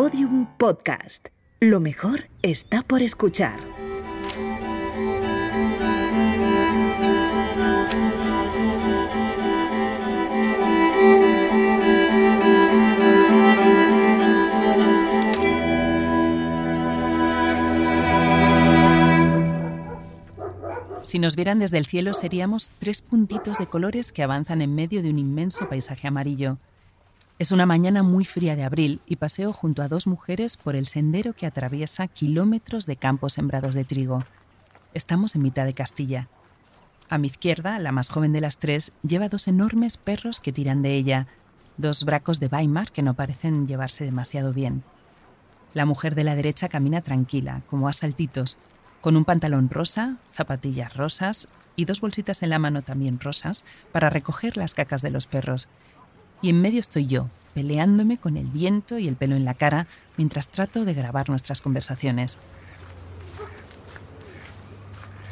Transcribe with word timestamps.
Podium 0.00 0.46
Podcast. 0.58 1.26
Lo 1.58 1.80
mejor 1.80 2.28
está 2.42 2.84
por 2.84 3.02
escuchar. 3.02 3.58
Si 21.02 21.18
nos 21.18 21.34
vieran 21.34 21.58
desde 21.58 21.78
el 21.78 21.86
cielo 21.86 22.12
seríamos 22.12 22.70
tres 22.78 23.02
puntitos 23.02 23.58
de 23.58 23.66
colores 23.66 24.12
que 24.12 24.22
avanzan 24.22 24.62
en 24.62 24.76
medio 24.76 25.02
de 25.02 25.10
un 25.10 25.18
inmenso 25.18 25.68
paisaje 25.68 26.06
amarillo. 26.06 26.58
Es 27.38 27.52
una 27.52 27.66
mañana 27.66 28.02
muy 28.02 28.24
fría 28.24 28.56
de 28.56 28.64
abril 28.64 29.00
y 29.06 29.14
paseo 29.14 29.52
junto 29.52 29.82
a 29.82 29.88
dos 29.88 30.08
mujeres 30.08 30.56
por 30.56 30.74
el 30.74 30.88
sendero 30.88 31.34
que 31.34 31.46
atraviesa 31.46 32.08
kilómetros 32.08 32.84
de 32.84 32.96
campos 32.96 33.34
sembrados 33.34 33.74
de 33.74 33.84
trigo. 33.84 34.24
Estamos 34.92 35.36
en 35.36 35.42
mitad 35.42 35.64
de 35.64 35.72
Castilla. 35.72 36.28
A 37.08 37.16
mi 37.16 37.28
izquierda, 37.28 37.78
la 37.78 37.92
más 37.92 38.10
joven 38.10 38.32
de 38.32 38.40
las 38.40 38.58
tres, 38.58 38.92
lleva 39.04 39.28
dos 39.28 39.46
enormes 39.46 39.98
perros 39.98 40.40
que 40.40 40.52
tiran 40.52 40.82
de 40.82 40.94
ella, 40.94 41.28
dos 41.76 42.02
bracos 42.02 42.40
de 42.40 42.48
Weimar 42.48 42.90
que 42.90 43.04
no 43.04 43.14
parecen 43.14 43.68
llevarse 43.68 44.04
demasiado 44.04 44.52
bien. 44.52 44.82
La 45.74 45.86
mujer 45.86 46.16
de 46.16 46.24
la 46.24 46.34
derecha 46.34 46.68
camina 46.68 47.02
tranquila, 47.02 47.62
como 47.70 47.86
a 47.86 47.92
saltitos, 47.92 48.58
con 49.00 49.16
un 49.16 49.24
pantalón 49.24 49.70
rosa, 49.70 50.16
zapatillas 50.32 50.96
rosas 50.96 51.46
y 51.76 51.84
dos 51.84 52.00
bolsitas 52.00 52.42
en 52.42 52.50
la 52.50 52.58
mano 52.58 52.82
también 52.82 53.20
rosas 53.20 53.64
para 53.92 54.10
recoger 54.10 54.56
las 54.56 54.74
cacas 54.74 55.02
de 55.02 55.10
los 55.10 55.28
perros. 55.28 55.68
Y 56.40 56.50
en 56.50 56.60
medio 56.60 56.80
estoy 56.80 57.06
yo, 57.06 57.28
peleándome 57.54 58.18
con 58.18 58.36
el 58.36 58.46
viento 58.46 58.98
y 58.98 59.08
el 59.08 59.16
pelo 59.16 59.36
en 59.36 59.44
la 59.44 59.54
cara 59.54 59.86
mientras 60.16 60.48
trato 60.48 60.84
de 60.84 60.94
grabar 60.94 61.28
nuestras 61.28 61.60
conversaciones. 61.60 62.38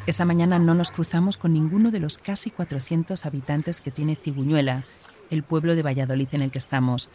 Esa 0.05 0.25
mañana 0.25 0.57
no 0.57 0.73
nos 0.73 0.91
cruzamos 0.91 1.37
con 1.37 1.53
ninguno 1.53 1.91
de 1.91 1.99
los 1.99 2.17
casi 2.17 2.49
400 2.49 3.25
habitantes 3.25 3.81
que 3.81 3.91
tiene 3.91 4.15
Ciguñuela, 4.15 4.85
el 5.29 5.43
pueblo 5.43 5.75
de 5.75 5.83
Valladolid 5.83 6.29
en 6.31 6.41
el 6.41 6.51
que 6.51 6.57
estamos. 6.57 7.09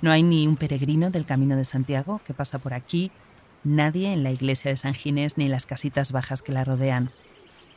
No 0.00 0.10
hay 0.10 0.24
ni 0.24 0.48
un 0.48 0.56
peregrino 0.56 1.10
del 1.10 1.24
Camino 1.24 1.56
de 1.56 1.64
Santiago 1.64 2.20
que 2.24 2.34
pasa 2.34 2.58
por 2.58 2.74
aquí 2.74 3.12
nadie 3.64 4.12
en 4.12 4.24
la 4.24 4.32
iglesia 4.32 4.70
de 4.70 4.76
San 4.76 4.94
Ginés 4.94 5.36
ni 5.38 5.44
en 5.44 5.52
las 5.52 5.66
casitas 5.66 6.10
bajas 6.10 6.42
que 6.42 6.52
la 6.52 6.64
rodean. 6.64 7.10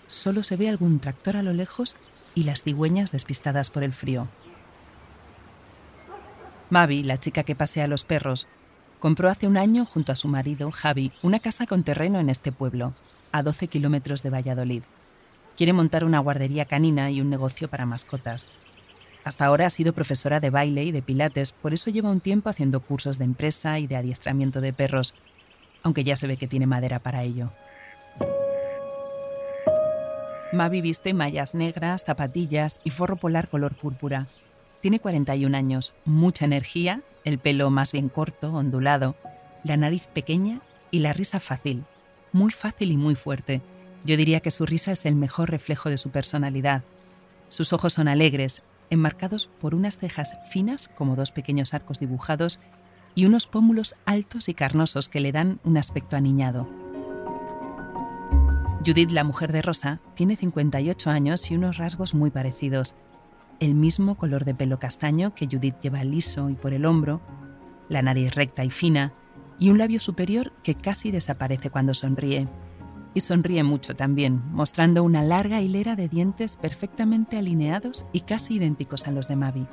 Solo 0.07 0.41
se 0.41 0.57
ve 0.57 0.69
algún 0.69 0.99
tractor 0.99 1.37
a 1.37 1.43
lo 1.43 1.53
lejos 1.53 1.95
y 2.33 2.43
las 2.43 2.63
cigüeñas 2.63 3.11
despistadas 3.11 3.69
por 3.69 3.83
el 3.83 3.93
frío. 3.93 4.27
Mavi, 6.69 7.03
la 7.03 7.19
chica 7.19 7.43
que 7.43 7.55
pasea 7.55 7.85
a 7.85 7.87
los 7.87 8.03
perros, 8.03 8.47
compró 8.99 9.29
hace 9.29 9.47
un 9.47 9.57
año 9.57 9.85
junto 9.85 10.11
a 10.11 10.15
su 10.15 10.27
marido, 10.27 10.71
Javi, 10.71 11.11
una 11.21 11.39
casa 11.39 11.67
con 11.67 11.83
terreno 11.83 12.19
en 12.19 12.29
este 12.29 12.51
pueblo, 12.51 12.93
a 13.31 13.43
12 13.43 13.67
kilómetros 13.67 14.23
de 14.23 14.31
Valladolid. 14.31 14.83
Quiere 15.55 15.73
montar 15.73 16.03
una 16.03 16.19
guardería 16.19 16.65
canina 16.65 17.11
y 17.11 17.21
un 17.21 17.29
negocio 17.29 17.67
para 17.67 17.85
mascotas. 17.85 18.49
Hasta 19.23 19.45
ahora 19.45 19.67
ha 19.67 19.69
sido 19.69 19.93
profesora 19.93 20.39
de 20.39 20.49
baile 20.49 20.83
y 20.83 20.91
de 20.91 21.01
pilates, 21.01 21.51
por 21.51 21.73
eso 21.73 21.91
lleva 21.91 22.09
un 22.09 22.19
tiempo 22.19 22.49
haciendo 22.49 22.79
cursos 22.79 23.17
de 23.19 23.25
empresa 23.25 23.79
y 23.79 23.87
de 23.87 23.95
adiestramiento 23.95 24.59
de 24.59 24.73
perros, 24.73 25.13
aunque 25.83 26.03
ya 26.03 26.15
se 26.15 26.27
ve 26.27 26.37
que 26.37 26.47
tiene 26.47 26.67
madera 26.67 26.99
para 26.99 27.23
ello. 27.23 27.51
Mavi 30.51 30.81
viste 30.81 31.13
mallas 31.13 31.53
negras, 31.53 32.05
zapatillas 32.05 32.81
y 32.83 32.89
forro 32.89 33.17
polar 33.17 33.49
color 33.49 33.75
púrpura. 33.75 34.27
Tiene 34.85 34.99
41 34.99 35.57
años, 35.57 35.95
mucha 36.05 36.45
energía, 36.45 37.01
el 37.23 37.39
pelo 37.39 37.71
más 37.71 37.91
bien 37.91 38.07
corto, 38.07 38.53
ondulado, 38.53 39.15
la 39.63 39.77
nariz 39.77 40.09
pequeña 40.09 40.61
y 40.91 40.99
la 40.99 41.11
risa 41.11 41.39
fácil, 41.39 41.85
muy 42.31 42.51
fácil 42.51 42.91
y 42.91 42.95
muy 42.95 43.15
fuerte. 43.15 43.63
Yo 44.03 44.15
diría 44.15 44.41
que 44.41 44.51
su 44.51 44.63
risa 44.63 44.91
es 44.91 45.07
el 45.07 45.15
mejor 45.15 45.49
reflejo 45.49 45.89
de 45.89 45.97
su 45.97 46.11
personalidad. 46.11 46.83
Sus 47.47 47.73
ojos 47.73 47.93
son 47.93 48.07
alegres, 48.07 48.61
enmarcados 48.91 49.47
por 49.47 49.73
unas 49.73 49.97
cejas 49.97 50.37
finas 50.51 50.87
como 50.87 51.15
dos 51.15 51.31
pequeños 51.31 51.73
arcos 51.73 51.99
dibujados 51.99 52.59
y 53.15 53.25
unos 53.25 53.47
pómulos 53.47 53.95
altos 54.05 54.49
y 54.49 54.53
carnosos 54.53 55.09
que 55.09 55.19
le 55.19 55.31
dan 55.31 55.59
un 55.63 55.77
aspecto 55.77 56.15
aniñado. 56.15 56.69
Judith, 58.85 59.13
la 59.13 59.23
mujer 59.23 59.51
de 59.51 59.63
Rosa, 59.63 59.99
tiene 60.13 60.35
58 60.35 61.09
años 61.09 61.49
y 61.49 61.55
unos 61.55 61.77
rasgos 61.77 62.13
muy 62.13 62.29
parecidos. 62.29 62.95
El 63.59 63.75
mismo 63.75 64.15
color 64.15 64.43
de 64.43 64.53
pelo 64.53 64.79
castaño 64.79 65.33
que 65.33 65.47
Judith 65.47 65.79
lleva 65.81 66.03
liso 66.03 66.49
y 66.49 66.55
por 66.55 66.73
el 66.73 66.85
hombro, 66.85 67.21
la 67.87 68.01
nariz 68.01 68.35
recta 68.35 68.65
y 68.65 68.69
fina, 68.69 69.13
y 69.57 69.69
un 69.69 69.77
labio 69.77 69.99
superior 69.99 70.51
que 70.63 70.75
casi 70.75 71.11
desaparece 71.11 71.69
cuando 71.69 71.93
sonríe. 71.93 72.47
Y 73.13 73.21
sonríe 73.21 73.63
mucho 73.63 73.95
también, 73.95 74.41
mostrando 74.51 75.03
una 75.03 75.23
larga 75.23 75.61
hilera 75.61 75.95
de 75.95 76.09
dientes 76.09 76.57
perfectamente 76.57 77.37
alineados 77.37 78.05
y 78.11 78.21
casi 78.21 78.55
idénticos 78.55 79.07
a 79.07 79.11
los 79.11 79.29
de 79.29 79.37
Mavi. 79.37 79.67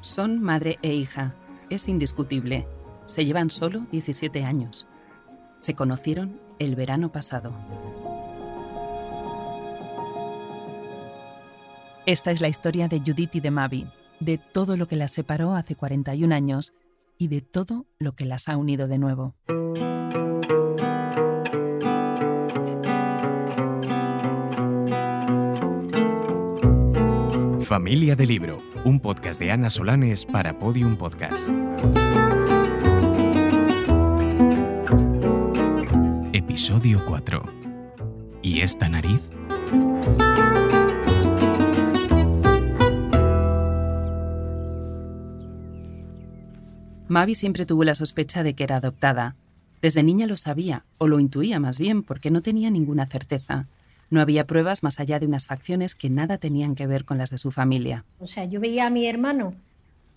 Son 0.00 0.42
madre 0.42 0.78
e 0.82 0.94
hija, 0.94 1.34
es 1.70 1.86
indiscutible. 1.86 2.66
Se 3.04 3.24
llevan 3.24 3.50
solo 3.50 3.86
17 3.90 4.44
años. 4.44 4.88
Se 5.60 5.74
conocieron 5.74 6.40
el 6.58 6.74
verano 6.74 7.12
pasado. 7.12 7.52
Esta 12.08 12.30
es 12.30 12.40
la 12.40 12.48
historia 12.48 12.88
de 12.88 13.00
Judith 13.00 13.34
y 13.34 13.40
de 13.40 13.50
Mavi, 13.50 13.86
de 14.18 14.38
todo 14.38 14.78
lo 14.78 14.88
que 14.88 14.96
las 14.96 15.10
separó 15.10 15.54
hace 15.54 15.74
41 15.74 16.34
años 16.34 16.72
y 17.18 17.28
de 17.28 17.42
todo 17.42 17.84
lo 17.98 18.14
que 18.14 18.24
las 18.24 18.48
ha 18.48 18.56
unido 18.56 18.88
de 18.88 18.96
nuevo. 18.96 19.34
Familia 27.60 28.16
de 28.16 28.24
Libro, 28.24 28.62
un 28.86 29.00
podcast 29.00 29.38
de 29.38 29.52
Ana 29.52 29.68
Solanes 29.68 30.24
para 30.24 30.58
Podium 30.58 30.96
Podcast. 30.96 31.46
Episodio 36.32 37.04
4. 37.04 37.42
¿Y 38.40 38.62
esta 38.62 38.88
nariz? 38.88 39.28
Mavi 47.08 47.34
siempre 47.34 47.64
tuvo 47.64 47.84
la 47.84 47.94
sospecha 47.94 48.42
de 48.42 48.54
que 48.54 48.64
era 48.64 48.76
adoptada. 48.76 49.34
Desde 49.80 50.02
niña 50.02 50.26
lo 50.26 50.36
sabía, 50.36 50.84
o 50.98 51.08
lo 51.08 51.20
intuía 51.20 51.58
más 51.58 51.78
bien, 51.78 52.02
porque 52.02 52.30
no 52.30 52.42
tenía 52.42 52.70
ninguna 52.70 53.06
certeza. 53.06 53.66
No 54.10 54.20
había 54.20 54.46
pruebas 54.46 54.82
más 54.82 55.00
allá 55.00 55.18
de 55.18 55.26
unas 55.26 55.46
facciones 55.46 55.94
que 55.94 56.10
nada 56.10 56.36
tenían 56.36 56.74
que 56.74 56.86
ver 56.86 57.06
con 57.06 57.16
las 57.16 57.30
de 57.30 57.38
su 57.38 57.50
familia. 57.50 58.04
O 58.18 58.26
sea, 58.26 58.44
yo 58.44 58.60
veía 58.60 58.86
a 58.86 58.90
mi 58.90 59.06
hermano 59.06 59.54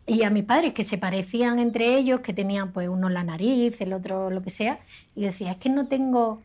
y 0.05 0.23
a 0.23 0.29
mi 0.29 0.41
padre 0.41 0.73
que 0.73 0.83
se 0.83 0.97
parecían 0.97 1.59
entre 1.59 1.97
ellos, 1.97 2.19
que 2.19 2.33
tenían 2.33 2.73
pues 2.73 2.89
uno 2.89 3.09
la 3.09 3.23
nariz, 3.23 3.79
el 3.79 3.93
otro 3.93 4.29
lo 4.29 4.41
que 4.41 4.49
sea, 4.49 4.79
y 5.15 5.21
yo 5.21 5.27
decía, 5.27 5.51
es 5.51 5.57
que 5.57 5.69
no 5.69 5.87
tengo 5.87 6.41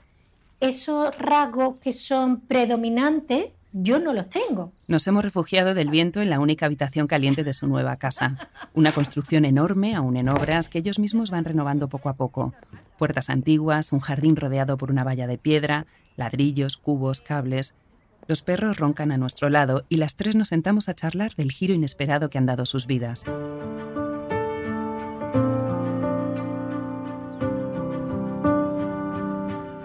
esos 0.61 1.17
rasgos 1.19 1.77
que 1.79 1.93
son 1.93 2.41
predominantes, 2.41 3.47
yo 3.79 3.99
no 3.99 4.15
los 4.15 4.31
tengo. 4.31 4.73
Nos 4.89 5.07
hemos 5.07 5.23
refugiado 5.23 5.75
del 5.75 5.91
viento 5.91 6.23
en 6.23 6.31
la 6.31 6.41
única 6.41 6.65
habitación 6.65 7.07
caliente 7.07 7.45
de 7.45 7.53
su 7.53 7.67
nueva 7.67 7.97
casa. 7.97 8.39
Una 8.73 8.93
construcción 8.93 9.45
enorme, 9.45 9.95
aún 9.95 10.17
en 10.17 10.31
obras, 10.31 10.71
que 10.71 10.79
ellos 10.79 10.99
mismos 10.99 11.31
van 11.31 11.45
renovando 11.45 11.89
poco 11.89 12.09
a 12.09 12.15
poco. 12.15 12.55
Puertas 12.97 13.29
antiguas, 13.29 13.93
un 13.93 14.01
jardín 14.01 14.37
rodeado 14.37 14.79
por 14.79 14.91
una 14.91 15.05
valla 15.05 15.27
de 15.27 15.37
piedra, 15.37 15.85
ladrillos, 16.17 16.79
cubos, 16.79 17.21
cables. 17.21 17.75
Los 18.27 18.41
perros 18.41 18.79
roncan 18.79 19.13
a 19.13 19.19
nuestro 19.19 19.51
lado 19.51 19.85
y 19.91 19.99
las 19.99 20.17
tres 20.17 20.37
nos 20.37 20.49
sentamos 20.49 20.89
a 20.89 20.95
charlar 20.95 21.35
del 21.35 21.53
giro 21.53 21.75
inesperado 21.75 22.31
que 22.31 22.39
han 22.39 22.47
dado 22.47 22.65
sus 22.65 22.87
vidas. 22.87 23.25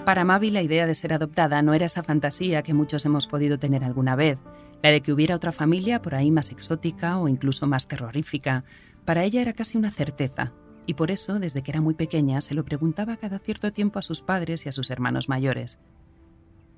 Para 0.05 0.25
Mavi 0.25 0.49
la 0.49 0.63
idea 0.63 0.87
de 0.87 0.95
ser 0.95 1.13
adoptada 1.13 1.61
no 1.61 1.75
era 1.75 1.85
esa 1.85 2.01
fantasía 2.01 2.63
que 2.63 2.73
muchos 2.73 3.05
hemos 3.05 3.27
podido 3.27 3.59
tener 3.59 3.83
alguna 3.83 4.15
vez, 4.15 4.41
la 4.81 4.89
de 4.89 5.01
que 5.01 5.13
hubiera 5.13 5.35
otra 5.35 5.51
familia 5.51 6.01
por 6.01 6.15
ahí 6.15 6.31
más 6.31 6.49
exótica 6.49 7.19
o 7.19 7.27
incluso 7.27 7.67
más 7.67 7.87
terrorífica. 7.87 8.63
Para 9.05 9.23
ella 9.23 9.41
era 9.41 9.53
casi 9.53 9.77
una 9.77 9.91
certeza, 9.91 10.53
y 10.87 10.95
por 10.95 11.11
eso, 11.11 11.39
desde 11.39 11.61
que 11.61 11.69
era 11.69 11.81
muy 11.81 11.93
pequeña, 11.93 12.41
se 12.41 12.55
lo 12.55 12.65
preguntaba 12.65 13.17
cada 13.17 13.37
cierto 13.37 13.71
tiempo 13.71 13.99
a 13.99 14.01
sus 14.01 14.23
padres 14.23 14.65
y 14.65 14.69
a 14.69 14.71
sus 14.71 14.89
hermanos 14.89 15.29
mayores. 15.29 15.77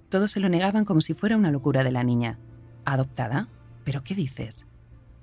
Todos 0.10 0.31
se 0.31 0.42
lo 0.42 0.50
negaban 0.50 0.84
como 0.84 1.00
si 1.00 1.14
fuera 1.14 1.38
una 1.38 1.50
locura 1.50 1.86
de 1.86 1.92
la 1.92 2.04
niña. 2.04 2.40
¿Adoptada? 2.84 3.48
¿Pero 3.86 4.04
qué 4.04 4.16
dices? 4.16 4.68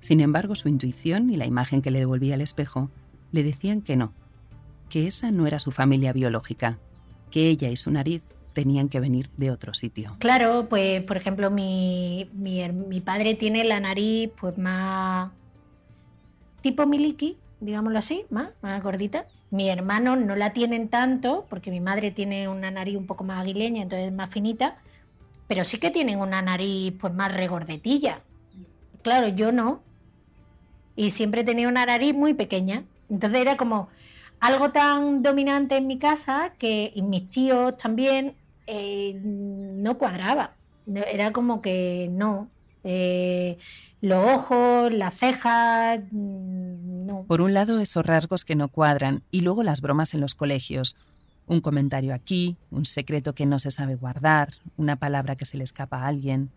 Sin 0.00 0.20
embargo, 0.20 0.54
su 0.54 0.70
intuición 0.70 1.28
y 1.28 1.36
la 1.36 1.46
imagen 1.46 1.82
que 1.82 1.90
le 1.90 1.98
devolvía 1.98 2.34
el 2.34 2.40
espejo 2.40 2.90
le 3.30 3.42
decían 3.42 3.82
que 3.82 3.96
no, 3.96 4.14
que 4.88 5.06
esa 5.06 5.30
no 5.30 5.46
era 5.46 5.58
su 5.58 5.70
familia 5.70 6.14
biológica, 6.14 6.78
que 7.30 7.48
ella 7.48 7.68
y 7.68 7.76
su 7.76 7.90
nariz 7.90 8.22
tenían 8.52 8.88
que 8.88 9.00
venir 9.00 9.28
de 9.36 9.50
otro 9.50 9.74
sitio. 9.74 10.16
Claro, 10.18 10.66
pues 10.68 11.04
por 11.04 11.16
ejemplo 11.16 11.50
mi, 11.50 12.28
mi, 12.32 13.00
padre 13.00 13.34
tiene 13.34 13.64
la 13.64 13.80
nariz 13.80 14.30
pues 14.40 14.58
más 14.58 15.30
tipo 16.60 16.86
miliki, 16.86 17.38
digámoslo 17.60 17.98
así, 17.98 18.24
más, 18.30 18.50
más 18.62 18.82
gordita. 18.82 19.26
Mi 19.50 19.68
hermano 19.68 20.16
no 20.16 20.36
la 20.36 20.52
tienen 20.52 20.88
tanto, 20.88 21.46
porque 21.48 21.70
mi 21.70 21.80
madre 21.80 22.10
tiene 22.10 22.48
una 22.48 22.70
nariz 22.70 22.96
un 22.96 23.06
poco 23.06 23.24
más 23.24 23.40
aguileña, 23.40 23.82
entonces 23.82 24.12
más 24.12 24.30
finita, 24.30 24.76
pero 25.48 25.64
sí 25.64 25.78
que 25.78 25.90
tienen 25.90 26.20
una 26.20 26.42
nariz 26.42 26.94
pues 27.00 27.12
más 27.12 27.34
regordetilla. 27.34 28.20
Claro, 29.02 29.28
yo 29.28 29.50
no. 29.50 29.82
Y 30.94 31.10
siempre 31.10 31.40
he 31.40 31.44
tenido 31.44 31.70
una 31.70 31.86
nariz 31.86 32.14
muy 32.14 32.34
pequeña. 32.34 32.84
Entonces 33.08 33.40
era 33.40 33.56
como 33.56 33.88
algo 34.40 34.70
tan 34.70 35.22
dominante 35.22 35.76
en 35.76 35.86
mi 35.86 35.98
casa 35.98 36.54
que 36.58 36.90
y 36.94 37.02
mis 37.02 37.28
tíos 37.30 37.76
también 37.76 38.34
eh, 38.66 39.20
no 39.22 39.98
cuadraba. 39.98 40.54
Era 40.86 41.32
como 41.32 41.60
que 41.60 42.08
no. 42.10 42.48
Eh, 42.82 43.58
los 44.00 44.24
ojos, 44.24 44.92
las 44.92 45.14
cejas, 45.14 46.00
mm, 46.10 47.06
no. 47.06 47.24
Por 47.24 47.42
un 47.42 47.52
lado, 47.52 47.80
esos 47.80 48.04
rasgos 48.04 48.44
que 48.44 48.56
no 48.56 48.68
cuadran 48.68 49.22
y 49.30 49.42
luego 49.42 49.62
las 49.62 49.82
bromas 49.82 50.14
en 50.14 50.20
los 50.20 50.34
colegios. 50.34 50.96
Un 51.46 51.60
comentario 51.60 52.14
aquí, 52.14 52.56
un 52.70 52.84
secreto 52.84 53.34
que 53.34 53.44
no 53.44 53.58
se 53.58 53.70
sabe 53.70 53.96
guardar, 53.96 54.54
una 54.76 54.96
palabra 54.96 55.36
que 55.36 55.44
se 55.44 55.58
le 55.58 55.64
escapa 55.64 55.98
a 55.98 56.06
alguien. 56.06 56.50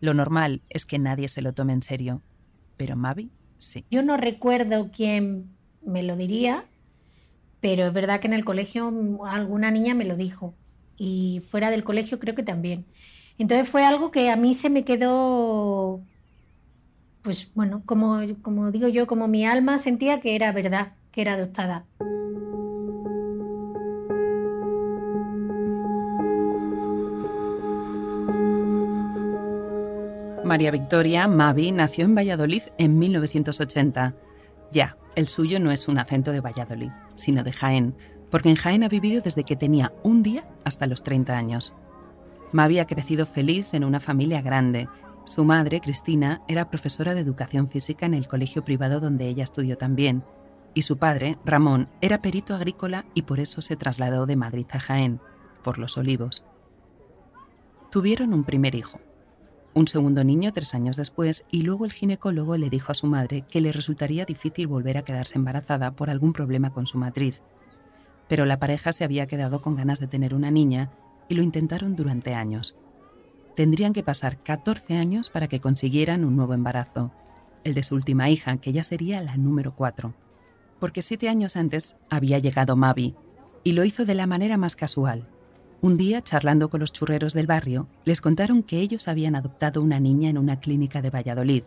Lo 0.00 0.14
normal 0.14 0.62
es 0.68 0.86
que 0.86 0.98
nadie 0.98 1.28
se 1.28 1.42
lo 1.42 1.52
tome 1.52 1.72
en 1.72 1.82
serio, 1.82 2.22
pero 2.76 2.96
Mavi 2.96 3.30
sí. 3.58 3.84
Yo 3.90 4.02
no 4.02 4.16
recuerdo 4.16 4.90
quién 4.92 5.50
me 5.82 6.02
lo 6.02 6.16
diría, 6.16 6.64
pero 7.60 7.86
es 7.86 7.92
verdad 7.92 8.20
que 8.20 8.26
en 8.26 8.34
el 8.34 8.44
colegio 8.44 8.92
alguna 9.24 9.70
niña 9.70 9.94
me 9.94 10.04
lo 10.04 10.16
dijo 10.16 10.54
y 10.96 11.42
fuera 11.48 11.70
del 11.70 11.84
colegio 11.84 12.18
creo 12.18 12.34
que 12.34 12.42
también. 12.42 12.86
Entonces 13.38 13.68
fue 13.68 13.84
algo 13.84 14.10
que 14.10 14.30
a 14.30 14.36
mí 14.36 14.54
se 14.54 14.70
me 14.70 14.84
quedó 14.84 16.02
pues 17.26 17.50
bueno, 17.56 17.82
como, 17.84 18.20
digo 18.70 18.86
yo, 18.86 19.08
como 19.08 19.26
mi 19.26 19.44
alma 19.44 19.78
sentía 19.78 20.20
que 20.20 20.36
era 20.36 20.52
verdad, 20.52 20.92
que 21.10 21.22
era 21.22 21.32
adoptada. 21.32 21.84
María 30.44 30.70
Victoria 30.70 31.26
Mavi 31.26 31.72
nació 31.72 32.04
en 32.04 32.14
Valladolid 32.14 32.62
en 32.78 32.96
1980. 32.96 34.14
Ya, 34.70 34.96
el 35.16 35.26
suyo 35.26 35.58
no 35.58 35.72
es 35.72 35.88
un 35.88 35.98
acento 35.98 36.30
de 36.30 36.40
Valladolid, 36.40 36.92
sino 37.16 37.42
de 37.42 37.52
Jaén, 37.52 37.96
porque 38.30 38.50
en 38.50 38.56
Jaén 38.56 38.84
ha 38.84 38.88
vivido 38.88 39.20
desde 39.20 39.42
que 39.44 39.56
tenía 39.56 39.92
un 40.04 40.22
día 40.22 40.48
hasta 40.64 40.86
los 40.86 41.02
30 41.02 41.36
años. 41.36 41.74
Mavi 42.52 42.78
ha 42.78 42.86
crecido 42.86 43.26
feliz 43.26 43.74
en 43.74 43.84
una 43.84 43.98
familia 43.98 44.40
grande, 44.40 44.88
su 45.26 45.44
madre, 45.44 45.80
Cristina, 45.80 46.42
era 46.46 46.70
profesora 46.70 47.12
de 47.12 47.20
educación 47.20 47.66
física 47.66 48.06
en 48.06 48.14
el 48.14 48.28
colegio 48.28 48.64
privado 48.64 49.00
donde 49.00 49.26
ella 49.26 49.42
estudió 49.42 49.76
también, 49.76 50.22
y 50.72 50.82
su 50.82 50.98
padre, 50.98 51.36
Ramón, 51.44 51.88
era 52.00 52.22
perito 52.22 52.54
agrícola 52.54 53.06
y 53.12 53.22
por 53.22 53.40
eso 53.40 53.60
se 53.60 53.74
trasladó 53.74 54.26
de 54.26 54.36
Madrid 54.36 54.66
a 54.70 54.78
Jaén, 54.78 55.20
por 55.64 55.78
los 55.78 55.98
olivos. 55.98 56.44
Tuvieron 57.90 58.34
un 58.34 58.44
primer 58.44 58.76
hijo, 58.76 59.00
un 59.76 59.86
segundo 59.86 60.24
niño 60.24 60.52
tres 60.52 60.74
años 60.74 60.96
después, 60.96 61.44
y 61.52 61.62
luego 61.62 61.84
el 61.84 61.92
ginecólogo 61.92 62.56
le 62.56 62.68
dijo 62.68 62.90
a 62.90 62.96
su 62.96 63.06
madre 63.06 63.44
que 63.48 63.60
le 63.60 63.70
resultaría 63.70 64.24
difícil 64.24 64.66
volver 64.66 64.98
a 64.98 65.02
quedarse 65.02 65.38
embarazada 65.38 65.92
por 65.92 66.10
algún 66.10 66.32
problema 66.32 66.72
con 66.72 66.86
su 66.86 66.98
matriz. 66.98 67.40
Pero 68.26 68.44
la 68.44 68.58
pareja 68.58 68.90
se 68.90 69.04
había 69.04 69.28
quedado 69.28 69.60
con 69.60 69.76
ganas 69.76 70.00
de 70.00 70.08
tener 70.08 70.34
una 70.34 70.50
niña 70.50 70.90
y 71.28 71.36
lo 71.36 71.42
intentaron 71.42 71.94
durante 71.94 72.34
años 72.34 72.76
tendrían 73.56 73.94
que 73.94 74.04
pasar 74.04 74.36
14 74.36 74.98
años 74.98 75.30
para 75.30 75.48
que 75.48 75.60
consiguieran 75.60 76.24
un 76.24 76.36
nuevo 76.36 76.52
embarazo, 76.52 77.10
el 77.64 77.72
de 77.74 77.82
su 77.82 77.96
última 77.96 78.28
hija, 78.28 78.58
que 78.58 78.72
ya 78.72 78.82
sería 78.82 79.22
la 79.22 79.36
número 79.38 79.74
4. 79.74 80.14
Porque 80.78 81.00
siete 81.00 81.30
años 81.30 81.56
antes 81.56 81.96
había 82.10 82.38
llegado 82.38 82.76
Mavi, 82.76 83.16
y 83.64 83.72
lo 83.72 83.84
hizo 83.84 84.04
de 84.04 84.14
la 84.14 84.26
manera 84.26 84.58
más 84.58 84.76
casual. 84.76 85.26
Un 85.82 85.96
día, 85.96 86.22
charlando 86.22 86.70
con 86.70 86.80
los 86.80 86.92
churreros 86.92 87.34
del 87.34 87.46
barrio, 87.46 87.86
les 88.04 88.20
contaron 88.20 88.62
que 88.62 88.80
ellos 88.80 89.08
habían 89.08 89.36
adoptado 89.36 89.82
una 89.82 90.00
niña 90.00 90.30
en 90.30 90.38
una 90.38 90.58
clínica 90.58 91.02
de 91.02 91.10
Valladolid. 91.10 91.64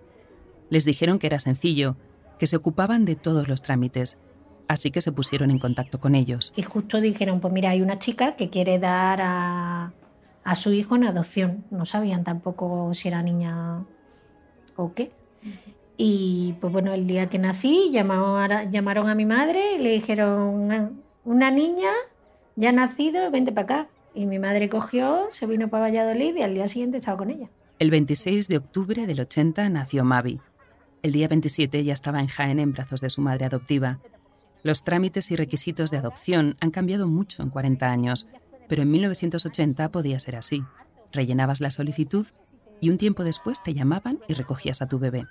Les 0.70 0.84
dijeron 0.84 1.20
que 1.20 1.28
era 1.28 1.40
sencillo, 1.40 1.96
que 2.38 2.48
se 2.48 2.56
ocupaban 2.56 3.06
de 3.06 3.16
todos 3.16 3.48
los 3.48 3.62
trámites, 3.62 4.20
así 4.68 4.92
que 4.92 5.02
se 5.02 5.12
pusieron 5.12 5.52
en 5.52 5.60
contacto 5.60 6.00
con 6.00 6.16
ellos. 6.16 6.54
Y 6.56 6.64
justo 6.64 7.02
dijeron, 7.02 7.40
pues 7.40 7.54
mira, 7.54 7.70
hay 7.70 7.82
una 7.82 8.00
chica 8.00 8.36
que 8.36 8.50
quiere 8.50 8.80
dar 8.80 9.22
a, 9.22 9.94
a 10.44 10.56
su 10.56 10.74
hijo 10.74 10.96
en 10.96 11.04
adopción. 11.04 11.66
No 11.70 11.86
sabían 11.86 12.24
tampoco 12.24 12.94
si 12.94 13.08
era 13.08 13.22
niña 13.22 13.86
o 14.76 14.94
qué. 14.94 15.12
Y 15.98 16.56
pues 16.62 16.74
bueno, 16.74 16.94
el 16.94 17.06
día 17.08 17.30
que 17.30 17.40
nací 17.40 17.90
llamaron 17.92 18.52
a, 18.52 18.64
llamaron 18.64 19.10
a 19.10 19.16
mi 19.16 19.26
madre 19.26 19.76
y 19.76 19.80
le 19.80 19.92
dijeron, 19.92 21.04
una 21.26 21.52
niña 21.52 21.92
ya 22.56 22.70
ha 22.70 22.74
nacido, 22.74 23.30
vente 23.32 23.52
para 23.52 23.64
acá. 23.64 23.90
Y 24.20 24.26
mi 24.26 24.38
madre 24.38 24.68
cogió, 24.68 25.28
se 25.30 25.46
vino 25.46 25.70
para 25.70 25.84
Valladolid 25.84 26.36
y 26.36 26.42
al 26.42 26.54
día 26.54 26.68
siguiente 26.68 26.98
estaba 26.98 27.18
con 27.18 27.30
ella. 27.30 27.50
El 27.80 27.90
26 27.90 28.50
de 28.50 28.58
octubre 28.58 29.08
del 29.08 29.22
80 29.22 29.70
nació 29.70 30.04
Mavi. 30.04 30.42
El 31.02 31.14
día 31.14 31.30
27 31.30 31.84
ya 31.86 31.94
estaba 31.94 32.20
en 32.20 32.28
Jaén 32.28 32.60
en 32.60 32.74
brazos 32.74 33.00
de 33.00 33.10
su 33.10 33.22
madre 33.22 33.46
adoptiva. 33.46 34.00
Los 34.62 34.84
trámites 34.84 35.32
y 35.32 35.38
requisitos 35.38 35.90
de 35.90 35.98
adopción 35.98 36.58
han 36.60 36.72
cambiado 36.72 37.08
mucho 37.08 37.42
en 37.42 37.50
40 37.50 37.90
años 37.90 38.28
pero 38.70 38.84
en 38.84 38.92
1980 38.92 39.92
podía 39.92 40.20
ser 40.20 40.36
así. 40.36 40.64
Rellenabas 41.12 41.60
la 41.60 41.72
solicitud 41.72 42.26
y 42.80 42.92
un 42.92 42.98
tiempo 42.98 43.24
después 43.24 43.62
te 43.64 43.74
llamaban 43.74 44.20
y 44.28 44.36
recogías 44.36 44.82
a 44.82 44.88
tu 44.88 45.00
bebé. 45.00 45.26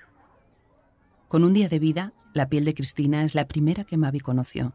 Con 1.28 1.44
un 1.44 1.54
día 1.54 1.68
de 1.68 1.78
vida, 1.78 2.12
la 2.34 2.48
piel 2.48 2.64
de 2.64 2.74
Cristina 2.74 3.22
es 3.22 3.36
la 3.36 3.46
primera 3.46 3.84
que 3.84 3.96
Mavi 3.96 4.18
conoció. 4.18 4.74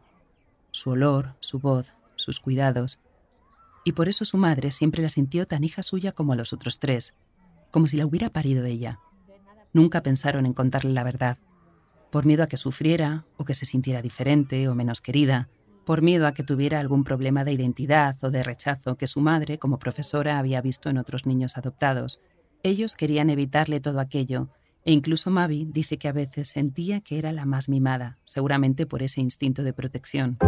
Su 0.70 0.90
olor, 0.90 1.34
su 1.40 1.58
voz, 1.58 1.94
sus 2.14 2.40
cuidados. 2.40 3.00
Y 3.84 3.92
por 3.92 4.08
eso 4.08 4.24
su 4.24 4.38
madre 4.38 4.70
siempre 4.70 5.02
la 5.02 5.08
sintió 5.08 5.46
tan 5.46 5.62
hija 5.62 5.82
suya 5.82 6.12
como 6.12 6.32
a 6.32 6.36
los 6.36 6.52
otros 6.52 6.78
tres, 6.78 7.14
como 7.70 7.86
si 7.86 7.96
la 7.96 8.06
hubiera 8.06 8.30
parido 8.30 8.64
ella. 8.64 8.98
Nunca 9.72 10.02
pensaron 10.02 10.46
en 10.46 10.54
contarle 10.54 10.92
la 10.92 11.04
verdad, 11.04 11.38
por 12.10 12.26
miedo 12.26 12.44
a 12.44 12.46
que 12.46 12.56
sufriera 12.56 13.26
o 13.36 13.44
que 13.44 13.54
se 13.54 13.66
sintiera 13.66 14.00
diferente 14.00 14.68
o 14.68 14.74
menos 14.74 15.00
querida, 15.00 15.48
por 15.84 16.00
miedo 16.00 16.26
a 16.26 16.32
que 16.32 16.44
tuviera 16.44 16.80
algún 16.80 17.04
problema 17.04 17.44
de 17.44 17.52
identidad 17.52 18.16
o 18.22 18.30
de 18.30 18.42
rechazo 18.42 18.96
que 18.96 19.06
su 19.06 19.20
madre, 19.20 19.58
como 19.58 19.78
profesora, 19.78 20.38
había 20.38 20.60
visto 20.60 20.88
en 20.88 20.98
otros 20.98 21.26
niños 21.26 21.58
adoptados. 21.58 22.20
Ellos 22.62 22.94
querían 22.94 23.30
evitarle 23.30 23.80
todo 23.80 24.00
aquello, 24.00 24.48
e 24.84 24.92
incluso 24.92 25.30
Mavi 25.30 25.66
dice 25.66 25.98
que 25.98 26.08
a 26.08 26.12
veces 26.12 26.48
sentía 26.48 27.00
que 27.00 27.18
era 27.18 27.32
la 27.32 27.46
más 27.46 27.68
mimada, 27.68 28.18
seguramente 28.24 28.86
por 28.86 29.02
ese 29.02 29.20
instinto 29.20 29.62
de 29.62 29.72
protección. 29.72 30.38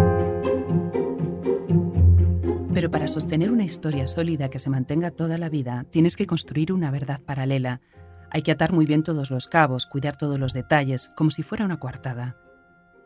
Pero 2.77 2.91
para 2.91 3.09
sostener 3.09 3.53
una 3.53 3.65
historia 3.65 4.07
sólida 4.07 4.51
que 4.51 4.59
se 4.59 4.69
mantenga 4.69 5.11
toda 5.11 5.39
la 5.39 5.49
vida, 5.49 5.87
tienes 5.91 6.15
que 6.15 6.27
construir 6.27 6.75
una 6.75 6.91
verdad 6.91 7.23
paralela. 7.23 7.81
Hay 8.31 8.43
que 8.43 8.53
atar 8.53 8.75
muy 8.75 8.85
bien 8.85 9.03
todos 9.03 9.31
los 9.31 9.49
cabos, 9.49 9.87
cuidar 9.87 10.19
todos 10.19 10.39
los 10.39 10.53
detalles, 10.53 11.11
como 11.17 11.31
si 11.31 11.43
fuera 11.43 11.65
una 11.65 11.81
coartada. 11.81 12.37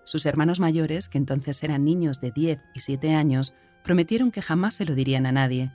Sus 0.02 0.26
hermanos 0.26 0.58
mayores, 0.58 1.06
que 1.08 1.18
entonces 1.18 1.62
eran 1.62 1.84
niños 1.84 2.20
de 2.20 2.32
10 2.32 2.58
y 2.74 2.80
7 2.80 3.14
años, 3.14 3.54
prometieron 3.84 4.32
que 4.32 4.42
jamás 4.42 4.74
se 4.74 4.86
lo 4.86 4.96
dirían 4.96 5.24
a 5.24 5.30
nadie. 5.30 5.70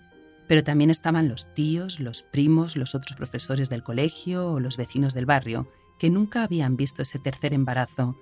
Pero 0.46 0.62
también 0.62 0.90
estaban 0.90 1.30
los 1.30 1.54
tíos, 1.54 2.02
los 2.02 2.22
primos, 2.22 2.76
los 2.76 2.96
otros 2.96 3.16
profesores 3.16 3.70
del 3.70 3.82
colegio 3.82 4.52
o 4.52 4.60
los 4.60 4.76
vecinos 4.76 5.14
del 5.14 5.26
barrio, 5.26 5.70
que 6.00 6.10
nunca 6.10 6.44
habían 6.44 6.76
visto 6.76 7.02
ese 7.02 7.18
tercer 7.18 7.54
embarazo. 7.54 8.18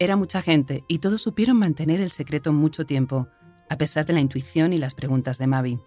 Era 0.00 0.16
mucha 0.16 0.42
gente 0.42 0.82
y 0.88 0.98
todos 0.98 1.22
supieron 1.22 1.56
mantener 1.56 2.00
el 2.00 2.10
secreto 2.10 2.52
mucho 2.52 2.84
tiempo, 2.84 3.28
a 3.68 3.78
pesar 3.78 4.06
de 4.06 4.12
la 4.12 4.20
intuición 4.20 4.72
y 4.72 4.78
las 4.78 4.94
preguntas 4.94 5.38
de 5.38 5.46
Mavi. 5.46 5.78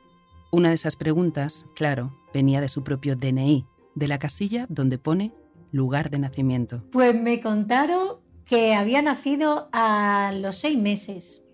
Una 0.52 0.70
de 0.70 0.76
esas 0.76 0.96
preguntas, 0.96 1.66
claro, 1.76 2.18
venía 2.34 2.62
de 2.62 2.68
su 2.68 2.84
propio 2.84 3.16
DNI, 3.16 3.66
de 3.96 4.08
la 4.08 4.20
casilla 4.20 4.66
donde 4.70 4.98
pone 4.98 5.34
lugar 5.72 6.10
de 6.10 6.20
nacimiento. 6.20 6.84
Pues 6.92 7.16
me 7.16 7.42
contaron 7.42 8.18
que 8.46 8.74
había 8.74 9.02
nacido 9.02 9.70
a 9.72 10.34
los 10.36 10.58
seis 10.58 10.78
meses, 10.78 11.46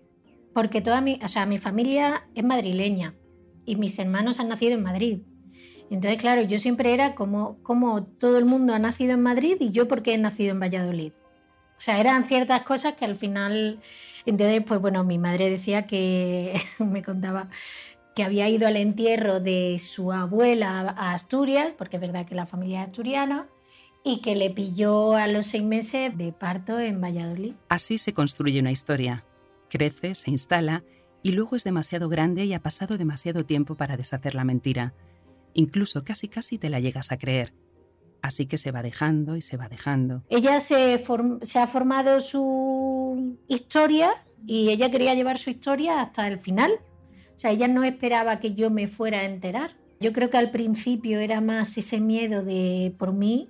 porque 0.52 0.80
toda 0.80 1.00
mi, 1.00 1.20
o 1.22 1.28
sea, 1.28 1.46
mi 1.46 1.58
familia 1.58 2.28
es 2.34 2.44
madrileña 2.44 3.14
y 3.64 3.76
mis 3.76 3.98
hermanos 3.98 4.40
han 4.40 4.48
nacido 4.48 4.74
en 4.74 4.82
Madrid. 4.82 5.20
Entonces, 5.90 6.20
claro, 6.20 6.42
yo 6.42 6.58
siempre 6.58 6.92
era 6.92 7.14
como, 7.14 7.62
como 7.62 8.02
todo 8.04 8.38
el 8.38 8.44
mundo 8.44 8.74
ha 8.74 8.78
nacido 8.78 9.12
en 9.12 9.22
Madrid 9.22 9.56
y 9.60 9.70
yo 9.70 9.88
porque 9.88 10.12
he 10.12 10.18
nacido 10.18 10.50
en 10.50 10.60
Valladolid. 10.60 11.12
O 11.78 11.80
sea, 11.80 12.00
eran 12.00 12.24
ciertas 12.24 12.62
cosas 12.62 12.94
que 12.94 13.04
al 13.04 13.16
final, 13.16 13.80
entonces, 14.26 14.62
pues 14.66 14.80
bueno, 14.80 15.04
mi 15.04 15.18
madre 15.18 15.48
decía 15.48 15.86
que, 15.86 16.60
me 16.78 17.02
contaba 17.02 17.48
que 18.16 18.24
había 18.24 18.48
ido 18.48 18.66
al 18.66 18.76
entierro 18.76 19.38
de 19.38 19.78
su 19.78 20.12
abuela 20.12 20.80
a 20.80 21.12
Asturias, 21.12 21.72
porque 21.78 21.98
es 21.98 22.00
verdad 22.00 22.26
que 22.26 22.34
la 22.34 22.46
familia 22.46 22.82
es 22.82 22.88
asturiana, 22.88 23.46
y 24.02 24.20
que 24.20 24.34
le 24.34 24.50
pilló 24.50 25.14
a 25.14 25.28
los 25.28 25.46
seis 25.46 25.62
meses 25.62 26.16
de 26.18 26.32
parto 26.32 26.80
en 26.80 27.00
Valladolid. 27.00 27.54
Así 27.68 27.96
se 27.96 28.12
construye 28.12 28.58
una 28.58 28.72
historia. 28.72 29.24
Crece, 29.70 30.16
se 30.16 30.32
instala 30.32 30.82
y 31.22 31.32
luego 31.32 31.54
es 31.54 31.62
demasiado 31.62 32.08
grande 32.08 32.44
y 32.44 32.54
ha 32.54 32.60
pasado 32.60 32.98
demasiado 32.98 33.44
tiempo 33.44 33.76
para 33.76 33.96
deshacer 33.96 34.34
la 34.34 34.44
mentira. 34.44 34.94
Incluso 35.54 36.04
casi 36.04 36.28
casi 36.28 36.58
te 36.58 36.70
la 36.70 36.80
llegas 36.80 37.12
a 37.12 37.18
creer. 37.18 37.52
Así 38.22 38.46
que 38.46 38.58
se 38.58 38.72
va 38.72 38.82
dejando 38.82 39.36
y 39.36 39.40
se 39.40 39.56
va 39.56 39.68
dejando. 39.68 40.22
Ella 40.28 40.60
se, 40.60 40.94
ha 41.54 41.66
formado 41.66 42.20
su 42.20 43.36
historia 43.46 44.10
y 44.46 44.70
ella 44.70 44.90
quería 44.90 45.14
llevar 45.14 45.38
su 45.38 45.50
historia 45.50 46.02
hasta 46.02 46.26
el 46.26 46.38
final. 46.38 46.72
O 47.36 47.38
sea, 47.38 47.52
ella 47.52 47.68
no 47.68 47.84
esperaba 47.84 48.40
que 48.40 48.54
yo 48.54 48.70
me 48.70 48.88
fuera 48.88 49.20
a 49.20 49.24
enterar. 49.24 49.70
Yo 50.00 50.12
creo 50.12 50.30
que 50.30 50.36
al 50.36 50.50
principio 50.50 51.20
era 51.20 51.40
más 51.40 51.76
ese 51.78 52.00
miedo 52.00 52.42
de 52.42 52.92
por 52.98 53.12
mí 53.12 53.48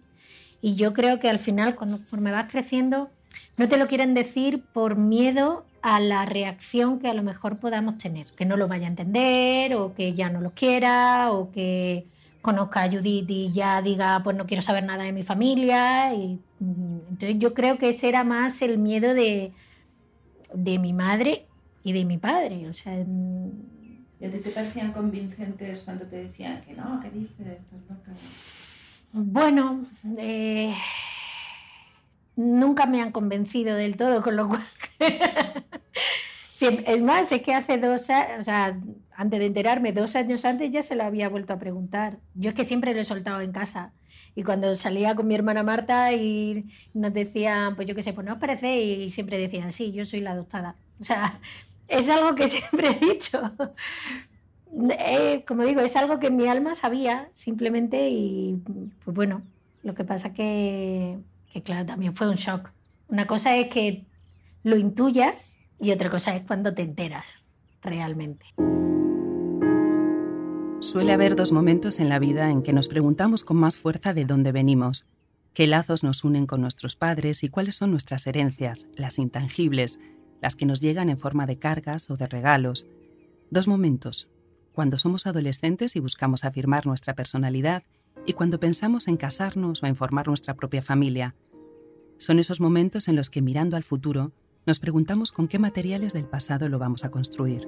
y 0.61 0.75
yo 0.75 0.93
creo 0.93 1.21
que 1.21 1.29
al 1.29 1.39
final, 1.39 1.77
cuando 1.77 2.01
me 2.19 2.33
vas 2.33 2.51
creciendo, 2.51 3.11
no 3.57 3.69
te 3.69 3.77
lo 3.77 3.87
quieren 3.87 4.15
decir 4.15 4.63
por 4.73 4.97
miedo 4.97 5.65
a 5.83 6.01
la 6.01 6.25
reacción 6.25 6.99
que 6.99 7.09
a 7.09 7.15
lo 7.15 7.23
mejor 7.23 7.59
podamos 7.59 7.99
tener, 7.99 8.27
que 8.33 8.45
no 8.45 8.57
lo 8.57 8.69
vaya 8.69 8.87
a 8.87 8.91
entender 8.91 9.75
o 9.75 9.95
que 9.95 10.13
ya 10.13 10.31
no 10.31 10.41
lo 10.41 10.51
quiera 10.51 11.33
o 11.33 11.51
que 11.53 12.07
conozca 12.49 12.83
a 12.85 12.91
Judith 12.91 13.29
y 13.29 13.53
ya 13.53 13.83
diga, 13.83 14.23
pues 14.25 14.35
no 14.35 14.47
quiero 14.47 14.63
saber 14.63 14.83
nada 14.83 15.05
de 15.05 15.13
mi 15.13 15.23
familia. 15.23 16.15
Y, 16.15 16.41
mm, 16.61 16.99
entonces 17.11 17.39
yo 17.39 17.53
creo 17.53 17.77
que 17.77 17.91
ese 17.91 18.09
era 18.09 18.25
más 18.25 18.63
el 18.63 18.79
miedo 18.79 19.13
de, 19.13 19.53
de 20.55 20.79
mi 20.79 20.95
madre 20.95 21.45
y 21.85 21.93
de 21.93 22.07
mi 22.07 22.17
padre. 22.17 22.67
O 22.67 22.73
sea, 22.73 22.95
¿Y 24.21 24.25
a 24.25 24.31
ti 24.31 24.39
te 24.39 24.51
parecían 24.51 24.93
convincentes 24.93 25.83
cuando 25.85 26.07
te 26.07 26.25
decían 26.25 26.63
que 26.63 26.73
no, 26.73 26.99
qué 27.01 27.11
dices? 27.11 27.59
Bueno, 29.13 29.83
eh, 30.17 30.75
nunca 32.35 32.87
me 32.87 33.03
han 33.03 33.13
convencido 33.13 33.77
del 33.77 33.99
todo, 33.99 34.23
con 34.23 34.37
lo 34.37 34.49
cual... 34.49 34.65
es 36.67 37.03
más, 37.03 37.31
es 37.33 37.43
que 37.43 37.55
hace 37.55 37.79
dos 37.79 38.11
años, 38.11 38.41
o 38.41 38.43
sea, 38.43 38.81
antes 39.13 39.39
de 39.39 39.47
enterarme, 39.47 39.93
dos 39.93 40.17
años 40.17 40.45
antes 40.45 40.71
ya 40.71 40.83
se 40.83 40.97
lo 40.97 41.05
había 41.05 41.29
vuelto 41.29 41.53
a 41.53 41.59
preguntar. 41.59 42.19
Yo 42.35 42.51
es 42.51 42.55
que 42.55 42.65
siempre 42.65 42.95
lo 42.95 43.01
he 43.01 43.05
soltado 43.05 43.41
en 43.41 43.53
casa. 43.53 43.93
Y 44.35 44.43
cuando 44.43 44.75
salía 44.75 45.15
con 45.15 45.27
mi 45.27 45.35
hermana 45.35 45.63
Marta 45.63 46.13
y 46.13 46.67
nos 46.95 47.13
decían, 47.13 47.77
pues 47.77 47.87
yo 47.87 47.95
qué 47.95 48.03
sé, 48.03 48.13
pues 48.13 48.27
no 48.27 48.35
os 48.35 48.39
parece, 48.39 48.81
y 48.81 49.11
siempre 49.11 49.39
decían, 49.39 49.73
sí, 49.73 49.93
yo 49.93 50.05
soy 50.05 50.21
la 50.21 50.33
adoptada. 50.33 50.77
O 51.01 51.05
sea, 51.05 51.41
es 51.89 52.09
algo 52.11 52.35
que 52.35 52.49
siempre 52.49 52.91
he 52.91 53.07
dicho. 53.13 53.53
Eh, 54.99 55.45
como 55.47 55.65
digo, 55.65 55.81
es 55.81 55.97
algo 55.97 56.19
que 56.19 56.31
mi 56.31 56.47
alma 56.47 56.75
sabía 56.75 57.31
simplemente 57.35 58.11
y 58.11 58.63
pues 59.05 59.15
bueno, 59.15 59.43
lo 59.83 59.95
que 59.95 60.05
pasa 60.05 60.33
que, 60.35 61.19
que 61.51 61.63
claro, 61.63 61.87
también 61.87 62.15
fue 62.15 62.29
un 62.29 62.37
shock. 62.37 62.71
Una 63.09 63.27
cosa 63.27 63.57
es 63.57 63.69
que 63.69 64.05
lo 64.63 64.77
intuyas 64.77 65.59
y 65.81 65.93
otra 65.93 66.11
cosa 66.11 66.35
es 66.37 66.45
cuando 66.45 66.75
te 66.75 66.83
enteras 66.83 67.25
realmente. 67.83 68.47
Suele 70.81 71.13
haber 71.13 71.35
dos 71.35 71.53
momentos 71.53 71.99
en 71.99 72.09
la 72.09 72.19
vida 72.19 72.51
en 72.51 72.63
que 72.63 72.73
nos 72.73 72.89
preguntamos 72.89 73.43
con 73.43 73.57
más 73.57 73.79
fuerza 73.79 74.15
de 74.15 74.25
dónde 74.25 74.53
venimos, 74.53 75.07
qué 75.53 75.67
lazos 75.67 76.05
nos 76.05 76.23
unen 76.23 76.47
con 76.47 76.61
nuestros 76.61 76.95
padres 76.95 77.43
y 77.43 77.49
cuáles 77.49 77.75
son 77.75 77.91
nuestras 77.91 78.27
herencias, 78.27 78.89
las 78.95 79.19
intangibles, 79.19 79.99
las 80.41 80.55
que 80.55 80.67
nos 80.67 80.81
llegan 80.81 81.11
en 81.11 81.19
forma 81.19 81.47
de 81.47 81.59
cargas 81.59 82.11
o 82.11 82.17
de 82.17 82.29
regalos. 82.29 82.87
Dos 83.51 83.67
momentos, 83.67 84.29
cuando 84.73 84.99
somos 84.99 85.27
adolescentes 85.27 85.97
y 85.97 86.01
buscamos 86.01 86.45
afirmar 86.45 86.87
nuestra 86.87 87.15
personalidad 87.15 87.83
y 88.25 88.35
cuando 88.35 88.61
pensamos 88.61 89.09
en 89.09 89.17
casarnos 89.17 89.83
o 89.83 89.87
en 89.87 89.97
formar 89.97 90.29
nuestra 90.29 90.55
propia 90.55 90.83
familia. 90.83 91.35
Son 92.19 92.39
esos 92.39 92.61
momentos 92.61 93.09
en 93.09 93.17
los 93.17 93.31
que 93.31 93.43
mirando 93.43 93.77
al 93.77 93.83
futuro 93.83 94.33
nos 94.69 94.81
preguntamos 94.81 95.33
con 95.33 95.49
qué 95.49 95.59
materiales 95.59 96.13
del 96.13 96.27
pasado 96.27 96.69
lo 96.69 96.79
vamos 96.79 97.07
a 97.07 97.11
construir. 97.11 97.67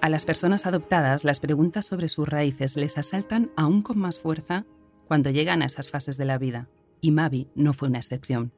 A 0.00 0.08
las 0.08 0.24
personas 0.24 0.64
adoptadas 0.64 1.24
las 1.24 1.40
preguntas 1.40 1.86
sobre 1.86 2.06
sus 2.06 2.28
raíces 2.28 2.76
les 2.76 2.98
asaltan 2.98 3.50
aún 3.56 3.82
con 3.82 3.98
más 3.98 4.20
fuerza 4.20 4.64
cuando 5.08 5.30
llegan 5.30 5.60
a 5.60 5.66
esas 5.66 5.90
fases 5.90 6.16
de 6.16 6.24
la 6.24 6.38
vida, 6.38 6.68
y 7.00 7.10
Mavi 7.10 7.48
no 7.56 7.72
fue 7.72 7.88
una 7.88 7.98
excepción. 7.98 8.52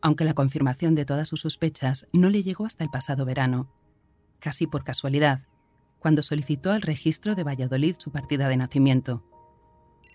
Aunque 0.00 0.24
la 0.24 0.34
confirmación 0.34 0.94
de 0.94 1.04
todas 1.04 1.26
sus 1.26 1.40
sospechas 1.40 2.06
no 2.12 2.30
le 2.30 2.44
llegó 2.44 2.66
hasta 2.66 2.84
el 2.84 2.90
pasado 2.90 3.24
verano, 3.24 3.68
casi 4.38 4.68
por 4.68 4.84
casualidad, 4.84 5.40
cuando 5.98 6.22
solicitó 6.22 6.70
al 6.70 6.82
registro 6.82 7.34
de 7.34 7.42
Valladolid 7.42 7.96
su 7.98 8.12
partida 8.12 8.48
de 8.48 8.58
nacimiento. 8.58 9.24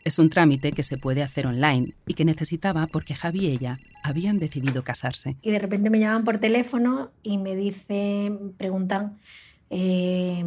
Es 0.04 0.18
un 0.18 0.30
trámite 0.30 0.72
que 0.72 0.84
se 0.84 0.98
puede 0.98 1.22
hacer 1.22 1.46
online 1.46 1.94
y 2.08 2.16
que 2.16 2.26
necesitaba 2.26 2.88
porque 2.88 3.14
Javi 3.14 3.46
y 3.46 3.52
ella 3.52 3.78
habían 4.04 4.40
decidido 4.40 4.84
casarse. 4.84 5.38
Y 5.42 5.52
de 5.52 5.60
repente 5.60 5.90
me 5.90 6.00
llaman 6.00 6.24
por 6.24 6.40
teléfono 6.40 7.12
y 7.22 7.38
me 7.38 7.56
dicen, 7.56 8.54
preguntan 8.58 9.20
eh, 9.70 10.44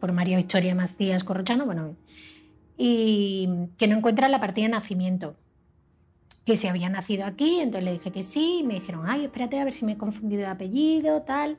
por 0.00 0.12
María 0.12 0.36
Victoria 0.36 0.74
Macías 0.74 1.22
Corrochano, 1.24 1.66
bueno, 1.66 1.96
y 2.76 3.48
que 3.78 3.86
no 3.86 3.96
encuentran 3.96 4.30
la 4.30 4.40
partida 4.40 4.64
de 4.64 4.72
nacimiento, 4.72 5.36
que 6.44 6.56
se 6.56 6.68
había 6.68 6.88
nacido 6.88 7.24
aquí, 7.24 7.60
entonces 7.60 7.84
le 7.84 7.92
dije 7.92 8.10
que 8.10 8.22
sí, 8.22 8.62
me 8.66 8.74
dijeron, 8.74 9.04
ay, 9.06 9.24
espérate 9.24 9.58
a 9.58 9.64
ver 9.64 9.72
si 9.72 9.84
me 9.84 9.92
he 9.92 9.96
confundido 9.96 10.42
de 10.42 10.48
apellido, 10.48 11.22
tal. 11.22 11.58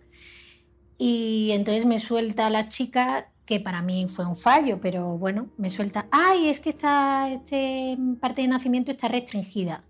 Y 0.98 1.50
entonces 1.52 1.86
me 1.86 1.98
suelta 1.98 2.50
la 2.50 2.68
chica 2.68 3.32
que 3.46 3.60
para 3.60 3.82
mí 3.82 4.08
fue 4.08 4.26
un 4.26 4.36
fallo, 4.36 4.80
pero 4.82 5.18
bueno, 5.18 5.48
me 5.58 5.70
suelta, 5.70 6.08
ay, 6.12 6.48
es 6.48 6.60
que 6.60 6.70
esta 6.70 7.30
este 7.32 7.98
parte 8.20 8.42
de 8.42 8.48
nacimiento 8.48 8.92
está 8.92 9.08
restringida. 9.08 9.84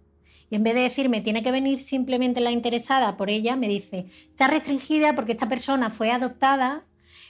Y 0.49 0.55
en 0.55 0.63
vez 0.63 0.75
de 0.75 0.81
decirme, 0.81 1.21
tiene 1.21 1.41
que 1.41 1.51
venir 1.51 1.79
simplemente 1.79 2.39
la 2.39 2.51
interesada 2.51 3.17
por 3.17 3.29
ella, 3.29 3.55
me 3.55 3.67
dice, 3.67 4.07
está 4.29 4.47
restringida 4.47 5.15
porque 5.15 5.31
esta 5.31 5.49
persona 5.49 5.89
fue 5.89 6.11
adoptada 6.11 6.85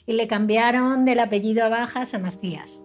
y 0.05 0.13
le 0.13 0.27
cambiaron 0.27 1.05
del 1.05 1.20
apellido 1.20 1.63
a 1.63 1.70
Bajas 1.70 2.13
a 2.13 2.20
Macías. 2.20 2.84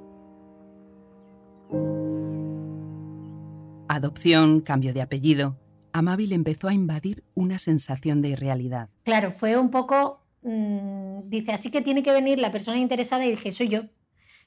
Adopción, 3.88 4.60
cambio 4.60 4.94
de 4.94 5.02
apellido. 5.02 5.58
A 5.92 6.00
empezó 6.30 6.68
a 6.68 6.74
invadir 6.74 7.24
una 7.34 7.58
sensación 7.58 8.22
de 8.22 8.28
irrealidad. 8.28 8.88
Claro, 9.02 9.32
fue 9.32 9.58
un 9.58 9.70
poco 9.70 10.19
Mm, 10.42 11.28
dice, 11.28 11.52
así 11.52 11.70
que 11.70 11.82
tiene 11.82 12.02
que 12.02 12.12
venir 12.12 12.38
la 12.38 12.52
persona 12.52 12.78
interesada 12.78 13.24
y 13.26 13.30
dije, 13.30 13.52
soy 13.52 13.68
yo. 13.68 13.82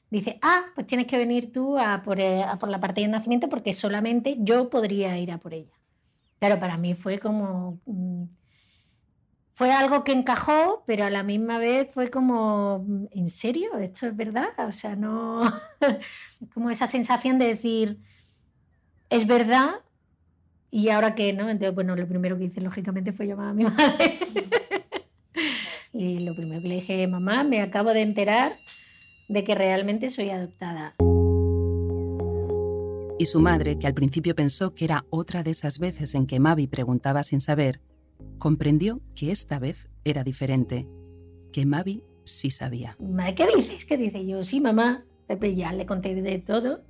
Dice, 0.09 0.37
ah, 0.41 0.65
pues 0.75 0.87
tienes 0.87 1.07
que 1.07 1.17
venir 1.17 1.51
tú 1.51 1.77
a 1.77 2.03
por, 2.03 2.19
eh, 2.19 2.45
por 2.59 2.69
la 2.69 2.79
partida 2.79 3.05
de 3.05 3.11
nacimiento 3.11 3.49
porque 3.49 3.73
solamente 3.73 4.37
yo 4.39 4.69
podría 4.69 5.17
ir 5.17 5.31
a 5.31 5.39
por 5.39 5.53
ella. 5.53 5.73
Claro, 6.39 6.59
para 6.59 6.77
mí 6.77 6.93
fue 6.95 7.19
como... 7.19 7.79
Mm, 7.85 8.25
fue 9.55 9.71
algo 9.71 10.03
que 10.03 10.13
encajó, 10.13 10.83
pero 10.87 11.05
a 11.05 11.11
la 11.11 11.21
misma 11.21 11.59
vez 11.59 11.91
fue 11.93 12.09
como, 12.09 12.85
¿en 13.11 13.29
serio? 13.29 13.77
¿Esto 13.77 14.07
es 14.07 14.15
verdad? 14.15 14.49
O 14.67 14.71
sea, 14.71 14.95
no... 14.95 15.43
como 16.53 16.69
esa 16.71 16.87
sensación 16.87 17.37
de 17.37 17.47
decir, 17.47 17.99
es 19.09 19.27
verdad, 19.27 19.75
y 20.71 20.89
ahora 20.89 21.13
que 21.13 21.33
no, 21.33 21.51
entonces, 21.51 21.75
bueno, 21.75 21.95
lo 21.95 22.07
primero 22.07 22.35
que 22.35 22.45
hice 22.45 22.59
lógicamente 22.59 23.13
fue 23.13 23.27
llamar 23.27 23.49
a 23.49 23.53
mi 23.53 23.63
madre. 23.65 24.17
Y 25.93 26.19
lo 26.19 26.35
primero 26.35 26.61
que 26.61 26.67
le 26.67 26.75
dije, 26.75 27.07
mamá, 27.07 27.43
me 27.43 27.61
acabo 27.61 27.93
de 27.93 28.01
enterar 28.01 28.53
de 29.29 29.43
que 29.43 29.53
realmente 29.53 30.09
soy 30.09 30.31
adoptada. 30.31 30.95
Y 33.19 33.25
su 33.25 33.39
madre, 33.39 33.77
que 33.77 33.85
al 33.85 33.93
principio 33.93 34.35
pensó 34.35 34.73
que 34.73 34.85
era 34.85 35.05
otra 35.11 35.43
de 35.43 35.51
esas 35.51 35.77
veces 35.77 36.15
en 36.15 36.25
que 36.25 36.39
Mavi 36.39 36.67
preguntaba 36.67 37.21
sin 37.21 37.41
saber, 37.41 37.79
comprendió 38.39 39.01
que 39.15 39.31
esta 39.31 39.59
vez 39.59 39.89
era 40.03 40.23
diferente, 40.23 40.87
que 41.51 41.65
Mavi 41.65 42.03
sí 42.25 42.49
sabía. 42.49 42.97
¿Qué 43.35 43.47
dices? 43.55 43.85
¿Qué 43.85 43.97
dice? 43.97 44.25
Yo, 44.25 44.43
sí, 44.43 44.59
mamá. 44.59 45.05
Pepe 45.27 45.55
ya 45.55 45.71
le 45.73 45.85
conté 45.85 46.15
de 46.15 46.39
todo. 46.39 46.83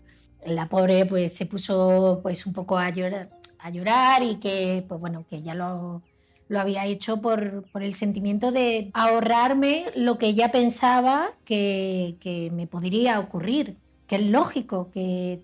La 0.46 0.70
pobre 0.70 1.06
pues 1.06 1.36
se 1.36 1.46
puso 1.46 2.20
pues 2.24 2.46
un 2.46 2.54
poco 2.54 2.78
a 2.78 2.90
llorar, 2.90 3.30
a 3.60 3.70
llorar 3.70 4.24
y 4.24 4.36
que 4.36 4.84
pues 4.88 5.00
bueno, 5.00 5.26
que 5.28 5.42
ya 5.42 5.54
lo 5.54 6.02
lo 6.48 6.60
había 6.60 6.86
hecho 6.86 7.22
por, 7.22 7.66
el 7.74 7.94
sentimiento 7.94 8.52
de 8.52 8.92
ahorrarme 8.94 9.86
lo 9.96 10.18
que 10.18 10.28
ella 10.28 10.52
pensaba 10.52 11.34
que, 11.46 12.18
que, 12.20 12.52
me 12.52 12.68
podría 12.68 13.20
ocurrir, 13.20 13.78
que 14.08 14.16
es 14.16 14.26
lógico, 14.26 14.90
que 14.92 15.42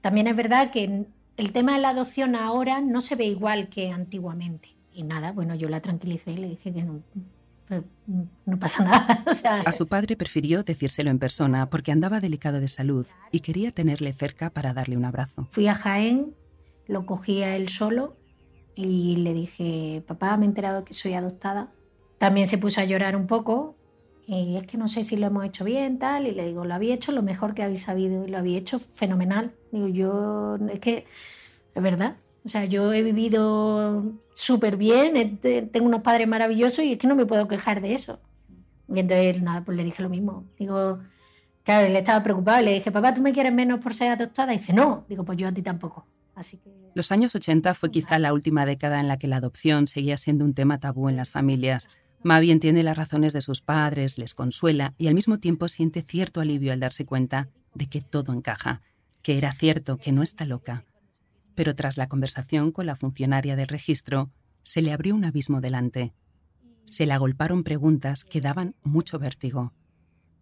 también 0.00 0.26
es 0.26 0.36
verdad 0.36 0.70
que 0.70 1.06
el 1.36 1.52
tema 1.52 1.74
de 1.74 1.80
la 1.80 1.90
adopción 1.90 2.36
ahora 2.36 2.80
no 2.80 3.00
se 3.00 3.16
ve 3.16 3.26
igual 3.26 3.68
que 3.68 3.90
antiguamente. 3.90 4.70
Y 4.92 5.04
nada, 5.04 5.32
bueno, 5.32 5.54
yo 5.54 5.68
la 5.68 5.80
tranquilicé 5.80 6.32
y 6.32 6.36
le 6.36 6.48
dije 6.48 6.72
que 6.72 6.82
no, 6.82 7.02
no 8.44 8.58
pasa 8.58 8.84
nada. 8.84 9.24
a 9.66 9.72
su 9.72 9.88
padre 9.88 10.16
prefirió 10.16 10.62
decírselo 10.62 11.10
en 11.10 11.18
persona 11.18 11.70
porque 11.70 11.92
andaba 11.92 12.20
delicado 12.20 12.60
de 12.60 12.68
salud 12.68 13.06
y 13.30 13.40
quería 13.40 13.72
tenerle 13.72 14.12
cerca 14.12 14.50
para 14.50 14.74
darle 14.74 14.96
un 14.96 15.04
abrazo. 15.04 15.48
Fui 15.50 15.66
a 15.68 15.74
Jaén, 15.74 16.34
lo 16.86 17.06
cogía 17.06 17.56
él 17.56 17.68
solo 17.68 18.16
y 18.74 19.16
le 19.16 19.34
dije, 19.34 20.02
papá, 20.06 20.36
me 20.36 20.44
he 20.44 20.48
enterado 20.48 20.84
que 20.84 20.94
soy 20.94 21.14
adoptada. 21.14 21.72
También 22.18 22.46
se 22.46 22.58
puso 22.58 22.80
a 22.80 22.84
llorar 22.84 23.16
un 23.16 23.26
poco 23.26 23.76
y 24.26 24.56
es 24.56 24.64
que 24.64 24.78
no 24.78 24.88
sé 24.88 25.02
si 25.02 25.16
lo 25.16 25.26
hemos 25.26 25.44
hecho 25.44 25.64
bien, 25.64 25.98
tal, 25.98 26.26
y 26.26 26.32
le 26.32 26.46
digo, 26.46 26.64
lo 26.64 26.74
había 26.74 26.94
hecho 26.94 27.12
lo 27.12 27.22
mejor 27.22 27.54
que 27.54 27.62
habéis 27.62 27.82
sabido 27.82 28.24
y 28.24 28.30
lo 28.30 28.38
había 28.38 28.58
hecho 28.58 28.78
fenomenal. 28.78 29.52
Digo, 29.72 29.88
yo, 29.88 30.56
es 30.72 30.80
que, 30.80 31.06
es 31.74 31.82
verdad, 31.82 32.16
o 32.44 32.48
sea, 32.48 32.64
yo 32.64 32.92
he 32.92 33.02
vivido 33.02 34.04
súper 34.34 34.76
bien, 34.76 35.38
tengo 35.38 35.86
unos 35.86 36.02
padres 36.02 36.28
maravillosos 36.28 36.84
y 36.84 36.92
es 36.92 36.98
que 36.98 37.06
no 37.06 37.14
me 37.14 37.26
puedo 37.26 37.48
quejar 37.48 37.80
de 37.80 37.94
eso. 37.94 38.20
Y 38.88 39.00
entonces, 39.00 39.42
nada, 39.42 39.64
pues 39.64 39.76
le 39.76 39.84
dije 39.84 40.02
lo 40.02 40.08
mismo. 40.08 40.44
Digo, 40.58 40.98
claro, 41.64 41.86
él 41.86 41.96
estaba 41.96 42.22
preocupado 42.22 42.60
y 42.62 42.64
le 42.64 42.74
dije, 42.74 42.90
papá, 42.90 43.14
¿tú 43.14 43.22
me 43.22 43.32
quieres 43.32 43.52
menos 43.52 43.80
por 43.80 43.94
ser 43.94 44.12
adoptada? 44.12 44.52
Y 44.54 44.58
dice, 44.58 44.72
no. 44.72 45.04
Digo, 45.08 45.24
pues 45.24 45.38
yo 45.38 45.48
a 45.48 45.52
ti 45.52 45.62
tampoco. 45.62 46.06
Así 46.34 46.58
que... 46.58 46.81
Los 46.94 47.10
años 47.10 47.34
80 47.34 47.72
fue 47.74 47.90
quizá 47.90 48.18
la 48.18 48.34
última 48.34 48.66
década 48.66 49.00
en 49.00 49.08
la 49.08 49.16
que 49.16 49.26
la 49.26 49.36
adopción 49.36 49.86
seguía 49.86 50.18
siendo 50.18 50.44
un 50.44 50.52
tema 50.52 50.78
tabú 50.78 51.08
en 51.08 51.16
las 51.16 51.30
familias. 51.30 51.88
Mavi 52.22 52.50
entiende 52.50 52.82
las 52.82 52.96
razones 52.96 53.32
de 53.32 53.40
sus 53.40 53.62
padres, 53.62 54.18
les 54.18 54.34
consuela 54.34 54.94
y 54.98 55.08
al 55.08 55.14
mismo 55.14 55.38
tiempo 55.38 55.68
siente 55.68 56.02
cierto 56.02 56.40
alivio 56.40 56.72
al 56.72 56.80
darse 56.80 57.06
cuenta 57.06 57.48
de 57.74 57.86
que 57.86 58.02
todo 58.02 58.34
encaja, 58.34 58.82
que 59.22 59.38
era 59.38 59.52
cierto, 59.54 59.96
que 59.96 60.12
no 60.12 60.22
está 60.22 60.44
loca. 60.44 60.84
Pero 61.54 61.74
tras 61.74 61.96
la 61.96 62.08
conversación 62.08 62.72
con 62.72 62.86
la 62.86 62.96
funcionaria 62.96 63.56
del 63.56 63.68
registro, 63.68 64.30
se 64.62 64.82
le 64.82 64.92
abrió 64.92 65.14
un 65.14 65.24
abismo 65.24 65.60
delante. 65.62 66.12
Se 66.84 67.06
le 67.06 67.14
agolparon 67.14 67.64
preguntas 67.64 68.24
que 68.24 68.42
daban 68.42 68.74
mucho 68.82 69.18
vértigo. 69.18 69.72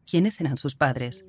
¿Quiénes 0.05 0.41
eran 0.41 0.57
sus 0.57 0.75
padres? 0.75 1.25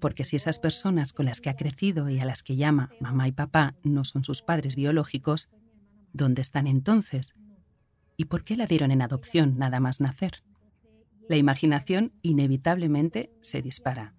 Porque 0.00 0.24
si 0.24 0.36
esas 0.36 0.58
personas 0.58 1.12
con 1.12 1.26
las 1.26 1.40
que 1.40 1.50
ha 1.50 1.56
crecido 1.56 2.08
y 2.08 2.18
a 2.18 2.24
las 2.24 2.42
que 2.42 2.56
llama 2.56 2.90
mamá 3.00 3.28
y 3.28 3.32
papá 3.32 3.76
no 3.84 4.04
son 4.04 4.24
sus 4.24 4.42
padres 4.42 4.74
biológicos, 4.74 5.50
¿dónde 6.12 6.42
están 6.42 6.66
entonces? 6.66 7.34
¿Y 8.16 8.24
por 8.24 8.42
qué 8.42 8.56
la 8.56 8.66
dieron 8.66 8.90
en 8.90 9.02
adopción 9.02 9.58
nada 9.58 9.78
más 9.78 10.00
nacer? 10.00 10.42
La 11.28 11.36
imaginación 11.36 12.12
inevitablemente 12.22 13.30
se 13.40 13.62
dispara. 13.62 14.14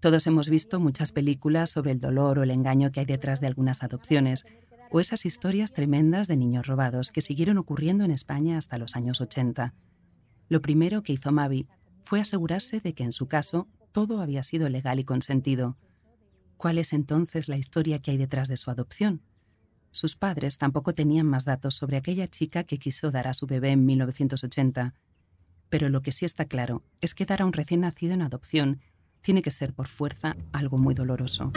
Todos 0.00 0.26
hemos 0.26 0.48
visto 0.48 0.80
muchas 0.80 1.12
películas 1.12 1.70
sobre 1.70 1.92
el 1.92 2.00
dolor 2.00 2.38
o 2.38 2.42
el 2.42 2.50
engaño 2.50 2.90
que 2.90 3.00
hay 3.00 3.06
detrás 3.06 3.40
de 3.40 3.46
algunas 3.46 3.82
adopciones, 3.82 4.46
o 4.90 4.98
esas 4.98 5.24
historias 5.26 5.72
tremendas 5.72 6.26
de 6.26 6.36
niños 6.36 6.66
robados 6.66 7.12
que 7.12 7.20
siguieron 7.20 7.58
ocurriendo 7.58 8.04
en 8.04 8.10
España 8.10 8.58
hasta 8.58 8.78
los 8.78 8.96
años 8.96 9.20
80. 9.20 9.74
Lo 10.48 10.62
primero 10.62 11.02
que 11.02 11.12
hizo 11.12 11.30
Mavi 11.30 11.68
fue 12.02 12.20
asegurarse 12.20 12.80
de 12.80 12.94
que 12.94 13.04
en 13.04 13.12
su 13.12 13.28
caso 13.28 13.68
todo 13.92 14.20
había 14.20 14.42
sido 14.42 14.68
legal 14.68 14.98
y 14.98 15.04
consentido. 15.04 15.76
¿Cuál 16.56 16.78
es 16.78 16.92
entonces 16.92 17.48
la 17.48 17.56
historia 17.56 18.00
que 18.00 18.10
hay 18.10 18.16
detrás 18.16 18.48
de 18.48 18.56
su 18.56 18.70
adopción? 18.70 19.22
Sus 19.90 20.14
padres 20.14 20.58
tampoco 20.58 20.94
tenían 20.94 21.26
más 21.26 21.44
datos 21.44 21.74
sobre 21.74 21.96
aquella 21.96 22.28
chica 22.28 22.64
que 22.64 22.78
quiso 22.78 23.10
dar 23.10 23.26
a 23.26 23.34
su 23.34 23.46
bebé 23.46 23.72
en 23.72 23.86
1980. 23.86 24.94
Pero 25.68 25.88
lo 25.88 26.02
que 26.02 26.12
sí 26.12 26.24
está 26.24 26.44
claro 26.44 26.84
es 27.00 27.14
que 27.14 27.26
dar 27.26 27.42
a 27.42 27.46
un 27.46 27.52
recién 27.52 27.80
nacido 27.80 28.14
en 28.14 28.22
adopción 28.22 28.80
tiene 29.20 29.42
que 29.42 29.50
ser 29.50 29.72
por 29.74 29.88
fuerza 29.88 30.36
algo 30.52 30.78
muy 30.78 30.94
doloroso. 30.94 31.52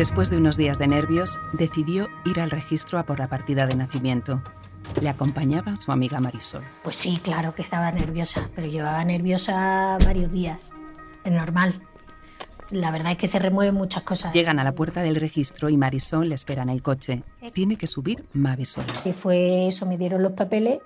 Después 0.00 0.30
de 0.30 0.38
unos 0.38 0.56
días 0.56 0.78
de 0.78 0.88
nervios, 0.88 1.38
decidió 1.52 2.08
ir 2.24 2.40
al 2.40 2.50
registro 2.50 2.98
a 2.98 3.04
por 3.04 3.18
la 3.18 3.28
partida 3.28 3.66
de 3.66 3.76
nacimiento. 3.76 4.42
Le 4.98 5.10
acompañaba 5.10 5.76
su 5.76 5.92
amiga 5.92 6.20
Marisol. 6.20 6.64
Pues 6.82 6.96
sí, 6.96 7.20
claro 7.22 7.54
que 7.54 7.60
estaba 7.60 7.92
nerviosa, 7.92 8.48
pero 8.56 8.66
llevaba 8.66 9.04
nerviosa 9.04 9.98
varios 10.02 10.32
días. 10.32 10.72
Es 11.22 11.32
normal. 11.32 11.82
La 12.70 12.90
verdad 12.90 13.12
es 13.12 13.18
que 13.18 13.26
se 13.26 13.38
remueven 13.38 13.74
muchas 13.74 14.02
cosas. 14.02 14.32
Llegan 14.32 14.58
a 14.58 14.64
la 14.64 14.72
puerta 14.72 15.02
del 15.02 15.16
registro 15.16 15.68
y 15.68 15.76
Marisol 15.76 16.30
le 16.30 16.34
espera 16.34 16.62
en 16.62 16.70
el 16.70 16.80
coche. 16.80 17.22
Tiene 17.52 17.76
que 17.76 17.86
subir 17.86 18.24
Mavi 18.32 18.64
sola. 18.64 18.86
Y 19.04 19.12
fue 19.12 19.68
eso, 19.68 19.84
me 19.84 19.98
dieron 19.98 20.22
los 20.22 20.32
papeles 20.32 20.78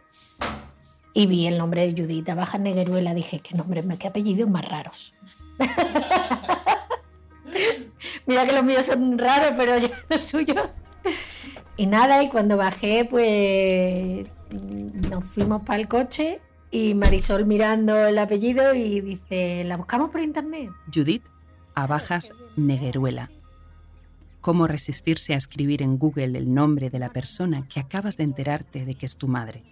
y 1.12 1.28
vi 1.28 1.46
el 1.46 1.56
nombre 1.56 1.86
de 1.86 2.02
Judith 2.02 2.34
Baja 2.34 2.58
Negueruela. 2.58 3.14
Dije, 3.14 3.38
qué 3.38 3.54
nombre, 3.54 3.84
qué 3.96 4.08
apellidos 4.08 4.50
más 4.50 4.68
raros. 4.68 5.14
Mira 8.26 8.46
que 8.46 8.52
los 8.52 8.64
míos 8.64 8.86
son 8.86 9.18
raros, 9.18 9.54
pero 9.56 9.78
yo 9.78 9.88
los 10.10 10.20
suyos. 10.20 10.68
Y 11.76 11.86
nada, 11.86 12.22
y 12.22 12.28
cuando 12.28 12.56
bajé, 12.56 13.04
pues 13.04 14.32
nos 14.50 15.24
fuimos 15.24 15.62
para 15.62 15.80
el 15.80 15.88
coche 15.88 16.40
y 16.70 16.94
Marisol 16.94 17.46
mirando 17.46 18.06
el 18.06 18.18
apellido 18.18 18.74
y 18.74 19.00
dice, 19.00 19.64
¿la 19.64 19.76
buscamos 19.76 20.10
por 20.10 20.20
internet? 20.20 20.70
Judith 20.92 21.24
Abajas 21.74 22.32
Negueruela. 22.56 23.30
¿Cómo 24.40 24.66
resistirse 24.66 25.34
a 25.34 25.36
escribir 25.36 25.82
en 25.82 25.98
Google 25.98 26.38
el 26.38 26.52
nombre 26.52 26.90
de 26.90 26.98
la 26.98 27.12
persona 27.12 27.66
que 27.66 27.80
acabas 27.80 28.16
de 28.16 28.24
enterarte 28.24 28.84
de 28.84 28.94
que 28.94 29.06
es 29.06 29.16
tu 29.16 29.26
madre? 29.26 29.64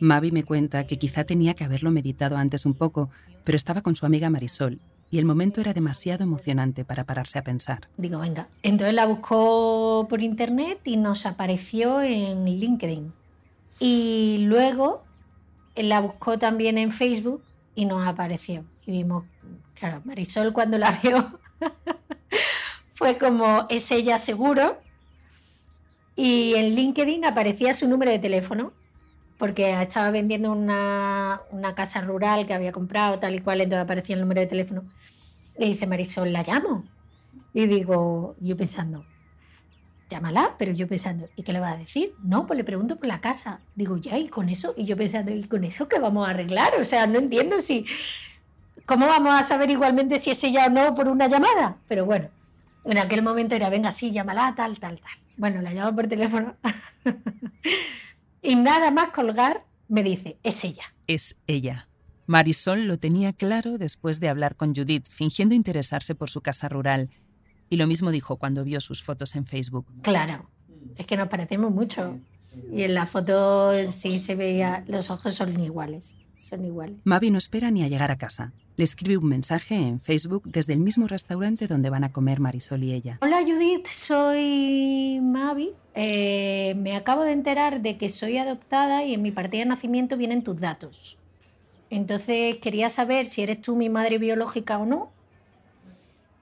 Mavi 0.00 0.30
me 0.30 0.44
cuenta 0.44 0.86
que 0.86 0.98
quizá 0.98 1.24
tenía 1.24 1.54
que 1.54 1.64
haberlo 1.64 1.90
meditado 1.90 2.36
antes 2.36 2.66
un 2.66 2.74
poco, 2.74 3.10
pero 3.44 3.56
estaba 3.56 3.80
con 3.80 3.96
su 3.96 4.06
amiga 4.06 4.30
Marisol 4.30 4.80
y 5.12 5.18
el 5.18 5.26
momento 5.26 5.60
era 5.60 5.74
demasiado 5.74 6.24
emocionante 6.24 6.86
para 6.86 7.04
pararse 7.04 7.38
a 7.38 7.44
pensar. 7.44 7.86
Digo, 7.98 8.18
venga. 8.18 8.48
Entonces 8.62 8.94
la 8.94 9.04
buscó 9.04 10.06
por 10.08 10.22
internet 10.22 10.80
y 10.84 10.96
nos 10.96 11.26
apareció 11.26 12.00
en 12.00 12.46
LinkedIn. 12.46 13.12
Y 13.78 14.38
luego 14.46 15.04
la 15.76 16.00
buscó 16.00 16.38
también 16.38 16.78
en 16.78 16.90
Facebook 16.90 17.42
y 17.74 17.84
nos 17.84 18.08
apareció. 18.08 18.64
Y 18.86 18.92
vimos, 18.92 19.24
claro, 19.74 20.00
Marisol 20.06 20.54
cuando 20.54 20.78
la 20.78 20.90
vio 21.02 21.38
fue 22.94 23.18
como, 23.18 23.66
es 23.68 23.90
ella 23.90 24.18
seguro. 24.18 24.78
Y 26.16 26.54
en 26.54 26.74
LinkedIn 26.74 27.26
aparecía 27.26 27.74
su 27.74 27.86
número 27.86 28.10
de 28.10 28.18
teléfono 28.18 28.72
porque 29.38 29.80
estaba 29.80 30.10
vendiendo 30.10 30.52
una, 30.52 31.40
una, 31.50 31.74
casa 31.74 32.00
rural 32.00 32.46
que 32.46 32.54
había 32.54 32.72
comprado, 32.72 33.18
tal 33.18 33.34
y 33.34 33.40
cual, 33.40 33.60
entonces 33.60 33.84
aparecía 33.84 34.14
el 34.14 34.22
número 34.22 34.40
de 34.40 34.46
teléfono. 34.46 34.84
Le 35.58 35.66
dice 35.66 35.86
Marisol, 35.86 36.32
¿la 36.32 36.42
llamo? 36.42 36.84
Y 37.54 37.66
digo, 37.66 38.36
yo 38.40 38.56
pensando, 38.56 39.04
llámala, 40.08 40.54
pero 40.58 40.72
yo 40.72 40.86
pensando, 40.86 41.28
¿y 41.36 41.42
qué 41.42 41.52
le 41.52 41.60
va 41.60 41.70
a 41.70 41.76
decir? 41.76 42.14
No, 42.22 42.46
pues 42.46 42.56
le 42.56 42.64
pregunto 42.64 42.96
por 42.96 43.06
la 43.06 43.20
casa. 43.20 43.60
Digo, 43.74 43.96
ya, 43.96 44.18
y 44.18 44.28
con 44.28 44.48
eso, 44.48 44.74
y 44.76 44.84
yo 44.84 44.96
pensando, 44.96 45.32
¿y 45.32 45.44
con 45.44 45.64
eso 45.64 45.88
qué 45.88 45.98
vamos 45.98 46.26
a 46.26 46.30
arreglar? 46.30 46.74
O 46.80 46.84
sea, 46.84 47.06
no 47.06 47.18
entiendo 47.18 47.60
si. 47.60 47.86
¿Cómo 48.86 49.06
vamos 49.06 49.34
a 49.34 49.44
saber 49.44 49.70
igualmente 49.70 50.18
si 50.18 50.30
es 50.30 50.42
ella 50.44 50.66
o 50.66 50.70
no 50.70 50.94
por 50.94 51.08
una 51.08 51.28
llamada? 51.28 51.76
Pero 51.88 52.04
bueno, 52.04 52.28
en 52.84 52.98
aquel 52.98 53.22
momento 53.22 53.54
era, 53.54 53.70
venga, 53.70 53.90
sí, 53.90 54.10
llámala, 54.10 54.54
tal, 54.56 54.78
tal, 54.78 55.00
tal. 55.00 55.12
Bueno, 55.36 55.62
la 55.62 55.72
llamo 55.72 55.94
por 55.94 56.06
teléfono. 56.06 56.56
y 58.42 58.56
nada 58.56 58.90
más 58.90 59.10
colgar, 59.10 59.64
me 59.88 60.02
dice, 60.02 60.38
es 60.42 60.64
ella. 60.64 60.82
Es 61.06 61.36
ella. 61.46 61.88
Marisol 62.26 62.86
lo 62.86 62.98
tenía 62.98 63.32
claro 63.32 63.78
después 63.78 64.20
de 64.20 64.28
hablar 64.28 64.56
con 64.56 64.74
Judith, 64.74 65.06
fingiendo 65.08 65.54
interesarse 65.54 66.14
por 66.14 66.30
su 66.30 66.40
casa 66.40 66.68
rural. 66.68 67.10
Y 67.68 67.76
lo 67.76 67.86
mismo 67.86 68.10
dijo 68.10 68.36
cuando 68.36 68.64
vio 68.64 68.80
sus 68.80 69.02
fotos 69.02 69.36
en 69.36 69.46
Facebook. 69.46 69.86
Claro, 70.02 70.50
es 70.96 71.06
que 71.06 71.16
nos 71.16 71.28
parecemos 71.28 71.72
mucho. 71.72 72.18
Y 72.70 72.82
en 72.82 72.94
la 72.94 73.06
foto 73.06 73.72
sí 73.90 74.18
se 74.18 74.34
veía, 74.34 74.84
los 74.86 75.10
ojos 75.10 75.34
son 75.34 75.58
iguales, 75.60 76.16
son 76.42 76.64
iguales. 76.64 76.96
Mavi 77.04 77.30
no 77.30 77.38
espera 77.38 77.70
ni 77.70 77.82
a 77.82 77.88
llegar 77.88 78.10
a 78.10 78.18
casa. 78.18 78.52
Le 78.76 78.84
escribe 78.84 79.18
un 79.18 79.28
mensaje 79.28 79.74
en 79.74 80.00
Facebook 80.00 80.44
desde 80.50 80.72
el 80.72 80.80
mismo 80.80 81.06
restaurante 81.06 81.66
donde 81.66 81.90
van 81.90 82.04
a 82.04 82.12
comer 82.12 82.40
Marisol 82.40 82.84
y 82.84 82.92
ella. 82.92 83.18
Hola 83.22 83.42
Judith, 83.42 83.86
soy 83.86 85.20
Mavi. 85.22 85.72
Eh, 85.94 86.74
me 86.76 86.96
acabo 86.96 87.22
de 87.22 87.32
enterar 87.32 87.82
de 87.82 87.98
que 87.98 88.08
soy 88.08 88.38
adoptada 88.38 89.04
y 89.04 89.14
en 89.14 89.22
mi 89.22 89.30
partida 89.30 89.60
de 89.60 89.68
nacimiento 89.68 90.16
vienen 90.16 90.42
tus 90.42 90.58
datos. 90.58 91.18
Entonces 91.90 92.56
quería 92.58 92.88
saber 92.88 93.26
si 93.26 93.42
eres 93.42 93.60
tú 93.60 93.76
mi 93.76 93.90
madre 93.90 94.18
biológica 94.18 94.78
o 94.78 94.86
no. 94.86 95.10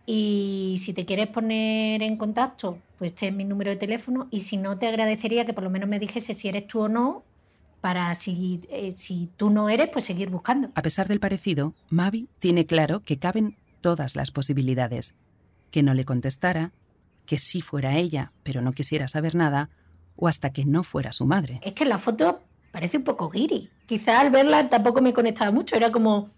Y 0.07 0.77
si 0.81 0.93
te 0.93 1.05
quieres 1.05 1.27
poner 1.27 2.03
en 2.03 2.17
contacto, 2.17 2.79
pues 2.99 3.13
este 3.13 3.29
es 3.29 3.35
mi 3.35 3.45
número 3.45 3.71
de 3.71 3.77
teléfono. 3.77 4.29
Y 4.31 4.41
si 4.41 4.57
no, 4.57 4.79
te 4.79 4.87
agradecería 4.87 5.45
que 5.45 5.53
por 5.53 5.65
lo 5.65 5.71
menos 5.71 5.89
me 5.89 5.99
dijese 5.99 6.35
si 6.35 6.49
eres 6.49 6.67
tú 6.69 6.81
o 6.83 6.89
no, 6.89 7.25
para 7.81 8.15
si, 8.15 8.61
eh, 8.71 8.93
si 8.93 9.31
tú 9.37 9.51
no 9.51 9.69
eres, 9.69 9.89
pues 9.93 10.05
seguir 10.05 10.31
buscando. 10.31 10.71
A 10.75 10.83
pesar 10.83 11.09
del 11.09 11.21
parecido, 11.21 11.75
Mavi 11.89 12.29
tiene 12.39 12.67
claro 12.67 13.01
que 13.01 13.19
caben 13.19 13.57
todas 13.81 14.17
las 14.17 14.31
posibilidades. 14.31 15.15
Que 15.71 15.83
no 15.83 15.95
le 15.95 16.05
contestara, 16.05 16.73
que 17.27 17.39
sí 17.39 17.63
fuera 17.63 17.97
ella, 17.97 18.33
pero 18.43 18.61
no 18.61 18.73
quisiera 18.73 19.09
saber 19.09 19.35
nada, 19.35 19.71
o 20.17 20.29
hasta 20.29 20.53
que 20.53 20.65
no 20.65 20.83
fuera 20.83 21.13
su 21.13 21.25
madre. 21.25 21.61
Es 21.63 21.73
que 21.73 21.87
la 21.87 21.99
foto 21.99 22.43
parece 22.73 22.99
un 22.99 23.05
poco 23.05 23.31
guiri. 23.31 23.71
Quizá 23.87 24.21
al 24.21 24.31
verla 24.31 24.69
tampoco 24.69 25.01
me 25.01 25.13
conectaba 25.13 25.51
mucho, 25.51 25.77
era 25.77 25.91
como... 25.91 26.29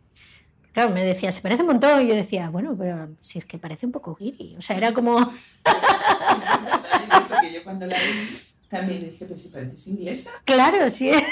Claro, 0.72 0.94
me 0.94 1.05
decía, 1.05 1.31
se 1.33 1.42
parece 1.42 1.62
un 1.62 1.68
montón. 1.68 2.02
Y 2.02 2.09
yo 2.09 2.14
decía, 2.14 2.48
bueno, 2.48 2.74
pero 2.78 3.11
si 3.20 3.38
es 3.38 3.44
que 3.44 3.59
parece 3.59 3.85
un 3.85 3.92
poco 3.92 4.14
guiri. 4.14 4.57
O 4.57 4.62
sea, 4.62 4.76
era 4.76 4.94
como... 4.94 5.18
Porque 7.28 7.52
yo 7.52 7.62
cuando 7.62 7.87
la 7.87 7.98
vi 7.98 8.52
también 8.73 9.05
dije, 9.05 9.27
pero 9.27 9.39
si 9.39 9.51
pareces 9.51 9.87
inglesa. 9.87 10.31
Claro, 10.45 10.91
sí. 10.91 11.13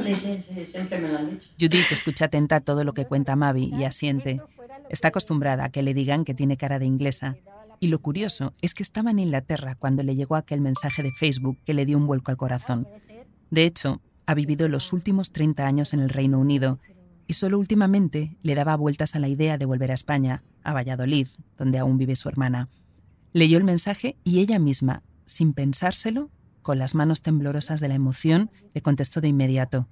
Sí, 0.00 0.14
sí, 0.14 0.38
sí, 0.40 0.64
siempre 0.64 1.00
me 1.00 1.08
lo 1.08 1.18
han 1.18 1.30
dicho. 1.30 1.48
Judith 1.58 1.90
escucha 1.90 2.26
atenta 2.26 2.60
todo 2.60 2.84
lo 2.84 2.94
que 2.94 3.06
cuenta 3.06 3.34
Mavi 3.34 3.72
y 3.76 3.84
asiente. 3.84 4.40
Está 4.88 5.08
acostumbrada 5.08 5.64
a 5.64 5.68
que 5.70 5.82
le 5.82 5.92
digan 5.92 6.24
que 6.24 6.32
tiene 6.32 6.56
cara 6.56 6.78
de 6.78 6.86
inglesa. 6.86 7.36
Y 7.80 7.88
lo 7.88 7.98
curioso 7.98 8.54
es 8.62 8.72
que 8.72 8.84
estaba 8.84 9.10
en 9.10 9.18
Inglaterra 9.18 9.74
cuando 9.74 10.04
le 10.04 10.14
llegó 10.14 10.36
aquel 10.36 10.60
mensaje 10.60 11.02
de 11.02 11.12
Facebook 11.12 11.58
que 11.64 11.74
le 11.74 11.84
dio 11.84 11.96
un 11.96 12.06
vuelco 12.06 12.30
al 12.30 12.36
corazón. 12.36 12.86
De 13.50 13.64
hecho, 13.64 14.00
ha 14.26 14.34
vivido 14.34 14.68
los 14.68 14.92
últimos 14.92 15.32
30 15.32 15.66
años 15.66 15.92
en 15.92 16.00
el 16.00 16.08
Reino 16.08 16.38
Unido 16.38 16.78
y 17.26 17.32
solo 17.32 17.58
últimamente 17.58 18.36
le 18.42 18.54
daba 18.54 18.76
vueltas 18.76 19.16
a 19.16 19.18
la 19.18 19.28
idea 19.28 19.58
de 19.58 19.66
volver 19.66 19.90
a 19.90 19.94
España, 19.94 20.44
a 20.62 20.72
Valladolid, 20.72 21.26
donde 21.58 21.78
aún 21.78 21.98
vive 21.98 22.14
su 22.14 22.28
hermana. 22.28 22.68
Leyó 23.32 23.58
el 23.58 23.64
mensaje 23.64 24.16
y 24.24 24.40
ella 24.40 24.58
misma, 24.58 25.02
sin 25.30 25.52
pensárselo, 25.52 26.30
con 26.62 26.78
las 26.78 26.94
manos 26.94 27.22
temblorosas 27.22 27.80
de 27.80 27.88
la 27.88 27.94
emoción, 27.94 28.50
le 28.74 28.82
contestó 28.82 29.20
de 29.20 29.28
inmediato. 29.28 29.88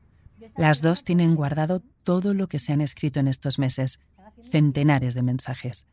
Las 0.57 0.83
dos 0.83 1.05
tienen 1.05 1.35
guardado 1.35 1.83
todo 2.03 2.35
lo 2.35 2.49
que 2.49 2.59
se 2.59 2.73
han 2.73 2.81
escrito 2.81 3.21
en 3.21 3.29
estos 3.29 3.59
meses, 3.59 4.01
centenares 4.43 5.15
de 5.15 5.23
mensajes. 5.23 5.87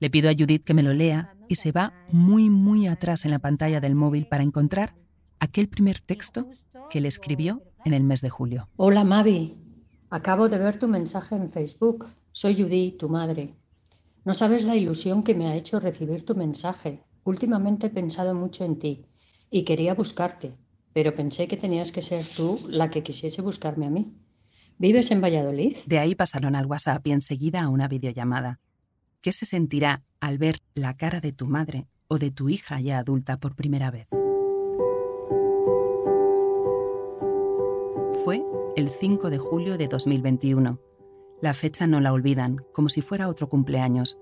Le 0.00 0.10
pido 0.10 0.30
a 0.30 0.34
Judith 0.34 0.64
que 0.64 0.74
me 0.74 0.82
lo 0.82 0.92
lea 0.92 1.34
y 1.48 1.56
se 1.56 1.72
va 1.72 1.92
muy, 2.10 2.50
muy 2.50 2.86
atrás 2.86 3.24
en 3.24 3.32
la 3.32 3.38
pantalla 3.38 3.80
del 3.80 3.94
móvil 3.94 4.26
para 4.26 4.44
encontrar 4.44 4.94
aquel 5.40 5.68
primer 5.68 6.00
texto 6.00 6.48
que 6.90 7.00
le 7.00 7.08
escribió 7.08 7.62
en 7.84 7.94
el 7.94 8.04
mes 8.04 8.20
de 8.20 8.30
julio. 8.30 8.68
Hola 8.76 9.04
Mavi, 9.04 9.54
acabo 10.10 10.48
de 10.48 10.58
ver 10.58 10.78
tu 10.78 10.88
mensaje 10.88 11.34
en 11.34 11.48
Facebook. 11.48 12.06
Soy 12.32 12.54
Judith, 12.60 12.98
tu 12.98 13.08
madre. 13.08 13.54
No 14.24 14.34
sabes 14.34 14.64
la 14.64 14.76
ilusión 14.76 15.22
que 15.22 15.34
me 15.34 15.46
ha 15.46 15.56
hecho 15.56 15.80
recibir 15.80 16.24
tu 16.24 16.34
mensaje. 16.34 17.02
Últimamente 17.24 17.88
he 17.88 17.90
pensado 17.90 18.34
mucho 18.34 18.64
en 18.64 18.78
ti 18.78 19.06
y 19.50 19.62
quería 19.62 19.94
buscarte, 19.94 20.54
pero 20.92 21.14
pensé 21.14 21.48
que 21.48 21.56
tenías 21.56 21.92
que 21.92 22.02
ser 22.02 22.24
tú 22.24 22.58
la 22.68 22.90
que 22.90 23.02
quisiese 23.02 23.42
buscarme 23.42 23.86
a 23.86 23.90
mí. 23.90 24.16
¿Vives 24.78 25.10
en 25.10 25.20
Valladolid? 25.20 25.76
De 25.86 25.98
ahí 25.98 26.14
pasaron 26.14 26.54
al 26.54 26.66
WhatsApp 26.66 27.06
y 27.06 27.12
enseguida 27.12 27.62
a 27.62 27.68
una 27.68 27.88
videollamada. 27.88 28.60
¿Qué 29.20 29.32
se 29.32 29.44
sentirá 29.44 30.04
al 30.20 30.38
ver 30.38 30.60
la 30.74 30.96
cara 30.96 31.20
de 31.20 31.32
tu 31.32 31.46
madre 31.46 31.88
o 32.06 32.18
de 32.18 32.30
tu 32.30 32.48
hija 32.48 32.80
ya 32.80 32.98
adulta 32.98 33.38
por 33.40 33.56
primera 33.56 33.90
vez? 33.90 34.06
Fue 38.24 38.42
el 38.76 38.90
5 38.90 39.30
de 39.30 39.38
julio 39.38 39.78
de 39.78 39.88
2021. 39.88 40.80
La 41.40 41.54
fecha 41.54 41.86
no 41.86 42.00
la 42.00 42.12
olvidan, 42.12 42.64
como 42.72 42.88
si 42.88 43.00
fuera 43.02 43.28
otro 43.28 43.48
cumpleaños. 43.48 44.18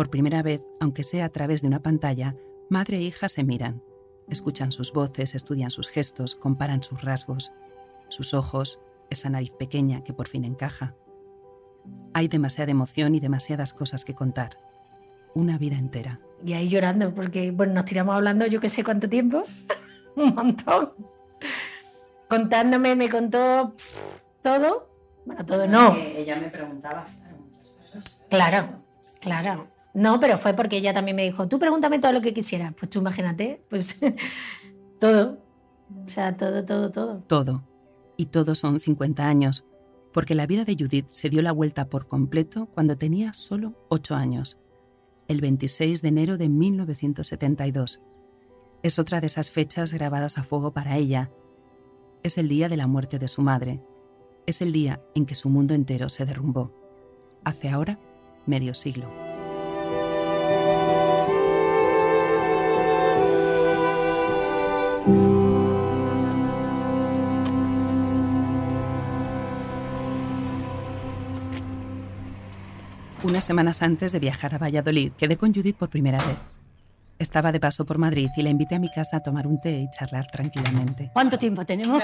Por 0.00 0.08
primera 0.08 0.42
vez, 0.42 0.64
aunque 0.80 1.02
sea 1.02 1.26
a 1.26 1.28
través 1.28 1.60
de 1.60 1.68
una 1.68 1.82
pantalla, 1.82 2.34
madre 2.70 2.96
e 2.96 3.02
hija 3.02 3.28
se 3.28 3.44
miran. 3.44 3.82
Escuchan 4.30 4.72
sus 4.72 4.94
voces, 4.94 5.34
estudian 5.34 5.70
sus 5.70 5.90
gestos, 5.90 6.36
comparan 6.36 6.82
sus 6.82 7.02
rasgos, 7.02 7.52
sus 8.08 8.32
ojos, 8.32 8.80
esa 9.10 9.28
nariz 9.28 9.52
pequeña 9.52 10.02
que 10.02 10.14
por 10.14 10.26
fin 10.26 10.46
encaja. 10.46 10.94
Hay 12.14 12.28
demasiada 12.28 12.70
emoción 12.70 13.14
y 13.14 13.20
demasiadas 13.20 13.74
cosas 13.74 14.06
que 14.06 14.14
contar. 14.14 14.56
Una 15.34 15.58
vida 15.58 15.76
entera. 15.76 16.18
Y 16.42 16.54
ahí 16.54 16.70
llorando, 16.70 17.14
porque 17.14 17.50
bueno, 17.50 17.74
nos 17.74 17.84
tiramos 17.84 18.14
hablando 18.14 18.46
yo 18.46 18.58
que 18.58 18.70
sé 18.70 18.82
cuánto 18.82 19.06
tiempo. 19.06 19.42
Un 20.16 20.34
montón. 20.34 20.94
Contándome, 22.26 22.96
me 22.96 23.10
contó 23.10 23.74
todo. 24.40 24.88
Bueno, 25.26 25.44
todo 25.44 25.66
no. 25.66 25.94
Ella 25.94 26.36
me 26.36 26.48
preguntaba 26.48 27.06
muchas 27.38 27.68
cosas. 27.68 28.24
Claro, 28.30 28.82
claro. 29.20 29.79
No, 29.92 30.20
pero 30.20 30.38
fue 30.38 30.54
porque 30.54 30.76
ella 30.76 30.94
también 30.94 31.16
me 31.16 31.24
dijo, 31.24 31.48
tú 31.48 31.58
pregúntame 31.58 31.98
todo 31.98 32.12
lo 32.12 32.20
que 32.20 32.32
quisieras. 32.32 32.74
Pues 32.74 32.90
tú 32.90 33.00
imagínate, 33.00 33.62
pues 33.68 34.00
todo. 35.00 35.38
O 36.06 36.08
sea, 36.08 36.36
todo, 36.36 36.64
todo, 36.64 36.90
todo. 36.90 37.22
Todo. 37.26 37.64
Y 38.16 38.26
todos 38.26 38.58
son 38.58 38.78
50 38.78 39.26
años, 39.26 39.66
porque 40.12 40.34
la 40.34 40.46
vida 40.46 40.64
de 40.64 40.76
Judith 40.78 41.08
se 41.08 41.30
dio 41.30 41.42
la 41.42 41.52
vuelta 41.52 41.88
por 41.88 42.06
completo 42.06 42.66
cuando 42.66 42.96
tenía 42.96 43.32
solo 43.32 43.74
8 43.88 44.14
años, 44.14 44.58
el 45.26 45.40
26 45.40 46.02
de 46.02 46.08
enero 46.08 46.38
de 46.38 46.48
1972. 46.48 48.02
Es 48.82 48.98
otra 48.98 49.20
de 49.20 49.26
esas 49.26 49.50
fechas 49.50 49.92
grabadas 49.92 50.38
a 50.38 50.42
fuego 50.42 50.72
para 50.72 50.96
ella. 50.96 51.30
Es 52.22 52.38
el 52.38 52.48
día 52.48 52.68
de 52.68 52.76
la 52.76 52.86
muerte 52.86 53.18
de 53.18 53.28
su 53.28 53.42
madre. 53.42 53.82
Es 54.46 54.62
el 54.62 54.72
día 54.72 55.02
en 55.14 55.26
que 55.26 55.34
su 55.34 55.48
mundo 55.50 55.74
entero 55.74 56.08
se 56.08 56.24
derrumbó. 56.24 56.72
Hace 57.44 57.68
ahora 57.68 57.98
medio 58.46 58.74
siglo. 58.74 59.29
Unas 73.22 73.44
semanas 73.44 73.82
antes 73.82 74.12
de 74.12 74.18
viajar 74.18 74.54
a 74.54 74.58
Valladolid, 74.58 75.12
quedé 75.12 75.36
con 75.36 75.52
Judith 75.52 75.76
por 75.76 75.90
primera 75.90 76.18
vez. 76.18 76.36
Estaba 77.18 77.52
de 77.52 77.60
paso 77.60 77.84
por 77.84 77.98
Madrid 77.98 78.30
y 78.36 78.42
la 78.42 78.48
invité 78.48 78.76
a 78.76 78.78
mi 78.78 78.90
casa 78.90 79.18
a 79.18 79.20
tomar 79.22 79.46
un 79.46 79.60
té 79.60 79.72
y 79.80 79.90
charlar 79.90 80.26
tranquilamente. 80.28 81.10
¿Cuánto 81.12 81.38
tiempo 81.38 81.64
tenemos? 81.66 82.02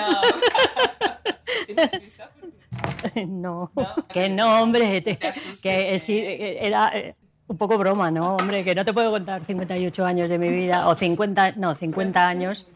No, 3.26 3.72
No. 3.74 4.04
que 4.12 4.28
no, 4.28 4.60
hombre, 4.62 5.00
te- 5.00 5.16
te 5.16 5.28
asustes, 5.28 5.60
que 5.62 5.94
eh. 5.94 5.98
sí, 5.98 6.20
era 6.22 6.90
eh, 6.94 7.14
un 7.48 7.56
poco 7.56 7.78
broma, 7.78 8.10
¿no? 8.10 8.36
Hombre, 8.36 8.62
que 8.62 8.74
no 8.74 8.84
te 8.84 8.92
puedo 8.92 9.10
contar 9.10 9.42
58 9.44 10.04
años 10.04 10.28
de 10.28 10.38
mi 10.38 10.50
vida, 10.50 10.86
o 10.86 10.94
50, 10.94 11.52
no, 11.52 11.74
50 11.74 12.28
años, 12.28 12.66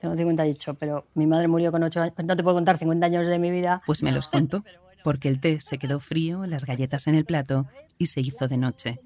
tengo 0.00 0.16
58, 0.16 0.74
pero 0.74 1.04
mi 1.14 1.26
madre 1.26 1.46
murió 1.46 1.70
con 1.70 1.82
8 1.84 2.00
años, 2.02 2.14
no 2.24 2.34
te 2.36 2.42
puedo 2.42 2.56
contar 2.56 2.76
50 2.78 3.06
años 3.06 3.26
de 3.28 3.38
mi 3.38 3.50
vida. 3.52 3.80
Pues 3.86 4.02
me 4.02 4.10
los 4.10 4.26
contó, 4.26 4.64
porque 5.06 5.28
el 5.28 5.38
té 5.38 5.60
se 5.60 5.78
quedó 5.78 6.00
frío, 6.00 6.46
las 6.46 6.66
galletas 6.66 7.06
en 7.06 7.14
el 7.14 7.24
plato 7.24 7.66
y 7.96 8.06
se 8.06 8.20
hizo 8.20 8.48
de 8.48 8.56
noche. 8.56 9.00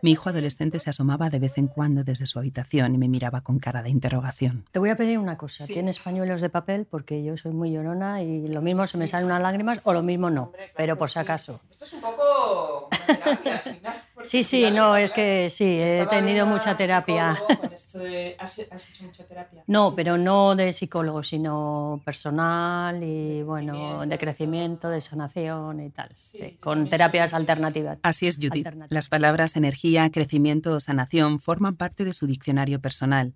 Mi 0.00 0.12
hijo 0.12 0.30
adolescente 0.30 0.78
se 0.78 0.88
asomaba 0.88 1.28
de 1.28 1.38
vez 1.38 1.58
en 1.58 1.66
cuando 1.66 2.04
desde 2.04 2.24
su 2.24 2.38
habitación 2.38 2.94
y 2.94 2.96
me 2.96 3.06
miraba 3.06 3.42
con 3.42 3.58
cara 3.58 3.82
de 3.82 3.90
interrogación. 3.90 4.64
Te 4.72 4.78
voy 4.78 4.88
a 4.88 4.96
pedir 4.96 5.18
una 5.18 5.36
cosa, 5.36 5.66
¿tienes 5.66 5.98
pañuelos 5.98 6.40
de 6.40 6.48
papel? 6.48 6.86
Porque 6.86 7.22
yo 7.22 7.36
soy 7.36 7.52
muy 7.52 7.70
llorona 7.70 8.22
y 8.22 8.48
lo 8.48 8.62
mismo 8.62 8.86
se 8.86 8.96
me 8.96 9.08
salen 9.08 9.26
unas 9.26 9.42
lágrimas 9.42 9.78
o 9.84 9.92
lo 9.92 10.02
mismo 10.02 10.30
no, 10.30 10.52
pero 10.74 10.96
por 10.96 11.10
si 11.10 11.18
acaso. 11.18 11.60
Esto 11.70 11.84
es 11.84 11.92
un 11.92 12.00
poco 12.00 12.88
una 12.90 13.06
terapia 13.06 13.62
al 13.62 13.74
final. 13.74 14.02
Sí, 14.26 14.42
sí, 14.42 14.70
no, 14.70 14.96
es 14.96 15.10
que 15.12 15.48
sí, 15.50 15.64
he 15.80 16.04
tenido 16.10 16.46
mucha 16.46 16.76
terapia. 16.76 17.34
psicólogo 17.36 17.60
con 17.60 17.72
esto 17.72 17.98
de- 18.00 18.36
¿Has, 18.38 18.66
has 18.70 18.90
hecho 18.90 19.04
mucha 19.04 19.24
terapia? 19.24 19.62
No, 19.66 19.94
pero 19.94 20.18
no 20.18 20.54
de 20.56 20.72
psicólogo, 20.72 21.22
sino 21.22 22.02
personal 22.04 23.02
y 23.02 23.42
bueno, 23.42 24.04
de 24.06 24.18
crecimiento, 24.18 24.88
de 24.90 25.00
sanación 25.00 25.80
y 25.80 25.90
tal. 25.90 26.10
sí, 26.14 26.58
con 26.60 26.88
terapias 26.88 27.32
alternativas. 27.34 27.98
Así 28.02 28.26
es, 28.26 28.36
Judith. 28.40 28.66
Las 28.88 29.08
palabras 29.08 29.56
energía, 29.56 30.10
crecimiento 30.10 30.72
o 30.72 30.80
sanación 30.80 31.38
forman 31.38 31.76
parte 31.76 32.04
de 32.04 32.12
su 32.12 32.26
diccionario 32.26 32.80
personal. 32.80 33.34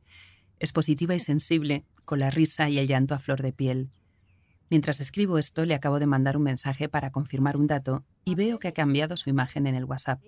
Es 0.59 0.73
positiva 0.73 1.15
y 1.15 1.21
sensible, 1.21 1.85
con 2.05 2.19
la 2.19 2.31
risa 2.31 2.69
y 2.69 2.79
el 2.79 2.87
llanto 2.87 3.15
a 3.15 3.19
flor 3.19 3.41
de 3.43 3.53
piel. 3.53 3.91
Mientras 4.69 5.01
escribo 5.01 5.39
esto, 5.39 5.65
le 5.65 5.75
acabo 5.75 5.99
de 5.99 6.07
mandar 6.07 6.37
un 6.37 6.45
mensaje 6.45 6.89
para 6.89 7.11
confirmar 7.11 7.57
un 7.57 7.67
dato 7.67 8.05
y 8.25 8.35
veo 8.35 8.59
que 8.59 8.69
ha 8.69 8.73
cambiado 8.73 9.17
su 9.17 9.29
imagen 9.31 9.67
en 9.67 9.75
el 9.75 9.85
WhatsApp. 9.85 10.21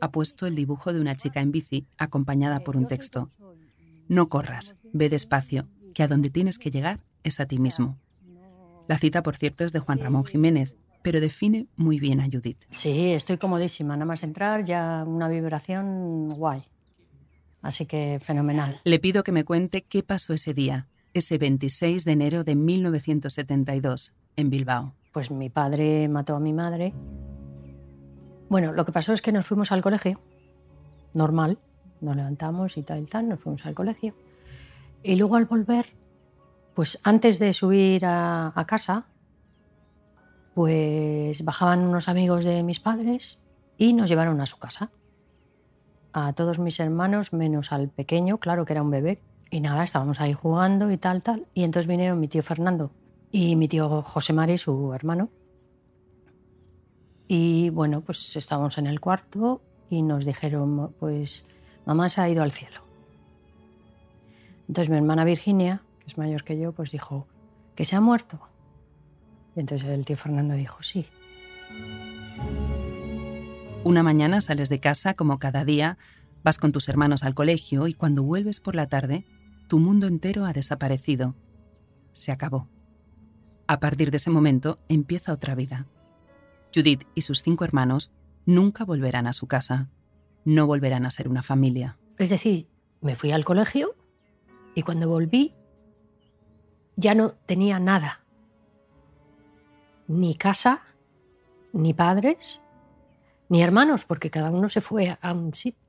Ha 0.00 0.10
puesto 0.10 0.46
el 0.46 0.54
dibujo 0.54 0.92
de 0.92 1.00
una 1.00 1.14
chica 1.14 1.40
en 1.40 1.52
bici 1.52 1.86
acompañada 1.98 2.60
por 2.60 2.76
un 2.76 2.86
texto. 2.86 3.28
No 4.08 4.28
corras, 4.28 4.76
ve 4.92 5.08
despacio, 5.08 5.68
que 5.94 6.02
a 6.02 6.08
donde 6.08 6.30
tienes 6.30 6.58
que 6.58 6.70
llegar 6.70 7.00
es 7.22 7.40
a 7.40 7.46
ti 7.46 7.58
mismo. 7.58 7.98
La 8.88 8.98
cita, 8.98 9.22
por 9.22 9.36
cierto, 9.36 9.64
es 9.64 9.72
de 9.72 9.78
Juan 9.78 9.98
Ramón 9.98 10.24
Jiménez, 10.24 10.74
pero 11.02 11.20
define 11.20 11.66
muy 11.76 12.00
bien 12.00 12.20
a 12.20 12.24
Judith. 12.24 12.64
Sí, 12.70 13.12
estoy 13.12 13.38
comodísima, 13.38 13.94
nada 13.94 14.06
más 14.06 14.22
entrar 14.22 14.64
ya 14.64 15.04
una 15.06 15.28
vibración 15.28 16.28
guay. 16.28 16.64
Así 17.62 17.86
que 17.86 18.20
fenomenal. 18.22 18.80
Le 18.84 18.98
pido 18.98 19.22
que 19.22 19.32
me 19.32 19.44
cuente 19.44 19.82
qué 19.82 20.02
pasó 20.02 20.32
ese 20.32 20.54
día, 20.54 20.88
ese 21.12 21.38
26 21.38 22.04
de 22.04 22.12
enero 22.12 22.44
de 22.44 22.56
1972, 22.56 24.14
en 24.36 24.50
Bilbao. 24.50 24.94
Pues 25.12 25.30
mi 25.30 25.50
padre 25.50 26.08
mató 26.08 26.36
a 26.36 26.40
mi 26.40 26.52
madre. 26.52 26.94
Bueno, 28.50 28.72
lo 28.72 28.84
que 28.84 28.90
pasó 28.90 29.12
es 29.12 29.22
que 29.22 29.30
nos 29.30 29.46
fuimos 29.46 29.70
al 29.70 29.80
colegio, 29.80 30.18
normal, 31.14 31.58
nos 32.00 32.16
levantamos 32.16 32.76
y 32.76 32.82
tal 32.82 32.98
y 32.98 33.06
tal, 33.06 33.28
nos 33.28 33.38
fuimos 33.38 33.64
al 33.64 33.74
colegio. 33.74 34.12
Y 35.04 35.14
luego 35.14 35.36
al 35.36 35.44
volver, 35.44 35.86
pues 36.74 36.98
antes 37.04 37.38
de 37.38 37.54
subir 37.54 38.04
a, 38.04 38.52
casa, 38.66 39.06
pues 40.52 41.44
bajaban 41.44 41.82
unos 41.82 42.08
amigos 42.08 42.42
de 42.42 42.64
mis 42.64 42.80
padres 42.80 43.40
y 43.78 43.92
nos 43.92 44.08
llevaron 44.08 44.40
a 44.40 44.46
su 44.46 44.58
casa. 44.58 44.90
A 46.12 46.32
todos 46.32 46.58
mis 46.58 46.80
hermanos, 46.80 47.32
menos 47.32 47.70
al 47.70 47.88
pequeño, 47.88 48.38
claro 48.38 48.64
que 48.64 48.72
era 48.72 48.82
un 48.82 48.90
bebé. 48.90 49.22
Y 49.48 49.60
nada, 49.60 49.84
estábamos 49.84 50.20
ahí 50.20 50.32
jugando 50.32 50.90
y 50.90 50.98
tal, 50.98 51.22
tal. 51.22 51.46
Y 51.54 51.62
entonces 51.62 51.86
vinieron 51.86 52.18
mi 52.18 52.26
tío 52.26 52.42
Fernando 52.42 52.90
y 53.30 53.54
mi 53.54 53.68
tío 53.68 54.02
José 54.02 54.32
Mari, 54.32 54.58
su 54.58 54.92
hermano. 54.92 55.28
Y 57.32 57.70
bueno, 57.70 58.00
pues 58.00 58.34
estábamos 58.34 58.76
en 58.76 58.88
el 58.88 58.98
cuarto 58.98 59.62
y 59.88 60.02
nos 60.02 60.24
dijeron, 60.24 60.92
pues 60.98 61.44
mamá 61.86 62.08
se 62.08 62.20
ha 62.20 62.28
ido 62.28 62.42
al 62.42 62.50
cielo. 62.50 62.80
Entonces 64.66 64.90
mi 64.90 64.96
hermana 64.96 65.24
Virginia, 65.24 65.80
que 66.00 66.06
es 66.08 66.18
mayor 66.18 66.42
que 66.42 66.58
yo, 66.58 66.72
pues 66.72 66.90
dijo, 66.90 67.28
¿que 67.76 67.84
se 67.84 67.94
ha 67.94 68.00
muerto? 68.00 68.40
Y 69.54 69.60
entonces 69.60 69.88
el 69.88 70.04
tío 70.04 70.16
Fernando 70.16 70.54
dijo, 70.54 70.82
sí. 70.82 71.06
Una 73.84 74.02
mañana 74.02 74.40
sales 74.40 74.68
de 74.68 74.80
casa 74.80 75.14
como 75.14 75.38
cada 75.38 75.64
día, 75.64 75.98
vas 76.42 76.58
con 76.58 76.72
tus 76.72 76.88
hermanos 76.88 77.22
al 77.22 77.36
colegio 77.36 77.86
y 77.86 77.92
cuando 77.92 78.24
vuelves 78.24 78.58
por 78.58 78.74
la 78.74 78.88
tarde, 78.88 79.24
tu 79.68 79.78
mundo 79.78 80.08
entero 80.08 80.46
ha 80.46 80.52
desaparecido. 80.52 81.36
Se 82.12 82.32
acabó. 82.32 82.66
A 83.68 83.78
partir 83.78 84.10
de 84.10 84.16
ese 84.16 84.30
momento 84.30 84.80
empieza 84.88 85.32
otra 85.32 85.54
vida. 85.54 85.86
Judith 86.74 87.04
y 87.14 87.22
sus 87.22 87.42
cinco 87.42 87.64
hermanos 87.64 88.12
nunca 88.46 88.84
volverán 88.84 89.26
a 89.26 89.32
su 89.32 89.46
casa. 89.46 89.88
No 90.44 90.66
volverán 90.66 91.04
a 91.06 91.10
ser 91.10 91.28
una 91.28 91.42
familia. 91.42 91.98
Es 92.18 92.30
decir, 92.30 92.68
me 93.00 93.14
fui 93.14 93.32
al 93.32 93.44
colegio 93.44 93.94
y 94.74 94.82
cuando 94.82 95.08
volví 95.08 95.54
ya 96.96 97.14
no 97.14 97.32
tenía 97.46 97.78
nada. 97.78 98.24
ni 100.06 100.34
casa, 100.34 100.82
ni 101.72 101.94
padres, 101.94 102.64
ni 103.48 103.62
hermanos, 103.62 104.04
porque 104.04 104.28
cada 104.28 104.50
uno 104.50 104.68
se 104.68 104.80
fue 104.80 105.16
a 105.20 105.32
un 105.32 105.54
sitio. 105.54 105.80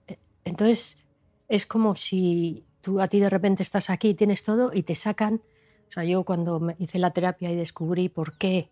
Entonces, 0.45 0.99
es 1.47 1.65
como 1.65 1.95
si 1.95 2.65
tú 2.81 3.01
a 3.01 3.07
ti 3.07 3.19
de 3.19 3.29
repente 3.29 3.63
estás 3.63 3.89
aquí, 3.89 4.13
tienes 4.13 4.43
todo 4.43 4.71
y 4.73 4.83
te 4.83 4.93
sacan. 4.93 5.41
O 5.89 5.91
sea, 5.91 6.03
yo 6.03 6.23
cuando 6.23 6.73
hice 6.77 6.99
la 6.99 7.11
terapia 7.11 7.51
y 7.51 7.55
descubrí 7.55 8.09
por 8.09 8.37
qué 8.37 8.69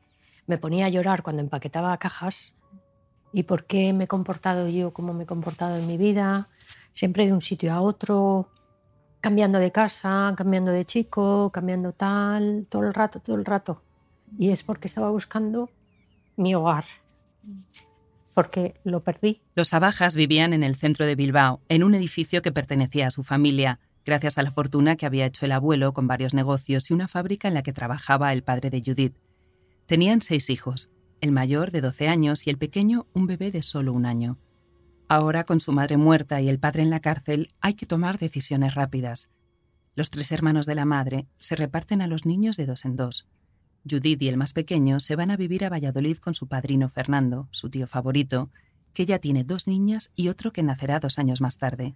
me 0.49 0.57
ponía 0.57 0.87
a 0.87 0.89
llorar 0.89 1.21
cuando 1.21 1.43
empaquetaba 1.43 1.95
cajas 1.99 2.55
y 3.31 3.43
por 3.43 3.65
qué 3.65 3.93
me 3.93 4.05
he 4.05 4.07
comportado 4.07 4.67
yo 4.67 4.91
como 4.91 5.13
me 5.13 5.23
he 5.23 5.27
comportado 5.27 5.77
en 5.77 5.85
mi 5.85 5.95
vida, 5.95 6.49
siempre 6.91 7.27
de 7.27 7.33
un 7.33 7.41
sitio 7.41 7.71
a 7.71 7.81
otro, 7.81 8.49
cambiando 9.21 9.59
de 9.59 9.71
casa, 9.71 10.33
cambiando 10.35 10.71
de 10.71 10.85
chico, 10.85 11.51
cambiando 11.53 11.93
tal, 11.93 12.65
todo 12.67 12.81
el 12.81 12.95
rato, 12.95 13.19
todo 13.19 13.35
el 13.35 13.45
rato. 13.45 13.83
Y 14.39 14.49
es 14.49 14.63
porque 14.63 14.87
estaba 14.87 15.11
buscando 15.11 15.69
mi 16.35 16.55
hogar, 16.55 16.85
porque 18.33 18.73
lo 18.83 19.03
perdí. 19.03 19.43
Los 19.53 19.71
Abajas 19.75 20.15
vivían 20.15 20.53
en 20.53 20.63
el 20.63 20.75
centro 20.75 21.05
de 21.05 21.13
Bilbao, 21.13 21.61
en 21.69 21.83
un 21.83 21.93
edificio 21.93 22.41
que 22.41 22.51
pertenecía 22.51 23.05
a 23.05 23.11
su 23.11 23.21
familia, 23.21 23.79
gracias 24.03 24.39
a 24.39 24.41
la 24.41 24.49
fortuna 24.49 24.95
que 24.95 25.05
había 25.05 25.27
hecho 25.27 25.45
el 25.45 25.51
abuelo 25.51 25.93
con 25.93 26.07
varios 26.07 26.33
negocios 26.33 26.89
y 26.89 26.95
una 26.95 27.07
fábrica 27.07 27.47
en 27.47 27.53
la 27.53 27.61
que 27.61 27.71
trabajaba 27.71 28.33
el 28.33 28.41
padre 28.41 28.71
de 28.71 28.81
Judith. 28.83 29.28
Tenían 29.89 30.21
seis 30.21 30.51
hijos, 30.51 30.91
el 31.19 31.31
mayor 31.31 31.71
de 31.71 31.81
12 31.81 32.09
años 32.09 32.45
y 32.45 32.51
el 32.51 32.59
pequeño 32.59 33.07
un 33.15 33.25
bebé 33.25 33.49
de 33.49 33.63
solo 33.63 33.91
un 33.91 34.05
año. 34.05 34.37
Ahora, 35.07 35.45
con 35.45 35.59
su 35.59 35.71
madre 35.71 35.97
muerta 35.97 36.39
y 36.41 36.47
el 36.47 36.59
padre 36.59 36.83
en 36.83 36.91
la 36.91 36.99
cárcel, 36.99 37.55
hay 37.59 37.73
que 37.73 37.87
tomar 37.87 38.19
decisiones 38.19 38.75
rápidas. 38.75 39.31
Los 39.95 40.11
tres 40.11 40.31
hermanos 40.31 40.67
de 40.67 40.75
la 40.75 40.85
madre 40.85 41.25
se 41.39 41.55
reparten 41.55 42.03
a 42.03 42.07
los 42.07 42.27
niños 42.27 42.55
de 42.55 42.67
dos 42.67 42.85
en 42.85 42.97
dos. 42.97 43.27
Judith 43.89 44.21
y 44.21 44.29
el 44.29 44.37
más 44.37 44.53
pequeño 44.53 44.99
se 44.99 45.15
van 45.15 45.31
a 45.31 45.37
vivir 45.37 45.65
a 45.65 45.69
Valladolid 45.69 46.17
con 46.17 46.35
su 46.35 46.47
padrino 46.47 46.87
Fernando, 46.87 47.49
su 47.49 47.71
tío 47.71 47.87
favorito, 47.87 48.51
que 48.93 49.07
ya 49.07 49.17
tiene 49.17 49.43
dos 49.43 49.67
niñas 49.67 50.11
y 50.15 50.27
otro 50.27 50.51
que 50.51 50.61
nacerá 50.61 50.99
dos 50.99 51.17
años 51.17 51.41
más 51.41 51.57
tarde. 51.57 51.95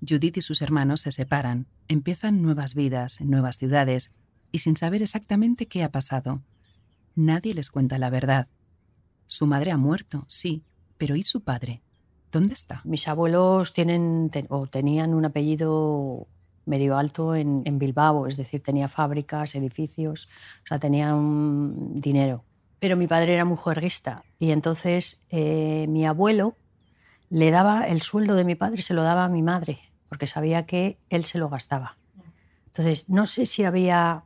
Judith 0.00 0.38
y 0.38 0.40
sus 0.40 0.62
hermanos 0.62 1.02
se 1.02 1.12
separan, 1.12 1.68
empiezan 1.86 2.42
nuevas 2.42 2.74
vidas 2.74 3.20
en 3.20 3.30
nuevas 3.30 3.56
ciudades 3.58 4.12
y 4.50 4.58
sin 4.58 4.76
saber 4.76 5.00
exactamente 5.00 5.68
qué 5.68 5.84
ha 5.84 5.92
pasado. 5.92 6.42
Nadie 7.14 7.54
les 7.54 7.70
cuenta 7.70 7.98
la 7.98 8.10
verdad. 8.10 8.48
Su 9.26 9.46
madre 9.46 9.70
ha 9.70 9.76
muerto, 9.76 10.24
sí, 10.28 10.64
pero 10.98 11.16
¿y 11.16 11.22
su 11.22 11.42
padre? 11.42 11.82
¿Dónde 12.30 12.54
está? 12.54 12.80
Mis 12.84 13.08
abuelos 13.08 13.72
tienen 13.72 14.30
o 14.48 14.66
tenían 14.66 15.14
un 15.14 15.24
apellido 15.24 16.28
medio 16.64 16.96
alto 16.96 17.34
en, 17.34 17.78
Bilbao, 17.78 18.26
es 18.26 18.36
decir, 18.36 18.62
tenía 18.62 18.88
fábricas, 18.88 19.54
edificios, 19.54 20.28
o 20.64 20.66
sea, 20.66 20.78
tenían 20.78 21.94
dinero. 21.94 22.44
Pero 22.78 22.96
mi 22.96 23.06
padre 23.06 23.34
era 23.34 23.44
muy 23.44 23.56
juerguista 23.56 24.24
y 24.38 24.50
entonces 24.50 25.24
eh, 25.30 25.86
mi 25.88 26.06
abuelo 26.06 26.56
le 27.30 27.50
daba 27.50 27.86
el 27.86 28.02
sueldo 28.02 28.34
de 28.34 28.44
mi 28.44 28.54
padre, 28.54 28.82
se 28.82 28.94
lo 28.94 29.02
daba 29.02 29.24
a 29.24 29.28
mi 29.28 29.42
madre, 29.42 29.78
porque 30.08 30.26
sabía 30.26 30.66
que 30.66 30.98
él 31.10 31.24
se 31.24 31.38
lo 31.38 31.48
gastaba. 31.48 31.96
Entonces, 32.66 33.08
no 33.08 33.26
sé 33.26 33.46
si 33.46 33.64
había 33.64 34.24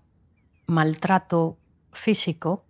maltrato 0.66 1.58
físico, 1.92 2.65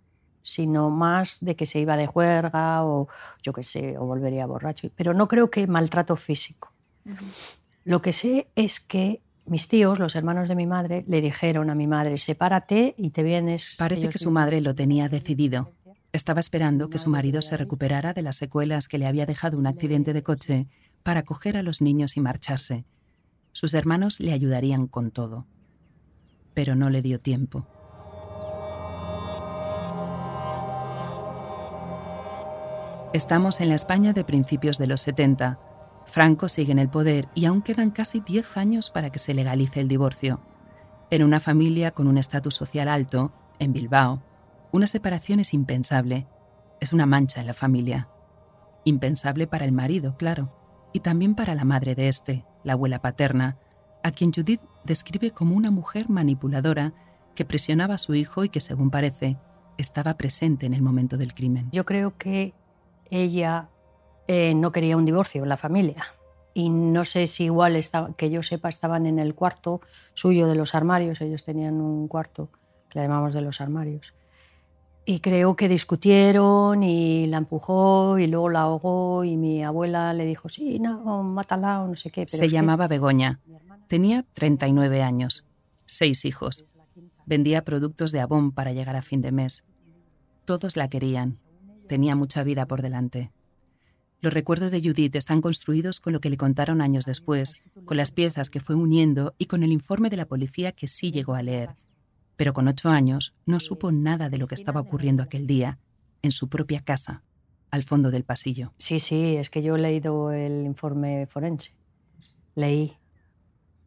sino 0.47 0.89
más 0.89 1.39
de 1.41 1.55
que 1.55 1.65
se 1.65 1.79
iba 1.79 1.97
de 1.97 2.07
juerga 2.07 2.85
o 2.85 3.09
yo 3.43 3.51
qué 3.51 3.63
sé, 3.63 3.97
o 3.97 4.05
volvería 4.05 4.45
borracho, 4.45 4.89
pero 4.95 5.13
no 5.13 5.27
creo 5.27 5.51
que 5.51 5.67
maltrato 5.67 6.15
físico. 6.15 6.71
Lo 7.83 8.01
que 8.01 8.13
sé 8.13 8.47
es 8.55 8.79
que 8.79 9.21
mis 9.45 9.67
tíos, 9.67 9.99
los 9.99 10.15
hermanos 10.15 10.47
de 10.47 10.55
mi 10.55 10.65
madre, 10.65 11.03
le 11.07 11.19
dijeron 11.19 11.69
a 11.69 11.75
mi 11.75 11.85
madre, 11.85 12.17
sepárate 12.17 12.95
y 12.97 13.09
te 13.09 13.23
vienes. 13.23 13.75
Parece 13.77 14.07
que 14.07 14.17
su 14.17 14.31
madre 14.31 14.61
lo 14.61 14.73
tenía 14.73 15.09
decidido. 15.09 15.73
Estaba 16.13 16.39
esperando 16.39 16.89
que 16.89 16.97
su 16.97 17.09
marido 17.09 17.41
se 17.41 17.57
recuperara 17.57 18.13
de 18.13 18.21
las 18.21 18.37
secuelas 18.37 18.87
que 18.87 18.97
le 18.97 19.05
había 19.05 19.25
dejado 19.25 19.57
un 19.57 19.67
accidente 19.67 20.13
de 20.13 20.23
coche 20.23 20.67
para 21.03 21.23
coger 21.23 21.57
a 21.57 21.63
los 21.63 21.81
niños 21.81 22.15
y 22.15 22.21
marcharse. 22.21 22.85
Sus 23.51 23.73
hermanos 23.73 24.21
le 24.21 24.31
ayudarían 24.31 24.87
con 24.87 25.11
todo. 25.11 25.45
Pero 26.53 26.75
no 26.75 26.89
le 26.89 27.01
dio 27.01 27.19
tiempo. 27.19 27.67
Estamos 33.13 33.61
en 33.61 33.69
la 33.69 33.75
España 33.75 34.13
de 34.13 34.23
principios 34.23 34.77
de 34.77 34.87
los 34.87 35.01
70 35.01 35.59
Franco 36.07 36.47
sigue 36.47 36.71
en 36.71 36.79
el 36.79 36.89
poder 36.89 37.27
y 37.35 37.45
aún 37.45 37.61
quedan 37.61 37.91
casi 37.91 38.21
10 38.21 38.57
años 38.57 38.89
para 38.89 39.11
que 39.11 39.19
se 39.19 39.33
legalice 39.33 39.81
el 39.81 39.89
divorcio. 39.89 40.39
En 41.11 41.21
una 41.21 41.39
familia 41.39 41.91
con 41.91 42.07
un 42.07 42.17
estatus 42.17 42.55
social 42.55 42.87
alto, 42.87 43.33
en 43.59 43.73
Bilbao, 43.73 44.23
una 44.71 44.87
separación 44.87 45.41
es 45.41 45.53
impensable. 45.53 46.25
Es 46.79 46.93
una 46.93 47.05
mancha 47.05 47.41
en 47.41 47.47
la 47.47 47.53
familia. 47.53 48.07
Impensable 48.85 49.47
para 49.47 49.65
el 49.65 49.73
marido, 49.73 50.15
claro, 50.17 50.53
y 50.93 51.01
también 51.01 51.35
para 51.35 51.55
la 51.55 51.65
madre 51.65 51.93
de 51.93 52.07
este, 52.07 52.45
la 52.63 52.73
abuela 52.73 53.01
paterna, 53.01 53.57
a 54.03 54.11
quien 54.11 54.31
Judith 54.31 54.61
describe 54.85 55.31
como 55.31 55.55
una 55.55 55.71
mujer 55.71 56.09
manipuladora 56.09 56.93
que 57.35 57.45
presionaba 57.45 57.95
a 57.95 57.99
su 57.99 58.15
hijo 58.15 58.45
y 58.45 58.49
que, 58.49 58.61
según 58.61 58.91
parece, 58.91 59.37
estaba 59.77 60.17
presente 60.17 60.65
en 60.65 60.73
el 60.73 60.81
momento 60.81 61.17
del 61.17 61.33
crimen. 61.33 61.69
Yo 61.71 61.85
creo 61.85 62.17
que 62.17 62.53
ella 63.11 63.69
eh, 64.27 64.53
no 64.55 64.71
quería 64.71 64.97
un 64.97 65.05
divorcio 65.05 65.43
en 65.43 65.49
la 65.49 65.57
familia. 65.57 66.03
Y 66.53 66.69
no 66.69 67.05
sé 67.05 67.27
si 67.27 67.45
igual, 67.45 67.75
estaba, 67.75 68.15
que 68.15 68.29
yo 68.29 68.41
sepa, 68.41 68.69
estaban 68.69 69.05
en 69.05 69.19
el 69.19 69.35
cuarto 69.35 69.79
suyo 70.13 70.47
de 70.47 70.55
los 70.55 70.73
armarios. 70.73 71.21
Ellos 71.21 71.43
tenían 71.43 71.75
un 71.81 72.07
cuarto 72.07 72.49
que 72.89 72.99
le 72.99 73.05
llamamos 73.05 73.33
de 73.33 73.41
los 73.41 73.61
armarios. 73.61 74.13
Y 75.05 75.19
creo 75.19 75.55
que 75.55 75.69
discutieron 75.69 76.83
y 76.83 77.27
la 77.27 77.37
empujó 77.37 78.19
y 78.19 78.27
luego 78.27 78.49
la 78.49 78.61
ahogó 78.61 79.23
y 79.23 79.37
mi 79.37 79.63
abuela 79.63 80.13
le 80.13 80.25
dijo, 80.25 80.49
sí, 80.49 80.79
no, 80.79 81.23
mátala 81.23 81.81
o 81.83 81.87
no 81.87 81.95
sé 81.95 82.09
qué. 82.09 82.27
Se 82.27 82.49
llamaba 82.49 82.89
Begoña. 82.89 83.39
Tenía 83.87 84.25
39 84.33 85.01
años, 85.01 85.45
seis 85.85 86.25
hijos. 86.25 86.67
Vendía 87.25 87.63
productos 87.63 88.11
de 88.11 88.19
Avon 88.19 88.51
para 88.51 88.73
llegar 88.73 88.97
a 88.97 89.01
fin 89.01 89.21
de 89.21 89.31
mes. 89.31 89.63
Todos 90.43 90.75
la 90.75 90.89
querían. 90.89 91.37
Tenía 91.87 92.15
mucha 92.15 92.43
vida 92.43 92.67
por 92.67 92.81
delante. 92.81 93.31
Los 94.19 94.33
recuerdos 94.33 94.71
de 94.71 94.81
Judith 94.81 95.15
están 95.15 95.41
construidos 95.41 95.99
con 95.99 96.11
lo 96.11 96.19
que 96.19 96.29
le 96.29 96.37
contaron 96.37 96.81
años 96.81 97.05
después, 97.05 97.61
con 97.85 97.97
las 97.97 98.11
piezas 98.11 98.49
que 98.49 98.59
fue 98.59 98.75
uniendo 98.75 99.35
y 99.37 99.45
con 99.45 99.61
el 99.61 99.71
informe 99.71 100.09
de 100.09 100.17
la 100.17 100.25
policía 100.25 100.71
que 100.71 100.87
sí 100.87 101.11
llegó 101.11 101.35
a 101.35 101.43
leer. 101.43 101.75
Pero 102.35 102.53
con 102.53 102.67
ocho 102.67 102.89
años 102.89 103.35
no 103.45 103.59
supo 103.59 103.91
nada 103.91 104.29
de 104.29 104.37
lo 104.37 104.47
que 104.47 104.55
estaba 104.55 104.81
ocurriendo 104.81 105.21
aquel 105.21 105.45
día, 105.45 105.79
en 106.23 106.31
su 106.31 106.49
propia 106.49 106.81
casa, 106.81 107.23
al 107.69 107.83
fondo 107.83 108.09
del 108.09 108.23
pasillo. 108.23 108.73
Sí, 108.79 108.99
sí, 108.99 109.35
es 109.35 109.51
que 109.51 109.61
yo 109.61 109.75
he 109.75 109.79
leído 109.79 110.31
el 110.31 110.65
informe 110.65 111.27
forense. 111.27 111.75
Leí. 112.55 112.97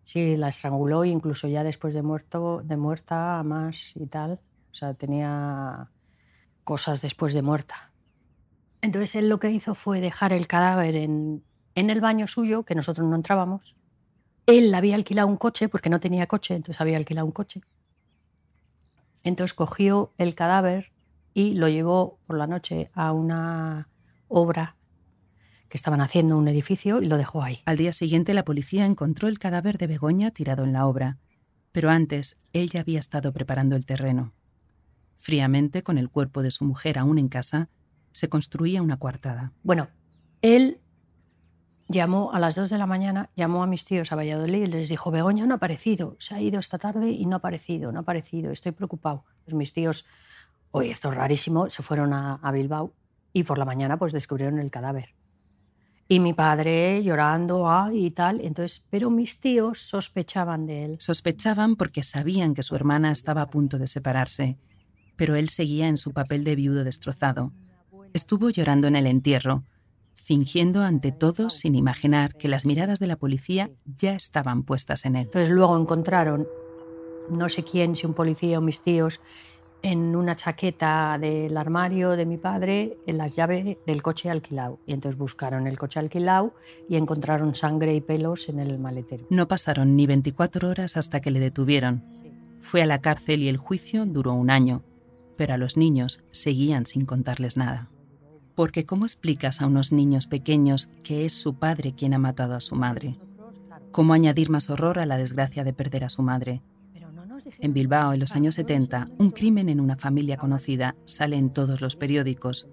Sí, 0.04 0.36
la 0.36 0.48
estranguló 0.48 1.04
incluso 1.04 1.48
ya 1.48 1.64
después 1.64 1.92
de, 1.92 2.02
muerto, 2.02 2.62
de 2.64 2.76
muerta, 2.76 3.42
más 3.42 3.92
y 3.96 4.06
tal. 4.06 4.40
O 4.70 4.74
sea, 4.74 4.94
tenía 4.94 5.90
cosas 6.62 7.02
después 7.02 7.34
de 7.34 7.42
muerta. 7.42 7.89
Entonces 8.82 9.14
él 9.14 9.28
lo 9.28 9.40
que 9.40 9.50
hizo 9.50 9.74
fue 9.74 10.00
dejar 10.00 10.32
el 10.32 10.46
cadáver 10.46 10.96
en, 10.96 11.44
el 11.74 12.00
baño 12.00 12.26
suyo, 12.26 12.64
que 12.64 12.74
nosotros 12.74 13.06
no 13.08 13.16
entrábamos. 13.16 13.76
Él 14.46 14.74
había 14.74 14.94
alquilado 14.94 15.28
un 15.28 15.36
coche, 15.36 15.68
porque 15.68 15.90
no 15.90 16.00
tenía 16.00 16.26
coche, 16.26 16.54
entonces 16.54 16.80
había 16.80 16.96
alquilado 16.96 17.26
un 17.26 17.32
coche. 17.32 17.60
Entonces 19.22 19.54
cogió 19.54 20.12
el 20.18 20.34
cadáver 20.34 20.92
y 21.34 21.54
lo 21.54 21.68
llevó 21.68 22.18
por 22.26 22.36
la 22.38 22.46
noche 22.46 22.90
a 22.94 23.12
una 23.12 23.88
obra 24.28 24.76
que 25.68 25.76
estaban 25.76 26.00
haciendo 26.00 26.36
un 26.36 26.48
edificio 26.48 27.00
y 27.00 27.06
lo 27.06 27.16
dejó 27.16 27.42
ahí. 27.42 27.60
Al 27.64 27.76
día 27.76 27.92
siguiente 27.92 28.34
la 28.34 28.44
policía 28.44 28.86
encontró 28.86 29.28
el 29.28 29.38
cadáver 29.38 29.78
de 29.78 29.86
Begoña 29.86 30.30
tirado 30.32 30.64
en 30.64 30.72
la 30.72 30.86
obra, 30.86 31.18
pero 31.70 31.90
antes 31.90 32.38
él 32.52 32.70
ya 32.70 32.80
había 32.80 32.98
estado 32.98 33.32
preparando 33.32 33.76
el 33.76 33.86
terreno. 33.86 34.32
Fríamente, 35.16 35.82
con 35.82 35.98
el 35.98 36.10
cuerpo 36.10 36.42
de 36.42 36.50
su 36.50 36.64
mujer 36.64 36.98
aún 36.98 37.18
en 37.18 37.28
casa, 37.28 37.68
se 38.12 38.28
construía 38.28 38.82
una 38.82 38.98
coartada. 38.98 39.52
Bueno, 39.62 39.88
él 40.42 40.80
llamó 41.88 42.32
a 42.32 42.38
las 42.38 42.54
dos 42.54 42.70
de 42.70 42.78
la 42.78 42.86
mañana, 42.86 43.30
llamó 43.36 43.62
a 43.62 43.66
mis 43.66 43.84
tíos 43.84 44.12
a 44.12 44.16
Valladolid 44.16 44.62
y 44.62 44.66
les 44.66 44.88
dijo, 44.88 45.10
Begoña 45.10 45.46
no 45.46 45.54
ha 45.54 45.56
aparecido, 45.56 46.16
se 46.18 46.34
ha 46.34 46.40
ido 46.40 46.60
esta 46.60 46.78
tarde 46.78 47.10
y 47.10 47.26
no 47.26 47.36
ha 47.36 47.38
aparecido, 47.38 47.90
no 47.90 47.98
ha 47.98 48.02
aparecido, 48.02 48.52
estoy 48.52 48.72
preocupado. 48.72 49.24
Pues 49.44 49.54
mis 49.54 49.72
tíos, 49.72 50.06
oye, 50.70 50.90
esto 50.90 51.10
es 51.10 51.16
rarísimo, 51.16 51.68
se 51.68 51.82
fueron 51.82 52.12
a, 52.12 52.34
a 52.36 52.52
Bilbao 52.52 52.94
y 53.32 53.42
por 53.42 53.58
la 53.58 53.64
mañana 53.64 53.98
pues 53.98 54.12
descubrieron 54.12 54.60
el 54.60 54.70
cadáver. 54.70 55.14
Y 56.06 56.18
mi 56.18 56.32
padre 56.32 57.02
llorando 57.04 57.70
ah, 57.70 57.90
y 57.92 58.10
tal, 58.10 58.40
entonces, 58.40 58.84
pero 58.90 59.10
mis 59.10 59.38
tíos 59.38 59.80
sospechaban 59.80 60.66
de 60.66 60.84
él. 60.84 60.96
Sospechaban 60.98 61.76
porque 61.76 62.02
sabían 62.02 62.54
que 62.54 62.64
su 62.64 62.74
hermana 62.74 63.12
estaba 63.12 63.42
a 63.42 63.50
punto 63.50 63.78
de 63.78 63.86
separarse, 63.86 64.58
pero 65.16 65.36
él 65.36 65.48
seguía 65.48 65.86
en 65.86 65.96
su 65.96 66.12
papel 66.12 66.42
de 66.42 66.56
viudo 66.56 66.82
destrozado 66.82 67.52
estuvo 68.14 68.50
llorando 68.50 68.86
en 68.86 68.96
el 68.96 69.06
entierro, 69.06 69.64
fingiendo 70.14 70.82
ante 70.82 71.12
todos 71.12 71.54
sin 71.54 71.74
imaginar 71.74 72.36
que 72.36 72.48
las 72.48 72.66
miradas 72.66 72.98
de 72.98 73.06
la 73.06 73.16
policía 73.16 73.70
ya 73.84 74.14
estaban 74.14 74.62
puestas 74.62 75.04
en 75.04 75.16
él. 75.16 75.22
Entonces 75.24 75.50
luego 75.50 75.76
encontraron, 75.76 76.46
no 77.30 77.48
sé 77.48 77.62
quién, 77.64 77.96
si 77.96 78.06
un 78.06 78.14
policía 78.14 78.58
o 78.58 78.60
mis 78.62 78.82
tíos, 78.82 79.20
en 79.82 80.14
una 80.16 80.34
chaqueta 80.34 81.18
del 81.18 81.56
armario 81.56 82.10
de 82.10 82.26
mi 82.26 82.36
padre 82.36 82.98
en 83.06 83.18
las 83.18 83.36
llaves 83.36 83.78
del 83.86 84.02
coche 84.02 84.30
alquilado. 84.30 84.78
Y 84.86 84.92
entonces 84.92 85.18
buscaron 85.18 85.66
el 85.66 85.78
coche 85.78 86.00
alquilado 86.00 86.54
y 86.88 86.96
encontraron 86.96 87.54
sangre 87.54 87.94
y 87.94 88.00
pelos 88.00 88.48
en 88.48 88.58
el 88.60 88.78
maletero. 88.78 89.26
No 89.30 89.48
pasaron 89.48 89.96
ni 89.96 90.06
24 90.06 90.68
horas 90.68 90.96
hasta 90.96 91.20
que 91.20 91.30
le 91.30 91.40
detuvieron. 91.40 92.04
Fue 92.60 92.82
a 92.82 92.86
la 92.86 93.00
cárcel 93.00 93.42
y 93.42 93.48
el 93.48 93.56
juicio 93.56 94.04
duró 94.04 94.34
un 94.34 94.50
año, 94.50 94.82
pero 95.36 95.54
a 95.54 95.58
los 95.58 95.76
niños 95.76 96.20
seguían 96.30 96.84
sin 96.86 97.06
contarles 97.06 97.56
nada. 97.56 97.89
Porque 98.60 98.84
¿cómo 98.84 99.06
explicas 99.06 99.62
a 99.62 99.66
unos 99.66 99.90
niños 99.90 100.26
pequeños 100.26 100.88
que 101.02 101.24
es 101.24 101.32
su 101.32 101.54
padre 101.54 101.94
quien 101.94 102.12
ha 102.12 102.18
matado 102.18 102.54
a 102.54 102.60
su 102.60 102.74
madre? 102.74 103.16
¿Cómo 103.90 104.12
añadir 104.12 104.50
más 104.50 104.68
horror 104.68 104.98
a 104.98 105.06
la 105.06 105.16
desgracia 105.16 105.64
de 105.64 105.72
perder 105.72 106.04
a 106.04 106.10
su 106.10 106.20
madre? 106.20 106.60
En 107.58 107.72
Bilbao, 107.72 108.12
en 108.12 108.20
los 108.20 108.36
años 108.36 108.56
70, 108.56 109.08
un 109.16 109.30
crimen 109.30 109.70
en 109.70 109.80
una 109.80 109.96
familia 109.96 110.36
conocida 110.36 110.94
sale 111.06 111.38
en 111.38 111.48
todos 111.48 111.80
los 111.80 111.96
periódicos. 111.96 112.68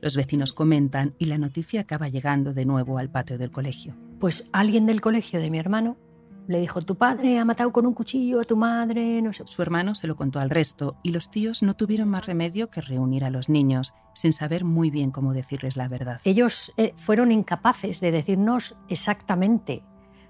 Los 0.00 0.16
vecinos 0.16 0.54
comentan 0.54 1.12
y 1.18 1.26
la 1.26 1.36
noticia 1.36 1.82
acaba 1.82 2.08
llegando 2.08 2.54
de 2.54 2.64
nuevo 2.64 2.96
al 2.96 3.10
patio 3.10 3.36
del 3.36 3.50
colegio. 3.50 3.94
Pues 4.18 4.48
alguien 4.52 4.86
del 4.86 5.02
colegio 5.02 5.38
de 5.38 5.50
mi 5.50 5.58
hermano 5.58 5.98
le 6.48 6.60
dijo, 6.60 6.80
tu 6.80 6.96
padre 6.96 7.38
ha 7.38 7.44
matado 7.44 7.72
con 7.72 7.86
un 7.86 7.94
cuchillo 7.94 8.40
a 8.40 8.44
tu 8.44 8.56
madre, 8.56 9.20
no 9.22 9.32
sé. 9.32 9.42
Su 9.46 9.62
hermano 9.62 9.94
se 9.94 10.06
lo 10.06 10.16
contó 10.16 10.38
al 10.38 10.50
resto 10.50 10.96
y 11.02 11.12
los 11.12 11.30
tíos 11.30 11.62
no 11.62 11.74
tuvieron 11.74 12.08
más 12.08 12.26
remedio 12.26 12.70
que 12.70 12.80
reunir 12.80 13.24
a 13.24 13.30
los 13.30 13.48
niños, 13.48 13.94
sin 14.14 14.32
saber 14.32 14.64
muy 14.64 14.90
bien 14.90 15.10
cómo 15.10 15.34
decirles 15.34 15.76
la 15.76 15.88
verdad. 15.88 16.20
Ellos 16.24 16.72
eh, 16.76 16.92
fueron 16.96 17.32
incapaces 17.32 18.00
de 18.00 18.12
decirnos 18.12 18.76
exactamente. 18.88 19.82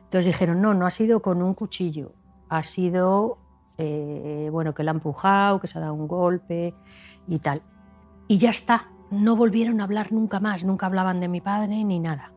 Entonces 0.04 0.26
dijeron, 0.26 0.60
no, 0.60 0.74
no 0.74 0.86
ha 0.86 0.90
sido 0.90 1.20
con 1.20 1.42
un 1.42 1.54
cuchillo, 1.54 2.12
ha 2.48 2.62
sido 2.62 3.38
eh, 3.78 4.48
bueno, 4.50 4.74
que 4.74 4.82
la 4.82 4.92
ha 4.92 4.94
empujado, 4.94 5.60
que 5.60 5.66
se 5.66 5.78
ha 5.78 5.82
dado 5.82 5.94
un 5.94 6.08
golpe 6.08 6.74
y 7.28 7.38
tal. 7.38 7.62
Y 8.28 8.38
ya 8.38 8.50
está, 8.50 8.88
no 9.10 9.36
volvieron 9.36 9.80
a 9.80 9.84
hablar 9.84 10.12
nunca 10.12 10.40
más, 10.40 10.64
nunca 10.64 10.86
hablaban 10.86 11.20
de 11.20 11.28
mi 11.28 11.40
padre 11.40 11.84
ni 11.84 11.98
nada. 11.98 12.32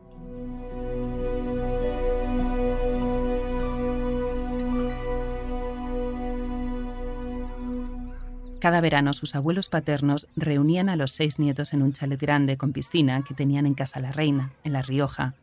Cada 8.60 8.80
verano 8.80 9.14
sus 9.14 9.34
abuelos 9.34 9.68
paternos 9.68 10.28
reunían 10.36 10.88
a 10.88 10.96
los 10.96 11.12
seis 11.12 11.38
nietos 11.38 11.72
en 11.72 11.82
un 11.82 11.92
chalet 11.92 12.20
grande 12.20 12.56
con 12.56 12.72
piscina 12.72 13.24
que 13.26 13.34
tenían 13.34 13.66
en 13.66 13.74
Casa 13.74 14.00
La 14.00 14.12
Reina, 14.12 14.52
en 14.64 14.74
La 14.74 14.82
Rioja. 14.82 15.34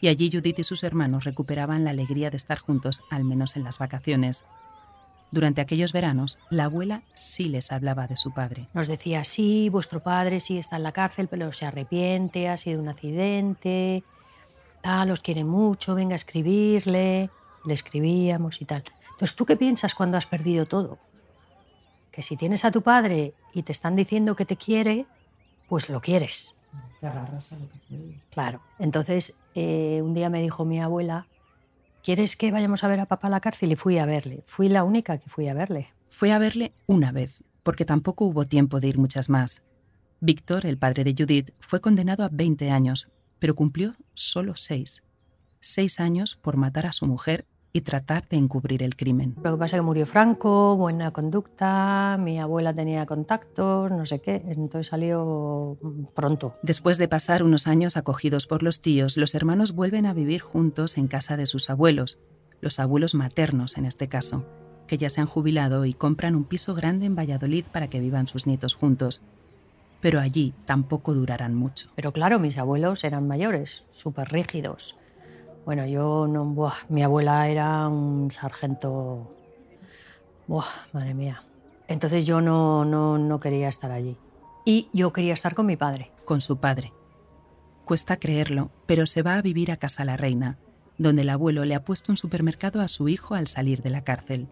Y 0.00 0.08
allí 0.08 0.30
Judith 0.32 0.58
y 0.58 0.62
sus 0.64 0.82
hermanos 0.82 1.24
recuperaban 1.24 1.84
la 1.84 1.90
alegría 1.90 2.30
de 2.30 2.36
estar 2.36 2.58
juntos, 2.58 3.02
al 3.10 3.24
menos 3.24 3.56
en 3.56 3.64
las 3.64 3.78
vacaciones, 3.78 4.44
durante 5.32 5.60
aquellos 5.60 5.92
veranos, 5.92 6.40
la 6.50 6.64
abuela 6.64 7.02
sí 7.14 7.44
les 7.44 7.70
hablaba 7.70 8.08
de 8.08 8.16
su 8.16 8.32
padre. 8.32 8.68
Nos 8.74 8.88
decía, 8.88 9.22
sí, 9.22 9.68
vuestro 9.68 10.02
padre 10.02 10.40
sí 10.40 10.58
está 10.58 10.76
en 10.76 10.82
la 10.82 10.92
cárcel, 10.92 11.28
pero 11.28 11.52
se 11.52 11.66
arrepiente, 11.66 12.48
ha 12.48 12.56
sido 12.56 12.80
un 12.80 12.88
accidente, 12.88 14.02
tal, 14.80 15.12
os 15.12 15.20
quiere 15.20 15.44
mucho, 15.44 15.94
venga 15.94 16.14
a 16.14 16.16
escribirle. 16.16 17.30
Le 17.64 17.74
escribíamos 17.74 18.60
y 18.60 18.64
tal. 18.64 18.82
Entonces, 19.12 19.36
¿tú 19.36 19.46
qué 19.46 19.54
piensas 19.54 19.94
cuando 19.94 20.16
has 20.16 20.26
perdido 20.26 20.66
todo? 20.66 20.98
Que 22.10 22.22
si 22.22 22.36
tienes 22.36 22.64
a 22.64 22.70
tu 22.70 22.82
padre 22.82 23.34
y 23.52 23.62
te 23.62 23.72
están 23.72 23.96
diciendo 23.96 24.36
que 24.36 24.44
te 24.44 24.56
quiere, 24.56 25.06
pues 25.68 25.88
lo 25.88 26.00
quieres. 26.00 26.56
Te 27.00 27.06
agarras 27.06 27.52
a 27.52 27.58
lo 27.58 27.68
que 27.68 27.78
puedes. 27.88 28.26
Claro. 28.26 28.60
Entonces, 28.78 29.38
eh, 29.54 30.00
un 30.02 30.14
día 30.14 30.28
me 30.28 30.42
dijo 30.42 30.64
mi 30.64 30.80
abuela, 30.80 31.26
¿quieres 32.02 32.36
que 32.36 32.50
vayamos 32.50 32.84
a 32.84 32.88
ver 32.88 33.00
a 33.00 33.06
papá 33.06 33.28
a 33.28 33.30
la 33.30 33.40
cárcel? 33.40 33.72
Y 33.72 33.76
fui 33.76 33.98
a 33.98 34.06
verle. 34.06 34.42
Fui 34.44 34.68
la 34.68 34.84
única 34.84 35.18
que 35.18 35.28
fui 35.28 35.48
a 35.48 35.54
verle. 35.54 35.92
Fue 36.08 36.32
a 36.32 36.38
verle 36.38 36.72
una 36.86 37.12
vez, 37.12 37.44
porque 37.62 37.84
tampoco 37.84 38.24
hubo 38.24 38.46
tiempo 38.46 38.80
de 38.80 38.88
ir 38.88 38.98
muchas 38.98 39.28
más. 39.28 39.62
Víctor, 40.20 40.66
el 40.66 40.76
padre 40.76 41.04
de 41.04 41.14
Judith, 41.16 41.52
fue 41.60 41.80
condenado 41.80 42.24
a 42.24 42.28
20 42.30 42.70
años, 42.70 43.10
pero 43.38 43.54
cumplió 43.54 43.94
solo 44.12 44.54
seis. 44.56 45.02
Seis 45.60 46.00
años 46.00 46.36
por 46.36 46.56
matar 46.56 46.86
a 46.86 46.92
su 46.92 47.06
mujer 47.06 47.46
y 47.72 47.82
tratar 47.82 48.26
de 48.28 48.36
encubrir 48.36 48.82
el 48.82 48.96
crimen. 48.96 49.36
Lo 49.42 49.52
que 49.52 49.58
pasa 49.58 49.76
es 49.76 49.80
que 49.80 49.84
murió 49.84 50.06
Franco, 50.06 50.76
buena 50.76 51.12
conducta, 51.12 52.16
mi 52.18 52.40
abuela 52.40 52.74
tenía 52.74 53.06
contactos, 53.06 53.90
no 53.90 54.04
sé 54.06 54.20
qué, 54.20 54.42
entonces 54.46 54.88
salió 54.88 55.78
pronto. 56.14 56.56
Después 56.62 56.98
de 56.98 57.08
pasar 57.08 57.42
unos 57.42 57.66
años 57.66 57.96
acogidos 57.96 58.46
por 58.46 58.62
los 58.62 58.80
tíos, 58.80 59.16
los 59.16 59.34
hermanos 59.34 59.72
vuelven 59.72 60.06
a 60.06 60.14
vivir 60.14 60.40
juntos 60.40 60.98
en 60.98 61.06
casa 61.06 61.36
de 61.36 61.46
sus 61.46 61.70
abuelos, 61.70 62.18
los 62.60 62.80
abuelos 62.80 63.14
maternos 63.14 63.78
en 63.78 63.84
este 63.86 64.08
caso, 64.08 64.44
que 64.86 64.96
ya 64.96 65.08
se 65.08 65.20
han 65.20 65.26
jubilado 65.26 65.84
y 65.84 65.94
compran 65.94 66.34
un 66.34 66.44
piso 66.44 66.74
grande 66.74 67.06
en 67.06 67.14
Valladolid 67.14 67.66
para 67.72 67.88
que 67.88 68.00
vivan 68.00 68.26
sus 68.26 68.46
nietos 68.46 68.74
juntos. 68.74 69.22
Pero 70.00 70.18
allí 70.18 70.54
tampoco 70.64 71.12
durarán 71.12 71.54
mucho. 71.54 71.90
Pero 71.94 72.12
claro, 72.12 72.38
mis 72.38 72.56
abuelos 72.56 73.04
eran 73.04 73.28
mayores, 73.28 73.84
súper 73.90 74.28
rígidos 74.28 74.96
bueno, 75.64 75.86
yo 75.86 76.26
no. 76.26 76.44
Buah, 76.44 76.74
mi 76.88 77.02
abuela 77.02 77.48
era 77.48 77.88
un 77.88 78.30
sargento. 78.30 79.30
Buah, 80.46 80.66
madre 80.92 81.14
mía. 81.14 81.42
Entonces 81.88 82.26
yo 82.26 82.40
no, 82.40 82.84
no, 82.84 83.18
no 83.18 83.40
quería 83.40 83.68
estar 83.68 83.90
allí. 83.90 84.16
Y 84.64 84.88
yo 84.92 85.12
quería 85.12 85.32
estar 85.32 85.54
con 85.54 85.66
mi 85.66 85.76
padre. 85.76 86.12
Con 86.24 86.40
su 86.40 86.58
padre. 86.58 86.92
Cuesta 87.84 88.18
creerlo, 88.18 88.70
pero 88.86 89.06
se 89.06 89.22
va 89.22 89.36
a 89.36 89.42
vivir 89.42 89.72
a 89.72 89.76
Casa 89.76 90.04
la 90.04 90.16
Reina, 90.16 90.58
donde 90.98 91.22
el 91.22 91.30
abuelo 91.30 91.64
le 91.64 91.74
ha 91.74 91.84
puesto 91.84 92.12
un 92.12 92.16
supermercado 92.16 92.80
a 92.80 92.88
su 92.88 93.08
hijo 93.08 93.34
al 93.34 93.48
salir 93.48 93.82
de 93.82 93.90
la 93.90 94.04
cárcel. 94.04 94.48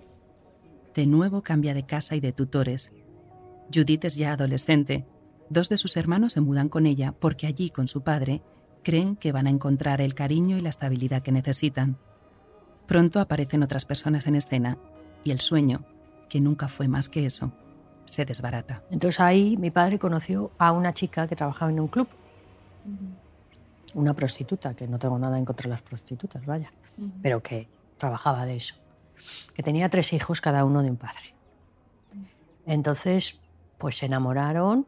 De 0.95 1.07
nuevo 1.07 1.43
cambia 1.43 1.75
de 1.75 1.87
casa 1.87 2.17
y 2.17 2.21
de 2.21 2.33
tutores. 2.33 2.93
Judith 3.73 4.05
es 4.05 4.17
ya 4.17 4.33
adolescente. 4.33 5.07
Dos 5.51 5.69
de 5.69 5.79
sus 5.79 5.97
hermanos 5.97 6.33
se 6.33 6.41
mudan 6.41 6.69
con 6.69 6.87
ella 6.87 7.15
porque 7.19 7.47
allí, 7.47 7.71
con 7.71 7.87
su 7.87 8.03
padre, 8.03 8.43
creen 8.83 9.17
que 9.17 9.33
van 9.33 9.47
a 9.47 9.51
encontrar 9.51 10.01
el 10.01 10.15
cariño 10.15 10.57
y 10.57 10.61
la 10.61 10.69
estabilidad 10.69 11.23
que 11.23 11.33
necesitan. 11.33 11.97
Pronto 12.87 13.21
aparecen 13.21 13.63
otras 13.63 13.85
personas 13.85 14.27
en 14.27 14.35
escena 14.35 14.79
y 15.25 15.31
el 15.31 15.41
sueño, 15.41 15.85
que 16.29 16.41
nunca 16.41 16.69
fue 16.69 16.89
más 16.89 17.09
que 17.09 17.27
eso, 17.27 17.53
se 18.05 18.25
desbarata. 18.25 18.83
Entonces 18.91 19.21
ahí 19.21 19.57
mi 19.57 19.71
padre 19.71 19.99
conoció 19.99 20.51
a 20.59 20.73
una 20.73 20.93
chica 20.93 21.27
que 21.27 21.37
trabajaba 21.37 21.71
en 21.71 21.81
un 21.81 21.89
club, 21.89 22.09
una 23.95 24.15
prostituta, 24.15 24.75
que 24.75 24.87
no 24.87 24.99
tengo 24.99 25.19
nada 25.19 25.39
en 25.39 25.45
contra 25.45 25.65
de 25.65 25.71
las 25.71 25.83
prostitutas, 25.83 26.45
vaya, 26.47 26.73
pero 27.23 27.43
que 27.43 27.69
trabajaba 27.99 28.47
de 28.47 28.57
eso, 28.57 28.75
que 29.55 29.63
tenía 29.63 29.89
tres 29.89 30.13
hijos 30.13 30.41
cada 30.41 30.65
uno 30.65 30.83
de 30.83 30.91
un 30.91 30.97
padre. 30.97 31.35
Entonces, 32.67 33.41
pues 33.79 33.97
se 33.97 34.07
enamoraron 34.07 34.87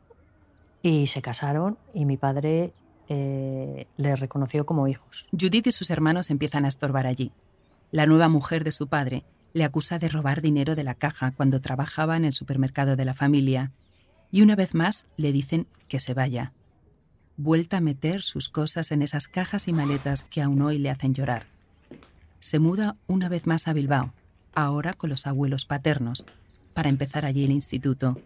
y 0.83 1.07
se 1.07 1.23
casaron 1.23 1.79
y 1.93 2.05
mi 2.05 2.17
padre 2.17 2.73
eh, 3.13 3.89
le 3.97 4.15
reconoció 4.15 4.65
como 4.65 4.87
hijos. 4.87 5.29
Judith 5.33 5.67
y 5.67 5.73
sus 5.73 5.91
hermanos 5.91 6.31
empiezan 6.31 6.65
a 6.65 6.69
estorbar 6.69 7.09
allí. 7.09 7.33
La 7.91 8.07
nueva 8.07 8.29
mujer 8.29 8.63
de 8.63 8.71
su 8.71 8.87
padre 8.87 9.25
le 9.53 9.65
acusa 9.65 9.99
de 9.99 10.09
robar 10.09 10.41
dinero 10.41 10.77
de 10.77 10.85
la 10.85 10.95
caja 10.95 11.33
cuando 11.33 11.61
trabajaba 11.61 12.17
en 12.17 12.25
el 12.25 12.35
supermercado 12.35 12.95
de 12.95 13.05
la 13.05 13.15
familia 13.15 13.73
y 14.31 14.43
una 14.43 14.55
vez 14.55 14.77
más 14.77 15.07
le 15.17 15.33
dicen 15.33 15.67
que 15.89 15.99
se 15.99 16.15
vaya. 16.15 16.53
Vuelta 17.37 17.79
a 17.79 17.81
meter 17.81 18.23
sus 18.23 18.49
cosas 18.49 18.93
en 18.93 19.03
esas 19.03 19.27
cajas 19.27 19.67
y 19.67 19.73
maletas 19.73 20.23
que 20.23 20.41
aún 20.41 20.63
hoy 20.63 20.79
le 20.79 20.91
hacen 20.91 21.13
llorar. 21.13 21.47
Se 22.39 22.61
muda 22.61 22.97
una 23.09 23.29
vez 23.29 23.49
más 23.49 23.67
a 23.67 23.73
Bilbao, 23.73 24.13
ahora 24.55 24.93
con 24.93 25.11
los 25.11 25.27
abuelos 25.27 25.65
paternos, 25.65 26.25
para 26.75 26.89
empezar 26.89 27.27
allí 27.27 27.45
el 27.45 27.51
instituto. 27.51 28.21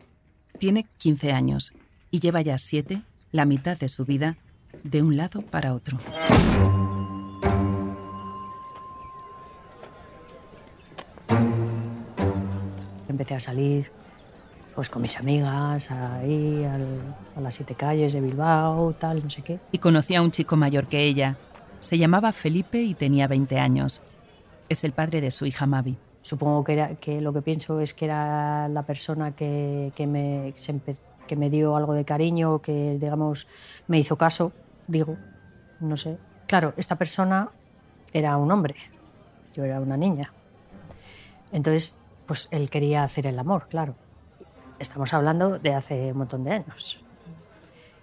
Tiene 0.58 0.84
15 0.98 1.32
años 1.32 1.72
y 2.10 2.20
lleva 2.20 2.42
ya 2.42 2.58
siete, 2.58 3.00
la 3.32 3.46
mitad 3.46 3.78
de 3.78 3.88
su 3.88 4.04
vida, 4.04 4.36
de 4.82 5.02
un 5.02 5.16
lado 5.16 5.42
para 5.42 5.74
otro. 5.74 5.98
Empecé 13.08 13.34
a 13.34 13.40
salir 13.40 13.90
pues 14.74 14.90
con 14.90 15.02
mis 15.02 15.16
amigas 15.18 15.90
ahí 15.90 16.64
a 16.64 17.40
las 17.40 17.54
siete 17.54 17.74
calles 17.74 18.12
de 18.12 18.20
Bilbao, 18.20 18.92
tal, 18.94 19.22
no 19.22 19.30
sé 19.30 19.42
qué. 19.42 19.60
Y 19.70 19.78
conocí 19.78 20.14
a 20.14 20.22
un 20.22 20.30
chico 20.30 20.56
mayor 20.56 20.88
que 20.88 21.04
ella. 21.04 21.36
Se 21.78 21.96
llamaba 21.96 22.32
Felipe 22.32 22.82
y 22.82 22.94
tenía 22.94 23.28
20 23.28 23.58
años. 23.58 24.02
Es 24.68 24.82
el 24.82 24.92
padre 24.92 25.20
de 25.20 25.30
su 25.30 25.46
hija 25.46 25.66
Mavi. 25.66 25.96
Supongo 26.22 26.64
que, 26.64 26.72
era, 26.72 26.94
que 26.96 27.20
lo 27.20 27.32
que 27.32 27.42
pienso 27.42 27.80
es 27.80 27.94
que 27.94 28.06
era 28.06 28.66
la 28.68 28.82
persona 28.82 29.36
que, 29.36 29.92
que 29.94 30.06
me, 30.06 30.54
que 31.28 31.36
me 31.36 31.50
dio 31.50 31.76
algo 31.76 31.92
de 31.92 32.04
cariño, 32.04 32.60
que 32.60 32.96
digamos 32.98 33.46
me 33.86 33.98
hizo 33.98 34.16
caso 34.16 34.52
digo, 34.86 35.16
no 35.80 35.96
sé. 35.96 36.18
Claro, 36.46 36.74
esta 36.76 36.96
persona 36.96 37.48
era 38.12 38.36
un 38.36 38.50
hombre, 38.50 38.74
yo 39.54 39.64
era 39.64 39.80
una 39.80 39.96
niña. 39.96 40.32
Entonces, 41.52 41.96
pues 42.26 42.48
él 42.50 42.70
quería 42.70 43.02
hacer 43.02 43.26
el 43.26 43.38
amor, 43.38 43.66
claro. 43.68 43.94
Estamos 44.78 45.12
hablando 45.14 45.58
de 45.58 45.74
hace 45.74 46.12
un 46.12 46.18
montón 46.18 46.44
de 46.44 46.52
años. 46.52 47.00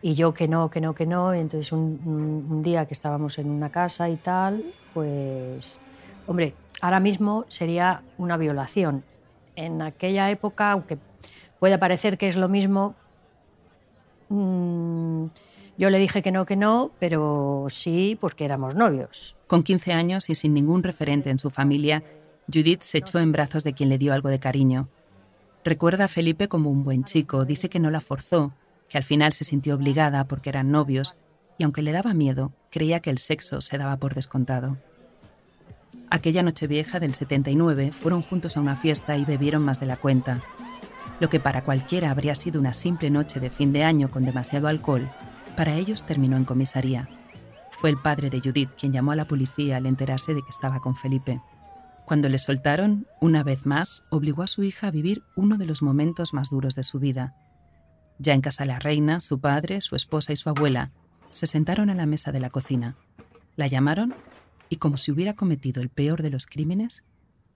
Y 0.02 0.16
yo 0.16 0.34
que 0.34 0.48
no, 0.48 0.70
que 0.70 0.82
no, 0.82 0.96
que 0.96 1.06
no. 1.06 1.36
Y 1.36 1.40
entonces 1.40 1.72
un, 1.72 2.62
día 2.64 2.86
que 2.86 2.94
estábamos 2.94 3.38
en 3.38 3.50
una 3.50 3.70
casa 3.70 4.10
y 4.10 4.16
tal, 4.16 4.64
pues, 4.94 5.80
hombre, 6.28 6.56
ahora 6.82 7.00
mismo 7.00 7.46
sería 7.48 8.02
una 8.18 8.38
violación. 8.38 9.04
En 9.56 9.82
aquella 9.82 10.32
época, 10.32 10.72
aunque 10.72 10.98
Puede 11.62 11.78
parecer 11.78 12.18
que 12.18 12.28
es 12.28 12.38
lo 12.38 12.50
mismo. 12.50 12.96
Mm, 14.30 15.26
yo 15.82 15.90
le 15.90 15.98
dije 15.98 16.22
que 16.22 16.32
no, 16.32 16.46
que 16.46 16.56
no, 16.56 16.92
pero 17.00 17.66
sí, 17.70 18.16
pues 18.22 18.36
que 18.36 18.46
éramos 18.46 18.76
novios. 18.76 19.36
Con 19.48 19.64
15 19.64 19.94
años 19.94 20.30
y 20.30 20.36
sin 20.36 20.54
ningún 20.54 20.84
referente 20.84 21.32
en 21.32 21.40
su 21.40 21.50
familia, 21.50 22.04
Judith 22.46 22.84
se 22.84 23.00
echó 23.00 23.18
en 23.18 23.32
brazos 23.32 23.64
de 23.64 23.74
quien 23.74 23.90
le 23.90 23.98
dio 23.98 24.14
algo 24.14 24.30
de 24.30 24.40
cariño. 24.40 24.90
Recuerda 25.66 26.04
a 26.04 26.08
Felipe 26.08 26.48
como 26.48 26.70
un 26.70 26.84
buen 26.84 27.04
chico, 27.04 27.46
dice 27.46 27.68
que 27.68 27.80
no 27.80 27.90
la 27.90 28.00
forzó, 28.00 28.54
que 28.90 29.00
al 29.00 29.04
final 29.04 29.34
se 29.34 29.44
sintió 29.44 29.74
obligada 29.74 30.26
porque 30.26 30.50
eran 30.50 30.70
novios, 30.70 31.16
y 31.58 31.64
aunque 31.64 31.82
le 31.82 31.94
daba 31.94 32.14
miedo, 32.14 32.54
creía 32.70 33.00
que 33.00 33.10
el 33.10 33.18
sexo 33.18 33.60
se 33.62 33.80
daba 33.80 33.98
por 33.98 34.14
descontado. 34.14 34.78
Aquella 36.12 36.44
noche 36.44 36.68
vieja 36.68 37.00
del 37.00 37.16
79 37.16 37.92
fueron 37.92 38.22
juntos 38.22 38.56
a 38.56 38.62
una 38.62 38.76
fiesta 38.76 39.18
y 39.18 39.26
bebieron 39.26 39.64
más 39.64 39.80
de 39.80 39.88
la 39.88 39.98
cuenta. 39.98 40.44
Lo 41.20 41.28
que 41.30 41.40
para 41.40 41.64
cualquiera 41.64 42.12
habría 42.12 42.36
sido 42.36 42.60
una 42.60 42.74
simple 42.74 43.10
noche 43.10 43.40
de 43.40 43.50
fin 43.50 43.74
de 43.74 43.84
año 43.84 44.12
con 44.12 44.26
demasiado 44.26 44.68
alcohol, 44.68 45.10
para 45.56 45.76
ellos 45.76 46.06
terminó 46.06 46.38
en 46.38 46.46
comisaría. 46.46 47.10
Fue 47.72 47.90
el 47.90 47.98
padre 47.98 48.30
de 48.30 48.42
Judith 48.42 48.70
quien 48.78 48.94
llamó 48.94 49.12
a 49.12 49.16
la 49.16 49.26
policía 49.26 49.78
al 49.78 49.86
enterarse 49.86 50.34
de 50.34 50.42
que 50.42 50.50
estaba 50.50 50.80
con 50.80 50.96
Felipe. 50.96 51.42
Cuando 52.06 52.30
le 52.30 52.38
soltaron, 52.38 53.08
una 53.20 53.44
vez 53.44 53.66
más, 53.66 54.06
obligó 54.10 54.44
a 54.44 54.48
su 54.48 54.64
hija 54.64 54.88
a 54.88 54.92
vivir 54.92 55.24
uno 55.36 55.58
de 55.58 55.66
los 55.66 55.82
momentos 55.82 56.34
más 56.34 56.50
duros 56.50 56.76
de 56.76 56.84
su 56.84 57.00
vida. 57.00 57.36
Ya 58.20 58.34
en 58.34 58.42
casa 58.42 58.66
la 58.66 58.80
reina, 58.80 59.20
su 59.20 59.40
padre, 59.40 59.82
su 59.82 59.96
esposa 59.96 60.34
y 60.34 60.36
su 60.36 60.50
abuela 60.50 60.92
se 61.30 61.48
sentaron 61.48 61.90
a 61.90 61.96
la 61.96 62.06
mesa 62.06 62.32
de 62.32 62.40
la 62.40 62.50
cocina. 62.50 62.96
La 63.56 63.68
llamaron 63.68 64.14
y 64.70 64.78
como 64.78 64.98
si 64.98 65.12
hubiera 65.12 65.36
cometido 65.36 65.82
el 65.82 65.90
peor 65.90 66.22
de 66.22 66.30
los 66.30 66.46
crímenes, 66.46 67.04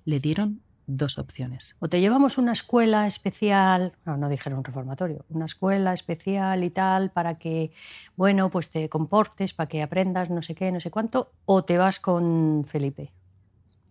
le 0.06 0.20
dieron 0.20 0.62
dos 0.88 1.18
opciones. 1.18 1.76
O 1.80 1.90
te 1.90 2.00
llevamos 2.00 2.38
una 2.38 2.52
escuela 2.52 3.08
especial, 3.08 3.94
no, 4.06 4.18
no 4.18 4.30
dijeron 4.30 4.64
reformatorio, 4.64 5.26
una 5.30 5.46
escuela 5.46 5.94
especial 5.94 6.64
y 6.64 6.70
tal 6.70 7.12
para 7.12 7.38
que, 7.38 7.72
bueno, 8.16 8.50
pues 8.50 8.70
te 8.70 8.90
comportes, 8.90 9.54
para 9.54 9.68
que 9.68 9.82
aprendas 9.82 10.30
no 10.30 10.42
sé 10.42 10.56
qué, 10.56 10.72
no 10.72 10.80
sé 10.80 10.92
cuánto, 10.92 11.32
o 11.46 11.64
te 11.64 11.78
vas 11.78 12.00
con 12.00 12.66
Felipe. 12.66 13.12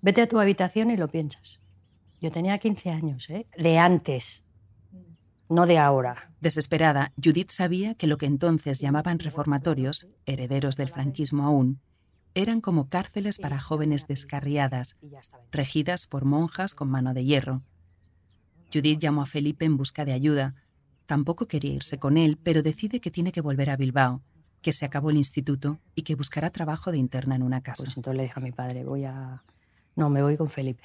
Vete 0.02 0.22
a 0.22 0.28
tu 0.28 0.38
habitación 0.38 0.90
y 0.90 0.96
lo 0.96 1.08
piensas. 1.08 1.60
Yo 2.20 2.30
tenía 2.30 2.58
15 2.58 2.90
años, 2.90 3.28
¿eh? 3.30 3.46
de 3.56 3.78
antes, 3.78 4.44
no 5.48 5.66
de 5.66 5.78
ahora. 5.78 6.30
Desesperada, 6.40 7.12
Judith 7.22 7.50
sabía 7.50 7.94
que 7.94 8.06
lo 8.06 8.18
que 8.18 8.26
entonces 8.26 8.80
llamaban 8.80 9.18
reformatorios, 9.18 10.08
herederos 10.26 10.76
del 10.76 10.88
franquismo 10.88 11.44
aún, 11.44 11.80
eran 12.34 12.60
como 12.60 12.88
cárceles 12.88 13.38
para 13.38 13.60
jóvenes 13.60 14.06
descarriadas, 14.06 14.96
regidas 15.52 16.06
por 16.06 16.24
monjas 16.24 16.74
con 16.74 16.90
mano 16.90 17.14
de 17.14 17.24
hierro. 17.24 17.62
Judith 18.72 18.98
llamó 18.98 19.22
a 19.22 19.26
Felipe 19.26 19.64
en 19.64 19.76
busca 19.76 20.04
de 20.04 20.12
ayuda. 20.12 20.54
Tampoco 21.06 21.46
quería 21.46 21.74
irse 21.74 21.98
con 21.98 22.16
él, 22.16 22.38
pero 22.42 22.62
decide 22.62 23.00
que 23.00 23.10
tiene 23.10 23.30
que 23.30 23.40
volver 23.40 23.70
a 23.70 23.76
Bilbao, 23.76 24.22
que 24.62 24.72
se 24.72 24.84
acabó 24.84 25.10
el 25.10 25.16
instituto 25.16 25.78
y 25.94 26.02
que 26.02 26.16
buscará 26.16 26.50
trabajo 26.50 26.90
de 26.90 26.98
interna 26.98 27.36
en 27.36 27.42
una 27.42 27.60
casa. 27.62 27.84
Pues 27.84 27.96
entonces 27.96 28.16
le 28.16 28.22
dije 28.24 28.34
a 28.36 28.42
mi 28.42 28.52
padre, 28.52 28.84
voy 28.84 29.04
a... 29.04 29.44
No, 29.94 30.10
me 30.10 30.22
voy 30.22 30.36
con 30.36 30.48
Felipe. 30.48 30.84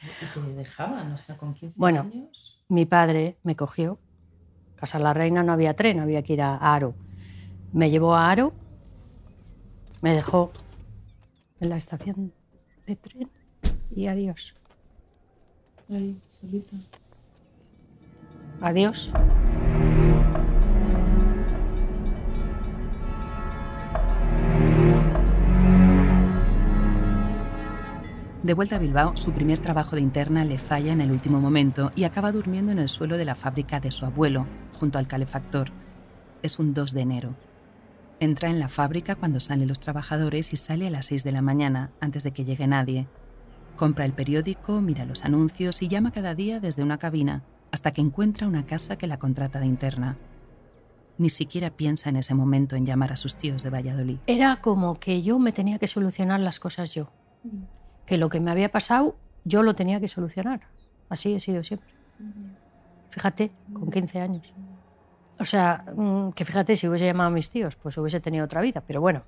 ¿Y 0.00 0.40
te 0.40 0.54
dejaban? 0.54 1.12
O 1.12 1.16
sea, 1.18 1.36
con 1.36 1.52
15 1.54 1.78
Bueno, 1.78 2.00
años. 2.00 2.64
mi 2.68 2.86
padre 2.86 3.36
me 3.42 3.56
cogió. 3.56 3.98
Casa 4.76 4.98
la 4.98 5.12
Reina 5.12 5.42
no 5.42 5.52
había 5.52 5.74
tren, 5.76 6.00
había 6.00 6.22
que 6.22 6.32
ir 6.32 6.42
a 6.42 6.56
Aro. 6.56 6.94
Me 7.72 7.90
llevó 7.90 8.14
a 8.14 8.30
Aro, 8.30 8.54
me 10.02 10.12
dejó 10.12 10.52
en 11.60 11.70
la 11.70 11.76
estación 11.76 12.32
de 12.86 12.96
tren 12.96 13.30
y 13.94 14.08
adiós. 14.08 14.54
Ahí, 15.88 16.20
solita. 16.28 16.76
Adiós. 18.60 19.10
De 28.42 28.54
vuelta 28.54 28.74
a 28.74 28.78
Bilbao, 28.80 29.16
su 29.16 29.32
primer 29.32 29.60
trabajo 29.60 29.94
de 29.94 30.02
interna 30.02 30.44
le 30.44 30.58
falla 30.58 30.92
en 30.92 31.00
el 31.00 31.12
último 31.12 31.40
momento 31.40 31.92
y 31.94 32.02
acaba 32.02 32.32
durmiendo 32.32 32.72
en 32.72 32.80
el 32.80 32.88
suelo 32.88 33.16
de 33.16 33.24
la 33.24 33.36
fábrica 33.36 33.78
de 33.78 33.92
su 33.92 34.04
abuelo, 34.04 34.48
junto 34.72 34.98
al 34.98 35.06
calefactor. 35.06 35.68
Es 36.42 36.58
un 36.58 36.74
2 36.74 36.92
de 36.92 37.00
enero. 37.02 37.51
Entra 38.22 38.50
en 38.50 38.60
la 38.60 38.68
fábrica 38.68 39.16
cuando 39.16 39.40
salen 39.40 39.66
los 39.66 39.80
trabajadores 39.80 40.52
y 40.52 40.56
sale 40.56 40.86
a 40.86 40.90
las 40.90 41.06
6 41.06 41.24
de 41.24 41.32
la 41.32 41.42
mañana, 41.42 41.90
antes 41.98 42.22
de 42.22 42.30
que 42.30 42.44
llegue 42.44 42.68
nadie. 42.68 43.08
Compra 43.74 44.04
el 44.04 44.12
periódico, 44.12 44.80
mira 44.80 45.04
los 45.04 45.24
anuncios 45.24 45.82
y 45.82 45.88
llama 45.88 46.12
cada 46.12 46.36
día 46.36 46.60
desde 46.60 46.84
una 46.84 46.98
cabina, 46.98 47.42
hasta 47.72 47.90
que 47.90 48.00
encuentra 48.00 48.46
una 48.46 48.64
casa 48.64 48.96
que 48.96 49.08
la 49.08 49.18
contrata 49.18 49.58
de 49.58 49.66
interna. 49.66 50.18
Ni 51.18 51.30
siquiera 51.30 51.70
piensa 51.70 52.10
en 52.10 52.14
ese 52.14 52.32
momento 52.32 52.76
en 52.76 52.86
llamar 52.86 53.10
a 53.10 53.16
sus 53.16 53.34
tíos 53.34 53.64
de 53.64 53.70
Valladolid. 53.70 54.18
Era 54.28 54.60
como 54.60 55.00
que 55.00 55.22
yo 55.22 55.40
me 55.40 55.50
tenía 55.50 55.80
que 55.80 55.88
solucionar 55.88 56.38
las 56.38 56.60
cosas 56.60 56.94
yo. 56.94 57.10
Que 58.06 58.18
lo 58.18 58.28
que 58.28 58.38
me 58.38 58.52
había 58.52 58.70
pasado, 58.70 59.16
yo 59.44 59.64
lo 59.64 59.74
tenía 59.74 59.98
que 59.98 60.06
solucionar. 60.06 60.68
Así 61.08 61.34
he 61.34 61.40
sido 61.40 61.64
siempre. 61.64 61.92
Fíjate, 63.10 63.50
con 63.72 63.90
15 63.90 64.20
años. 64.20 64.54
O 65.38 65.44
sea, 65.44 65.84
mm, 65.96 66.30
que 66.32 66.44
fíjate, 66.44 66.76
si 66.76 66.88
hubiese 66.88 67.06
llamado 67.06 67.28
a 67.28 67.32
mis 67.32 67.50
tíos, 67.50 67.76
pues 67.76 67.96
hubiese 67.98 68.20
tenido 68.20 68.44
otra 68.44 68.60
vida. 68.60 68.82
Pero 68.86 69.00
bueno, 69.00 69.22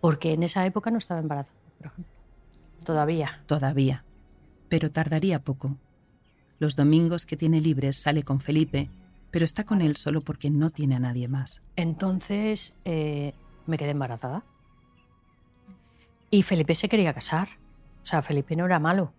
porque 0.00 0.32
en 0.32 0.42
esa 0.42 0.64
época 0.66 0.90
no 0.90 0.98
estaba 0.98 1.20
embarazada, 1.20 1.58
por 1.78 1.86
ejemplo. 1.88 2.14
Todavía. 2.84 3.42
Todavía. 3.46 4.04
Pero 4.68 4.90
tardaría 4.90 5.40
poco. 5.40 5.76
Los 6.58 6.74
domingos 6.74 7.26
que 7.26 7.36
tiene 7.36 7.60
libres 7.60 7.96
sale 7.96 8.22
con 8.22 8.40
Felipe, 8.40 8.90
pero 9.30 9.44
está 9.44 9.64
con 9.64 9.80
él 9.82 9.96
solo 9.96 10.20
porque 10.20 10.50
no 10.50 10.70
tiene 10.70 10.96
a 10.96 10.98
nadie 10.98 11.28
más. 11.28 11.62
Entonces 11.76 12.74
eh, 12.84 13.34
me 13.66 13.78
quedé 13.78 13.90
embarazada. 13.90 14.44
Y 16.30 16.42
Felipe 16.42 16.74
se 16.74 16.88
quería 16.88 17.14
casar. 17.14 17.48
O 18.02 18.06
sea, 18.06 18.22
Felipe 18.22 18.56
no 18.56 18.66
era 18.66 18.78
malo. 18.78 19.12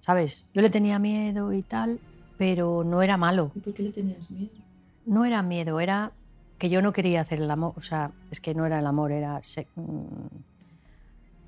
¿Sabes? 0.00 0.48
Yo 0.54 0.62
le 0.62 0.70
tenía 0.70 0.98
miedo 0.98 1.52
y 1.52 1.62
tal, 1.62 2.00
pero 2.38 2.82
no 2.84 3.02
era 3.02 3.16
malo. 3.16 3.52
¿Y 3.54 3.60
por 3.60 3.74
qué 3.74 3.82
le 3.82 3.90
tenías 3.90 4.30
miedo? 4.30 4.50
No 5.06 5.24
era 5.24 5.42
miedo, 5.42 5.80
era 5.80 6.12
que 6.58 6.68
yo 6.68 6.80
no 6.82 6.92
quería 6.92 7.20
hacer 7.20 7.40
el 7.40 7.50
amor. 7.50 7.72
O 7.76 7.80
sea, 7.80 8.12
es 8.30 8.40
que 8.40 8.54
no 8.54 8.66
era 8.66 8.78
el 8.78 8.86
amor, 8.86 9.12
era. 9.12 9.40
mm, 9.74 10.26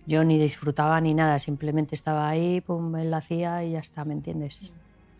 Yo 0.07 0.23
ni 0.25 0.39
disfrutaba 0.39 1.01
ni 1.01 1.15
nada, 1.15 1.39
simplemente 1.39 1.95
estaba 1.95 2.29
ahí, 2.29 2.61
pum, 2.61 2.95
él 2.97 3.11
la 3.11 3.19
hacía 3.19 3.65
y 3.65 3.73
ya 3.73 3.79
está, 3.79 4.05
¿me 4.05 4.13
entiendes? 4.13 4.61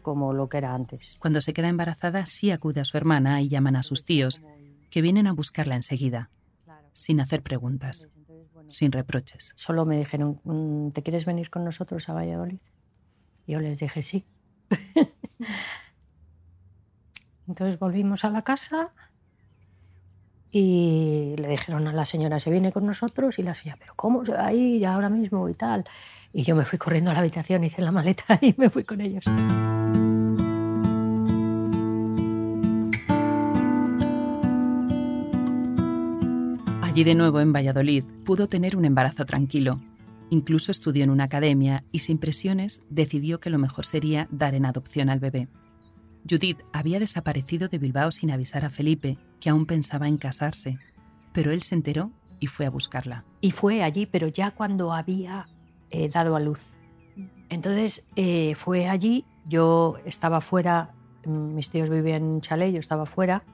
Como 0.03 0.35
lo 0.35 0.49
que 0.51 0.59
era 0.59 0.75
antes. 0.75 1.17
Cuando 1.21 1.41
se 1.41 1.55
queda 1.55 1.69
embarazada, 1.69 2.27
sí 2.27 2.51
acude 2.51 2.81
a 2.81 2.85
su 2.85 2.97
hermana 2.99 3.41
y 3.41 3.49
llaman 3.49 3.77
a 3.77 3.83
sus 3.83 4.05
tíos, 4.05 4.43
que 4.91 5.01
vienen 5.01 5.27
a 5.27 5.33
buscarla 5.33 5.75
enseguida, 5.77 6.29
sin 6.93 7.21
hacer 7.21 7.43
preguntas, 7.43 8.09
sin 8.67 8.93
reproches. 8.93 9.53
Solo 9.57 9.87
me 9.87 9.97
dijeron, 9.97 10.41
"Mm, 10.45 10.91
¿te 10.91 11.03
quieres 11.03 11.25
venir 11.25 11.49
con 11.49 11.65
nosotros 11.65 12.09
a 12.11 12.13
Valladolid? 12.13 12.59
Yo 13.47 13.61
les 13.61 13.79
dije 13.79 14.03
sí. 14.03 14.25
Entonces 17.49 17.79
volvimos 17.79 18.25
a 18.25 18.31
la 18.31 18.43
casa 18.43 18.93
y 20.51 21.35
le 21.37 21.49
dijeron 21.49 21.89
a 21.89 21.93
la 21.93 22.05
señora, 22.05 22.39
se 22.39 22.51
viene 22.51 22.71
con 22.71 22.87
nosotros 22.87 23.39
y 23.41 23.43
la 23.43 23.55
señora, 23.55 23.77
pero 23.81 23.95
¿cómo 23.97 24.25
se 24.25 24.33
va 24.33 24.47
a 24.47 24.53
ir 24.53 24.87
ahora 24.87 25.11
mismo 25.11 25.49
y 25.49 25.55
tal? 25.55 25.85
Y 26.33 26.45
yo 26.45 26.55
me 26.55 26.65
fui 26.65 26.79
corriendo 26.79 27.11
a 27.11 27.15
la 27.15 27.21
habitación, 27.21 27.65
hice 27.65 27.83
la 27.83 27.91
maleta 27.91 28.39
y 28.41 28.55
me 28.57 28.71
fui 28.71 28.85
con 28.85 29.01
ellos. 29.01 29.25
Allí 36.83 37.03
de 37.03 37.17
nuevo 37.17 37.41
en 37.41 37.53
Valladolid 37.53 38.05
pudo 38.25 38.49
tener 38.49 38.77
un 38.77 38.85
embarazo 38.85 39.25
tranquilo. 39.25 39.81
Incluso 40.31 40.71
estudió 40.71 41.03
en 41.03 41.11
una 41.11 41.25
academia 41.25 41.83
y 41.91 41.99
sin 41.99 42.19
presiones 42.19 42.83
decidió 42.89 43.41
que 43.41 43.51
lo 43.51 43.59
mejor 43.59 43.85
sería 43.85 44.29
dar 44.31 44.55
en 44.55 44.67
adopción 44.67 45.09
al 45.09 45.19
bebé. 45.19 45.49
Judith 46.29 46.61
había 46.73 46.99
desaparecido 46.99 47.69
de 47.69 47.79
Bilbao 47.79 48.11
sin 48.11 48.31
avisar 48.31 48.65
a 48.65 48.71
Felipe, 48.71 49.19
que 49.41 49.51
aún 49.51 49.67
pensaba 49.67 50.09
en 50.09 50.17
casarse, 50.17 50.79
pero 51.33 51.53
él 51.53 51.63
se 51.63 51.75
enteró 51.75 52.13
y 52.41 52.47
fue 52.47 52.67
a 52.67 52.71
buscarla. 52.71 53.25
Y 53.41 53.51
fue 53.51 53.83
allí, 53.83 54.07
pero 54.07 54.29
ya 54.29 54.53
cuando 54.53 54.93
había 54.93 55.49
eh, 55.91 56.09
dado 56.09 56.35
a 56.37 56.41
luz. 56.41 56.67
Entonces 57.51 58.09
eh, 58.17 58.55
fue 58.55 58.89
allí, 58.89 59.25
yo 59.47 59.97
estaba 60.07 60.41
fuera, 60.41 60.95
mis 61.27 61.71
tíos 61.71 61.91
vivían 61.91 62.23
en 62.23 62.29
un 62.29 62.41
chalet, 62.41 62.73
yo 62.73 62.81
estaba 62.81 63.05
fuera, 63.07 63.45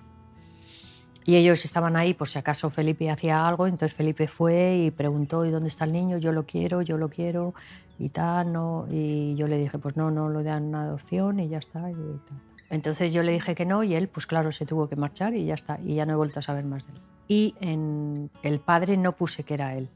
y 1.24 1.36
ellos 1.36 1.64
estaban 1.64 1.96
ahí 1.96 2.14
por 2.14 2.28
si 2.28 2.38
acaso 2.38 2.70
Felipe 2.70 3.10
hacía 3.10 3.46
algo, 3.46 3.66
entonces 3.66 3.94
Felipe 3.94 4.26
fue 4.26 4.76
y 4.86 4.90
preguntó, 4.90 5.44
¿y 5.44 5.50
dónde 5.50 5.68
está 5.68 5.84
el 5.84 5.92
niño? 5.92 6.18
Yo 6.18 6.32
lo 6.32 6.46
quiero, 6.46 6.82
yo 6.82 6.96
lo 6.96 7.10
quiero, 7.10 7.52
y 7.98 8.08
tal, 8.08 8.52
no. 8.52 8.86
Y 8.90 9.34
yo 9.34 9.46
le 9.46 9.58
dije, 9.58 9.78
pues 9.78 9.96
no, 9.96 10.10
no 10.10 10.30
lo 10.30 10.42
dan 10.42 10.68
en 10.68 10.74
adopción 10.74 11.38
y 11.38 11.48
ya 11.48 11.58
está. 11.58 11.90
y 11.90 11.94
tal. 11.94 12.49
Entonces 12.70 13.12
yo 13.12 13.22
le 13.22 13.32
dije 13.32 13.54
que 13.54 13.66
no 13.66 13.82
y 13.82 13.94
él, 13.94 14.08
pues 14.08 14.26
claro, 14.26 14.52
se 14.52 14.64
tuvo 14.64 14.88
que 14.88 14.96
marchar 14.96 15.34
y 15.34 15.44
ya 15.44 15.54
está. 15.54 15.78
Y 15.84 15.96
ya 15.96 16.06
no 16.06 16.12
he 16.12 16.16
vuelto 16.16 16.38
a 16.38 16.42
saber 16.42 16.64
más 16.64 16.86
de 16.86 16.92
él. 16.92 17.00
Y 17.28 17.54
en 17.60 18.30
el 18.42 18.60
padre 18.60 18.96
no 18.96 19.16
puse 19.16 19.42
que 19.42 19.54
era 19.54 19.74
él, 19.74 19.88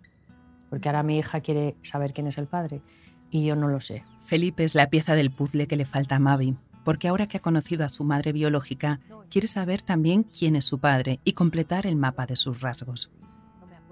porque 0.70 0.88
ahora 0.88 1.02
mi 1.02 1.18
hija 1.18 1.40
quiere 1.40 1.76
saber 1.82 2.12
quién 2.12 2.26
es 2.26 2.38
el 2.38 2.46
padre 2.46 2.82
y 3.30 3.44
yo 3.44 3.56
no 3.56 3.66
lo 3.66 3.80
sé. 3.80 4.04
Felipe 4.20 4.62
es 4.62 4.76
la 4.76 4.90
pieza 4.90 5.14
del 5.16 5.32
puzzle 5.32 5.66
que 5.66 5.76
le 5.76 5.84
falta 5.84 6.16
a 6.16 6.20
Mavi. 6.20 6.56
porque 6.84 7.08
ahora 7.08 7.26
que 7.26 7.38
ha 7.38 7.40
conocido 7.40 7.84
a 7.84 7.88
su 7.88 8.04
madre 8.04 8.32
biológica, 8.32 9.00
quiere 9.30 9.48
saber 9.48 9.80
también 9.80 10.22
quién 10.22 10.54
es 10.54 10.66
su 10.66 10.78
padre 10.78 11.18
y 11.24 11.32
completar 11.32 11.86
el 11.86 11.96
mapa 11.96 12.26
de 12.26 12.36
sus 12.36 12.60
rasgos. 12.60 13.10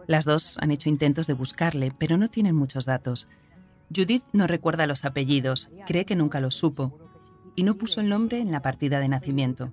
Las 0.07 0.27
dos 0.27 0.59
han 0.61 0.71
hecho 0.71 0.91
intentos 0.91 1.27
de 1.27 1.33
buscarle, 1.33 1.93
pero 1.97 2.19
no 2.19 2.29
tienen 2.29 2.55
muchos 2.55 2.85
datos. 2.85 3.29
Judith 3.95 4.25
no 4.33 4.47
recuerda 4.47 4.87
los 4.87 5.05
apellidos, 5.05 5.71
cree 5.87 6.05
que 6.05 6.17
nunca 6.17 6.41
los 6.41 6.55
supo, 6.55 6.99
y 7.55 7.65
no 7.65 7.77
puso 7.77 8.01
el 8.01 8.09
nombre 8.09 8.41
en 8.41 8.53
la 8.53 8.63
partida 8.63 9.01
de 9.01 9.09
nacimiento. 9.09 9.73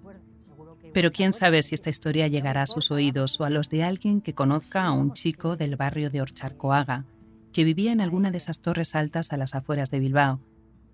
Pero 0.93 1.11
quién 1.11 1.33
sabe 1.33 1.61
si 1.61 1.75
esta 1.75 1.89
historia 1.89 2.27
llegará 2.27 2.63
a 2.63 2.67
sus 2.67 2.91
oídos 2.91 3.39
o 3.39 3.45
a 3.45 3.49
los 3.49 3.69
de 3.69 3.83
alguien 3.83 4.21
que 4.21 4.33
conozca 4.33 4.85
a 4.85 4.91
un 4.91 5.13
chico 5.13 5.55
del 5.55 5.75
barrio 5.75 6.09
de 6.09 6.21
Orcharcoaga, 6.21 7.05
que 7.53 7.63
vivía 7.63 7.91
en 7.91 8.01
alguna 8.01 8.31
de 8.31 8.37
esas 8.37 8.61
torres 8.61 8.95
altas 8.95 9.31
a 9.31 9.37
las 9.37 9.55
afueras 9.55 9.91
de 9.91 9.99
Bilbao, 9.99 10.41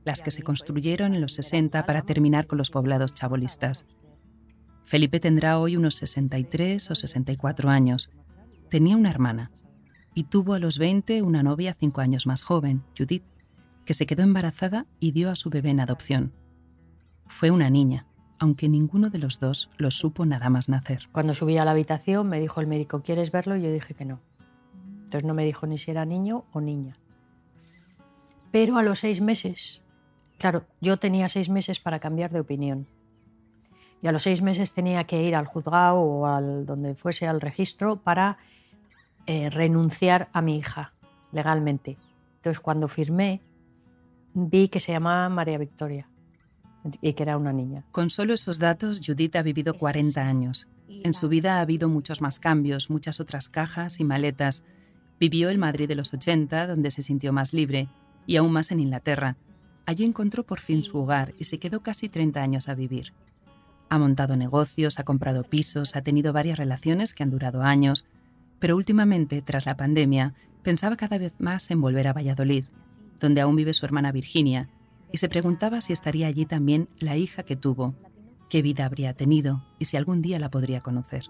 las 0.04 0.22
que 0.22 0.32
se 0.32 0.44
construyeron 0.44 1.16
en 1.16 1.22
los 1.22 1.34
60 1.34 1.86
para 1.86 2.02
terminar 2.04 2.48
con 2.48 2.58
los 2.58 2.70
poblados 2.70 3.14
chabolistas. 3.14 3.86
Felipe 4.84 5.20
tendrá 5.20 5.58
hoy 5.60 5.76
unos 5.78 5.96
63 5.96 6.92
o 6.92 6.96
64 6.96 7.70
años. 7.70 8.12
Tenía 8.70 8.96
una 8.98 9.10
hermana 9.10 9.52
y 10.14 10.26
tuvo 10.26 10.54
a 10.54 10.60
los 10.60 10.78
20 10.78 11.22
una 11.24 11.44
novia 11.44 11.76
cinco 11.78 12.02
años 12.02 12.28
más 12.28 12.44
joven, 12.44 12.84
Judith, 12.98 13.24
que 13.84 13.94
se 13.94 14.06
quedó 14.06 14.24
embarazada 14.24 14.86
y 15.00 15.12
dio 15.12 15.30
a 15.30 15.36
su 15.36 15.50
bebé 15.50 15.72
en 15.72 15.80
adopción. 15.80 16.34
Fue 17.28 17.52
una 17.52 17.70
niña, 17.70 18.06
aunque 18.40 18.70
ninguno 18.70 19.10
de 19.10 19.18
los 19.18 19.40
dos 19.40 19.70
lo 19.78 19.92
supo 19.92 20.26
nada 20.26 20.50
más 20.50 20.70
nacer. 20.70 21.10
Cuando 21.12 21.34
subí 21.34 21.58
a 21.58 21.66
la 21.66 21.72
habitación 21.72 22.28
me 22.28 22.40
dijo 22.40 22.62
el 22.62 22.68
médico, 22.68 23.02
¿quieres 23.02 23.32
verlo? 23.32 23.56
Y 23.56 23.64
yo 23.64 23.72
dije 23.72 23.94
que 23.94 24.06
no. 24.06 24.20
Entonces 25.06 25.24
no 25.24 25.34
me 25.34 25.46
dijo 25.46 25.68
ni 25.68 25.78
si 25.78 25.92
era 25.92 26.06
niño 26.06 26.46
o 26.52 26.62
niña. 26.62 26.98
Pero 28.52 28.78
a 28.78 28.84
los 28.84 29.00
seis 29.00 29.22
meses, 29.22 29.84
claro, 30.38 30.66
yo 30.82 30.98
tenía 30.98 31.28
seis 31.28 31.50
meses 31.50 31.80
para 31.80 32.00
cambiar 32.00 32.32
de 32.32 32.40
opinión. 32.40 32.88
Y 34.02 34.08
a 34.08 34.12
los 34.12 34.24
seis 34.24 34.42
meses 34.42 34.74
tenía 34.74 35.06
que 35.06 35.24
ir 35.24 35.36
al 35.36 35.46
juzgado 35.46 36.00
o 36.00 36.28
al 36.28 36.66
donde 36.66 36.96
fuese 36.96 37.28
al 37.28 37.42
registro 37.42 37.98
para 37.98 38.38
eh, 39.26 39.50
renunciar 39.50 40.30
a 40.32 40.42
mi 40.42 40.58
hija 40.58 40.94
legalmente. 41.32 41.98
Entonces 42.36 42.60
cuando 42.60 42.88
firmé 42.88 43.42
vi 44.34 44.68
que 44.68 44.80
se 44.80 44.92
llamaba 44.92 45.28
María 45.30 45.58
Victoria 45.58 46.08
y 47.02 47.14
que 47.14 47.24
era 47.24 47.38
una 47.38 47.54
niña. 47.54 47.84
Con 47.92 48.10
solo 48.10 48.34
esos 48.34 48.60
datos, 48.60 49.02
Judith 49.06 49.36
ha 49.36 49.42
vivido 49.42 49.74
40 49.74 50.22
años. 50.22 50.68
En 50.88 51.14
su 51.14 51.30
vida 51.30 51.58
ha 51.58 51.62
habido 51.62 51.90
muchos 51.90 52.22
más 52.22 52.40
cambios, 52.40 52.90
muchas 52.90 53.20
otras 53.20 53.50
cajas 53.50 54.00
y 54.00 54.04
maletas. 54.04 54.64
Vivió 55.20 55.50
el 55.50 55.58
Madrid 55.58 55.88
de 55.88 55.96
los 55.96 56.14
80, 56.14 56.68
donde 56.68 56.92
se 56.92 57.02
sintió 57.02 57.34
más 57.34 57.54
libre, 57.54 57.88
y 58.28 58.36
aún 58.38 58.52
más 58.52 58.72
en 58.72 58.80
Inglaterra. 58.80 59.38
Allí 59.86 60.04
encontró 60.04 60.46
por 60.46 60.60
fin 60.60 60.84
su 60.84 60.98
hogar 60.98 61.34
y 61.38 61.46
se 61.46 61.60
quedó 61.60 61.82
casi 61.82 62.10
30 62.10 62.42
años 62.42 62.70
a 62.70 62.76
vivir. 62.76 63.14
Ha 63.90 64.00
montado 64.00 64.36
negocios, 64.36 65.00
ha 65.00 65.04
comprado 65.04 65.44
pisos, 65.44 65.96
ha 65.96 66.02
tenido 66.02 66.34
varias 66.34 66.58
relaciones 66.58 67.14
que 67.14 67.24
han 67.24 67.30
durado 67.30 67.62
años, 67.62 68.06
pero 68.60 68.76
últimamente, 68.76 69.42
tras 69.42 69.66
la 69.66 69.78
pandemia, 69.78 70.34
pensaba 70.64 70.96
cada 70.96 71.20
vez 71.20 71.36
más 71.40 71.70
en 71.70 71.82
volver 71.82 72.08
a 72.08 72.14
Valladolid, 72.14 72.66
donde 73.20 73.42
aún 73.42 73.56
vive 73.56 73.74
su 73.74 73.86
hermana 73.86 74.12
Virginia, 74.12 74.70
y 75.12 75.18
se 75.18 75.30
preguntaba 75.30 75.82
si 75.82 75.94
estaría 75.94 76.28
allí 76.28 76.46
también 76.46 76.90
la 76.98 77.18
hija 77.18 77.44
que 77.44 77.56
tuvo, 77.56 77.96
qué 78.50 78.62
vida 78.62 78.86
habría 78.86 79.14
tenido 79.14 79.66
y 79.80 79.86
si 79.86 79.98
algún 79.98 80.22
día 80.22 80.40
la 80.40 80.50
podría 80.50 80.82
conocer. 80.82 81.26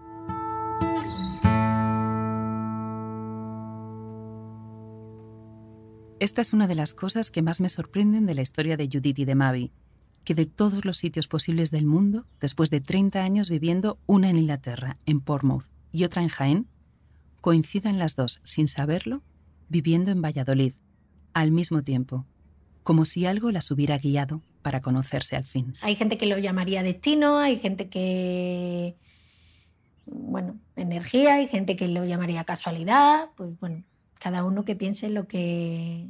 Esta 6.19 6.41
es 6.41 6.53
una 6.53 6.65
de 6.65 6.75
las 6.75 6.93
cosas 6.93 7.29
que 7.29 7.41
más 7.41 7.61
me 7.61 7.69
sorprenden 7.69 8.25
de 8.25 8.35
la 8.35 8.41
historia 8.41 8.77
de 8.77 8.89
Judith 8.91 9.19
y 9.19 9.25
de 9.25 9.35
Mavi, 9.35 9.71
que 10.23 10.33
de 10.33 10.45
todos 10.45 10.85
los 10.85 10.97
sitios 10.97 11.27
posibles 11.27 11.71
del 11.71 11.85
mundo, 11.85 12.25
después 12.39 12.69
de 12.69 12.81
30 12.81 13.23
años 13.23 13.49
viviendo 13.49 13.99
una 14.07 14.29
en 14.29 14.37
Inglaterra, 14.37 14.97
en 15.05 15.19
Portsmouth, 15.21 15.65
y 15.91 16.03
otra 16.03 16.23
en 16.23 16.29
Jaén, 16.29 16.67
coincidan 17.41 17.99
las 17.99 18.15
dos, 18.15 18.39
sin 18.43 18.67
saberlo, 18.67 19.21
viviendo 19.69 20.09
en 20.09 20.21
Valladolid, 20.21 20.73
al 21.33 21.51
mismo 21.51 21.83
tiempo, 21.83 22.25
como 22.85 23.03
si 23.03 23.25
algo 23.25 23.49
las 23.49 23.71
hubiera 23.71 23.97
guiado 23.97 24.43
para 24.61 24.79
conocerse 24.79 25.35
al 25.35 25.43
fin. 25.43 25.73
Hay 25.81 25.95
gente 25.95 26.19
que 26.19 26.27
lo 26.27 26.37
llamaría 26.37 26.83
destino, 26.83 27.39
hay 27.39 27.57
gente 27.57 27.89
que, 27.89 28.95
bueno, 30.05 30.59
energía, 30.75 31.33
hay 31.33 31.47
gente 31.47 31.75
que 31.75 31.87
lo 31.87 32.05
llamaría 32.05 32.43
casualidad, 32.43 33.31
pues 33.35 33.59
bueno, 33.59 33.83
cada 34.19 34.43
uno 34.43 34.65
que 34.65 34.75
piense 34.75 35.09
lo 35.09 35.27
que, 35.27 36.05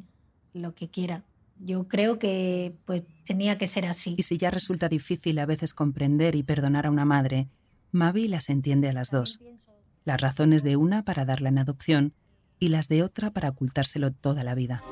lo 0.54 0.76
que 0.76 0.90
quiera. 0.90 1.24
Yo 1.60 1.88
creo 1.88 2.20
que 2.20 2.76
pues 2.84 3.04
tenía 3.24 3.58
que 3.58 3.68
ser 3.68 3.86
así. 3.86 4.16
Y 4.18 4.24
si 4.24 4.38
ya 4.38 4.52
resulta 4.52 4.90
difícil 4.90 5.40
a 5.40 5.46
veces 5.46 5.74
comprender 5.74 6.36
y 6.36 6.44
perdonar 6.44 6.88
a 6.88 6.92
una 6.92 7.06
madre, 7.06 7.48
Mavi 7.94 8.28
las 8.28 8.50
entiende 8.50 8.90
a 8.90 8.94
las 8.94 9.12
dos. 9.12 9.40
Las 10.04 10.20
razones 10.20 10.62
de 10.64 10.76
una 10.76 11.06
para 11.06 11.24
darla 11.24 11.48
en 11.48 11.58
adopción 11.58 12.14
y 12.60 12.68
las 12.68 12.90
de 12.90 13.02
otra 13.02 13.32
para 13.32 13.48
ocultárselo 13.48 14.12
toda 14.12 14.44
la 14.44 14.56
vida. 14.56 14.84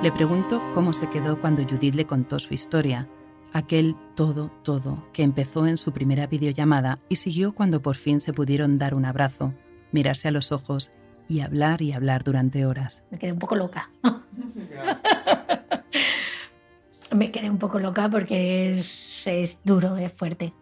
Le 0.00 0.12
pregunto 0.12 0.62
cómo 0.72 0.92
se 0.92 1.10
quedó 1.10 1.40
cuando 1.40 1.64
Judith 1.64 1.96
le 1.96 2.06
contó 2.06 2.38
su 2.38 2.54
historia, 2.54 3.08
aquel 3.52 3.96
todo, 4.14 4.52
todo 4.62 5.04
que 5.12 5.24
empezó 5.24 5.66
en 5.66 5.76
su 5.76 5.90
primera 5.90 6.28
videollamada 6.28 7.00
y 7.08 7.16
siguió 7.16 7.52
cuando 7.52 7.82
por 7.82 7.96
fin 7.96 8.20
se 8.20 8.32
pudieron 8.32 8.78
dar 8.78 8.94
un 8.94 9.04
abrazo, 9.04 9.54
mirarse 9.90 10.28
a 10.28 10.30
los 10.30 10.52
ojos 10.52 10.92
y 11.26 11.40
hablar 11.40 11.82
y 11.82 11.92
hablar 11.92 12.22
durante 12.22 12.64
horas. 12.64 13.02
Me 13.10 13.18
quedé 13.18 13.32
un 13.32 13.40
poco 13.40 13.56
loca. 13.56 13.90
Me 17.12 17.32
quedé 17.32 17.50
un 17.50 17.58
poco 17.58 17.80
loca 17.80 18.08
porque 18.08 18.78
es, 18.78 19.62
duro, 19.64 19.96
es 19.96 20.12
fuerte. 20.12 20.52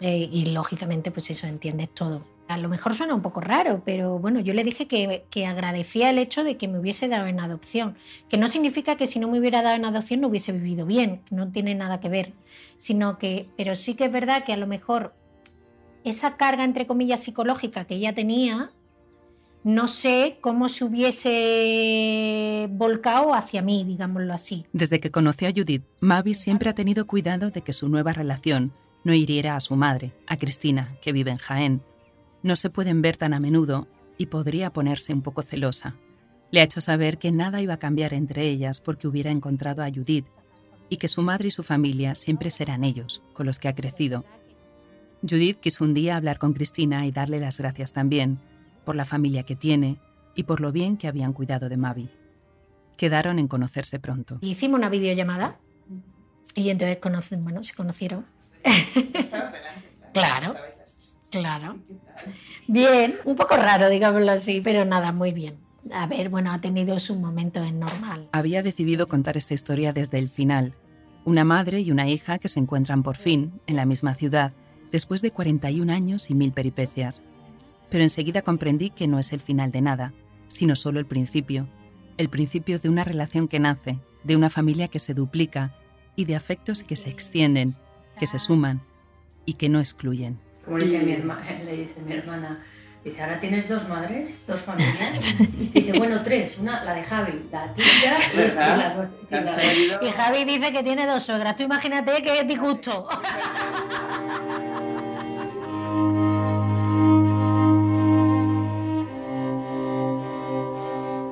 Eh, 0.00 0.28
y 0.30 0.46
lógicamente, 0.46 1.10
pues 1.10 1.28
eso, 1.30 1.48
entiendes 1.48 1.92
todo 1.92 2.22
a 2.48 2.56
lo 2.56 2.68
mejor 2.68 2.94
suena 2.94 3.14
un 3.14 3.20
poco 3.22 3.40
raro, 3.40 3.82
pero 3.84 4.18
bueno, 4.18 4.40
yo 4.40 4.54
le 4.54 4.64
dije 4.64 4.88
que, 4.88 5.46
agradecía 5.46 6.10
el 6.10 6.18
hecho 6.18 6.44
de 6.44 6.56
que 6.56 6.66
me 6.66 6.78
hubiese 6.78 7.06
dado 7.06 7.26
en 7.26 7.40
adopción, 7.40 7.96
que 8.28 8.38
no 8.38 8.48
significa 8.48 8.96
que 8.96 9.06
si 9.06 9.20
no 9.20 9.28
me 9.28 9.38
hubiera 9.38 9.62
dado 9.62 9.76
en 9.76 9.84
adopción 9.84 10.20
no 10.20 10.28
hubiese 10.28 10.52
vivido 10.52 10.86
bien, 10.86 11.20
no 11.30 11.50
tiene 11.52 11.74
nada 11.74 12.00
que 12.00 12.08
ver, 12.08 12.32
sino 12.78 13.18
que, 13.18 13.48
pero 13.56 13.74
sí 13.74 13.94
que 13.94 14.06
es 14.06 14.12
verdad 14.12 14.44
que 14.44 14.52
a 14.52 14.56
lo 14.56 14.66
mejor 14.66 15.14
esa 16.04 16.36
carga, 16.36 16.64
entre 16.64 16.86
comillas, 16.86 17.22
psicológica 17.22 17.84
que 17.84 17.96
ella 17.96 18.14
tenía, 18.14 18.72
no 19.62 19.86
sé 19.86 20.38
cómo 20.40 20.68
se 20.70 20.84
hubiese 20.84 22.68
volcado 22.70 23.34
hacia 23.34 23.60
mí, 23.60 23.84
digámoslo 23.84 24.32
así. 24.32 24.64
Desde 24.72 25.00
que 25.00 25.10
conoció 25.10 25.48
a 25.48 25.52
Judith, 25.52 25.84
Mavi 26.00 26.34
siempre 26.34 26.70
ha 26.70 26.74
tenido 26.74 27.06
cuidado 27.06 27.50
de 27.50 27.60
que 27.60 27.74
su 27.74 27.88
nueva 27.88 28.14
relación 28.14 28.72
no 29.04 29.12
hiriera 29.12 29.56
a 29.56 29.60
su 29.60 29.76
madre, 29.76 30.12
a 30.26 30.36
Cristina, 30.38 30.96
que 31.02 31.12
vive 31.12 31.30
en 31.30 31.38
Jaén, 31.38 31.82
no 32.42 32.56
se 32.56 32.70
pueden 32.70 33.02
ver 33.02 33.16
tan 33.16 33.34
a 33.34 33.40
menudo 33.40 33.88
y 34.16 34.26
podría 34.26 34.72
ponerse 34.72 35.12
un 35.12 35.22
poco 35.22 35.42
celosa. 35.42 35.96
Le 36.50 36.60
ha 36.60 36.64
hecho 36.64 36.80
saber 36.80 37.18
que 37.18 37.32
nada 37.32 37.60
iba 37.60 37.74
a 37.74 37.78
cambiar 37.78 38.14
entre 38.14 38.48
ellas 38.48 38.80
porque 38.80 39.06
hubiera 39.06 39.30
encontrado 39.30 39.82
a 39.82 39.90
Judith 39.90 40.26
y 40.88 40.96
que 40.96 41.08
su 41.08 41.22
madre 41.22 41.48
y 41.48 41.50
su 41.50 41.62
familia 41.62 42.14
siempre 42.14 42.50
serán 42.50 42.84
ellos, 42.84 43.22
con 43.34 43.46
los 43.46 43.58
que 43.58 43.68
ha 43.68 43.74
crecido. 43.74 44.24
Judith 45.28 45.58
quiso 45.58 45.84
un 45.84 45.94
día 45.94 46.16
hablar 46.16 46.38
con 46.38 46.52
Cristina 46.54 47.06
y 47.06 47.10
darle 47.10 47.38
las 47.38 47.58
gracias 47.58 47.92
también 47.92 48.38
por 48.84 48.96
la 48.96 49.04
familia 49.04 49.42
que 49.42 49.56
tiene 49.56 50.00
y 50.34 50.44
por 50.44 50.60
lo 50.60 50.72
bien 50.72 50.96
que 50.96 51.08
habían 51.08 51.32
cuidado 51.32 51.68
de 51.68 51.76
Mavi. 51.76 52.08
Quedaron 52.96 53.38
en 53.38 53.48
conocerse 53.48 53.98
pronto. 53.98 54.38
Hicimos 54.40 54.78
una 54.78 54.88
videollamada 54.88 55.58
y 56.54 56.70
entonces 56.70 56.98
bueno, 57.42 57.62
se 57.62 57.74
conocieron. 57.74 58.24
claro. 60.12 60.54
Claro. 60.54 60.77
Bien, 62.66 63.16
un 63.24 63.36
poco 63.36 63.56
raro, 63.56 63.88
digámoslo 63.88 64.32
así, 64.32 64.60
pero 64.60 64.84
nada, 64.84 65.12
muy 65.12 65.32
bien. 65.32 65.58
A 65.92 66.06
ver, 66.06 66.28
bueno, 66.28 66.52
ha 66.52 66.60
tenido 66.60 66.98
su 66.98 67.16
momento 67.16 67.62
en 67.62 67.78
normal. 67.78 68.28
Había 68.32 68.62
decidido 68.62 69.08
contar 69.08 69.36
esta 69.36 69.54
historia 69.54 69.92
desde 69.92 70.18
el 70.18 70.28
final. 70.28 70.74
Una 71.24 71.44
madre 71.44 71.80
y 71.80 71.90
una 71.90 72.08
hija 72.08 72.38
que 72.38 72.48
se 72.48 72.60
encuentran 72.60 73.02
por 73.02 73.16
fin 73.16 73.60
en 73.66 73.76
la 73.76 73.86
misma 73.86 74.14
ciudad 74.14 74.52
después 74.90 75.22
de 75.22 75.30
41 75.30 75.92
años 75.92 76.30
y 76.30 76.34
mil 76.34 76.52
peripecias. 76.52 77.22
Pero 77.90 78.02
enseguida 78.02 78.42
comprendí 78.42 78.90
que 78.90 79.08
no 79.08 79.18
es 79.18 79.32
el 79.32 79.40
final 79.40 79.70
de 79.70 79.82
nada, 79.82 80.12
sino 80.48 80.76
solo 80.76 80.98
el 80.98 81.06
principio. 81.06 81.68
El 82.16 82.28
principio 82.28 82.78
de 82.78 82.88
una 82.88 83.04
relación 83.04 83.48
que 83.48 83.60
nace, 83.60 83.98
de 84.24 84.36
una 84.36 84.50
familia 84.50 84.88
que 84.88 84.98
se 84.98 85.14
duplica 85.14 85.74
y 86.16 86.24
de 86.24 86.36
afectos 86.36 86.82
que 86.82 86.96
se 86.96 87.10
extienden, 87.10 87.76
que 88.18 88.26
se 88.26 88.38
suman 88.38 88.82
y 89.46 89.54
que 89.54 89.68
no 89.68 89.78
excluyen. 89.78 90.40
Como 90.68 90.76
le 90.76 90.84
dice, 90.84 91.02
mi, 91.02 91.12
hermana, 91.12 91.42
le 91.64 91.76
dice 91.78 91.94
mi 92.04 92.12
hermana, 92.12 92.62
dice, 93.02 93.22
ahora 93.22 93.40
tienes 93.40 93.66
dos 93.70 93.88
madres, 93.88 94.44
dos 94.46 94.60
familias. 94.60 95.38
dice, 95.72 95.98
bueno, 95.98 96.20
tres, 96.22 96.58
una, 96.58 96.84
la 96.84 96.92
de 96.92 97.04
Javi, 97.04 97.48
la 97.50 97.72
tuya 97.72 98.18
y, 98.34 98.54
la, 98.54 99.08
y, 100.02 100.08
y 100.08 100.10
Javi 100.10 100.44
dice 100.44 100.70
que 100.70 100.82
tiene 100.82 101.06
dos 101.06 101.22
suegras. 101.22 101.56
Tú 101.56 101.62
imagínate 101.62 102.22
que 102.22 102.40
es 102.40 102.46
disgusto. 102.46 103.08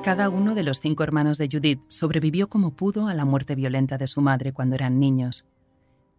Cada 0.01 0.29
uno 0.29 0.55
de 0.55 0.63
los 0.63 0.79
cinco 0.79 1.03
hermanos 1.03 1.37
de 1.37 1.47
Judith 1.51 1.81
sobrevivió 1.89 2.49
como 2.49 2.71
pudo 2.71 3.07
a 3.07 3.13
la 3.13 3.25
muerte 3.25 3.53
violenta 3.53 3.99
de 3.99 4.07
su 4.07 4.21
madre 4.21 4.51
cuando 4.51 4.73
eran 4.73 4.99
niños. 4.99 5.45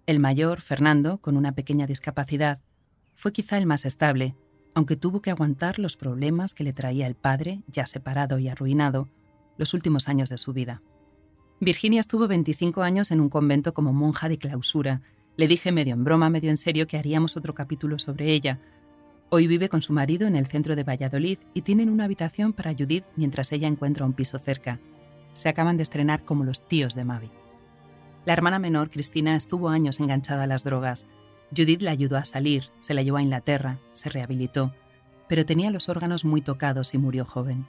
El 0.07 0.21
mayor, 0.21 0.61
Fernando, 0.61 1.19
con 1.19 1.37
una 1.37 1.53
pequeña 1.53 1.87
discapacidad, 1.87 2.61
fue 3.19 3.33
quizá 3.33 3.59
el 3.59 3.67
más 3.67 3.85
estable, 3.85 4.37
aunque 4.75 4.95
tuvo 4.95 5.21
que 5.21 5.33
aguantar 5.33 5.81
los 5.81 5.97
problemas 5.97 6.55
que 6.55 6.63
le 6.63 6.73
traía 6.73 7.09
el 7.09 7.17
padre, 7.17 7.63
ya 7.67 7.85
separado 7.85 8.39
y 8.39 8.47
arruinado, 8.47 9.09
los 9.57 9.75
últimos 9.75 10.09
años 10.09 10.29
de 10.29 10.39
su 10.39 10.53
vida. 10.53 10.83
Virginia 11.59 11.99
estuvo 11.99 12.29
25 12.29 12.83
años 12.83 13.11
en 13.11 13.21
un 13.21 13.29
convento 13.29 13.75
como 13.75 13.93
monja 13.93 14.29
de 14.29 14.39
clausura. 14.39 15.03
Le 15.37 15.49
dije 15.49 15.73
medio 15.73 15.95
en 15.95 16.05
broma, 16.05 16.31
medio 16.31 16.51
en 16.51 16.59
serio 16.59 16.87
que 16.87 16.97
haríamos 16.97 17.37
otro 17.37 17.57
capítulo 17.57 17.99
sobre 17.99 18.31
ella. 18.31 18.61
Hoy 19.31 19.49
vive 19.49 19.69
con 19.69 19.83
su 19.83 19.93
marido 19.93 20.29
en 20.29 20.37
el 20.37 20.47
centro 20.47 20.77
de 20.77 20.85
Valladolid 20.85 21.41
y 21.55 21.63
tienen 21.63 21.91
una 21.91 22.05
habitación 22.05 22.53
para 22.53 22.73
Judith 22.73 23.07
mientras 23.17 23.51
ella 23.51 23.67
encuentra 23.67 24.07
un 24.07 24.13
piso 24.13 24.39
cerca. 24.39 24.79
Se 25.33 25.49
acaban 25.49 25.77
de 25.77 25.83
estrenar 25.83 26.25
como 26.25 26.45
los 26.45 26.69
tíos 26.69 26.95
de 26.95 27.05
Mavi. 27.05 27.33
La 28.27 28.33
hermana 28.33 28.61
menor, 28.61 28.91
Cristina, 28.91 29.35
estuvo 29.35 29.71
años 29.71 29.99
enganchada 29.99 30.45
a 30.45 30.47
las 30.47 30.63
drogas. 30.63 31.09
Judith 31.57 31.83
la 31.83 31.91
ayudó 31.91 32.17
a 32.17 32.25
salir, 32.25 32.71
se 32.81 32.95
la 32.95 33.03
llevó 33.03 33.17
a 33.17 33.23
Inglaterra, 33.23 33.79
se 33.93 34.11
rehabilitó, 34.11 34.75
pero 35.29 35.47
tenía 35.47 35.71
los 35.71 35.89
órganos 35.89 36.25
muy 36.25 36.41
tocados 36.41 36.95
y 36.95 36.99
murió 36.99 37.25
joven. 37.25 37.67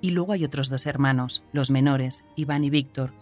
Y 0.00 0.10
luego 0.10 0.32
hay 0.32 0.44
otros 0.44 0.68
dos 0.68 0.86
hermanos, 0.86 1.42
los 1.52 1.70
menores, 1.70 2.24
Iván 2.36 2.64
y 2.64 2.70
Víctor, 2.70 3.12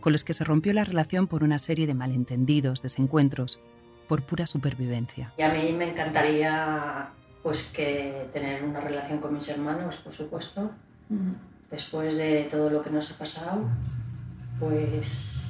con 0.00 0.12
los 0.12 0.24
que 0.24 0.32
se 0.32 0.44
rompió 0.44 0.72
la 0.72 0.84
relación 0.84 1.26
por 1.26 1.42
una 1.42 1.58
serie 1.58 1.86
de 1.86 1.94
malentendidos, 1.94 2.82
desencuentros, 2.82 3.60
por 4.08 4.22
pura 4.22 4.46
supervivencia. 4.46 5.32
Y 5.38 5.42
a 5.42 5.52
mí 5.52 5.72
me 5.72 5.90
encantaría 5.90 7.10
pues 7.42 7.72
que 7.74 8.28
tener 8.32 8.62
una 8.64 8.80
relación 8.80 9.18
con 9.18 9.34
mis 9.34 9.48
hermanos, 9.48 9.96
por 9.96 10.12
supuesto. 10.12 10.70
Después 11.70 12.16
de 12.16 12.44
todo 12.50 12.70
lo 12.70 12.82
que 12.82 12.90
nos 12.90 13.10
ha 13.10 13.18
pasado, 13.18 13.68
pues 14.58 15.49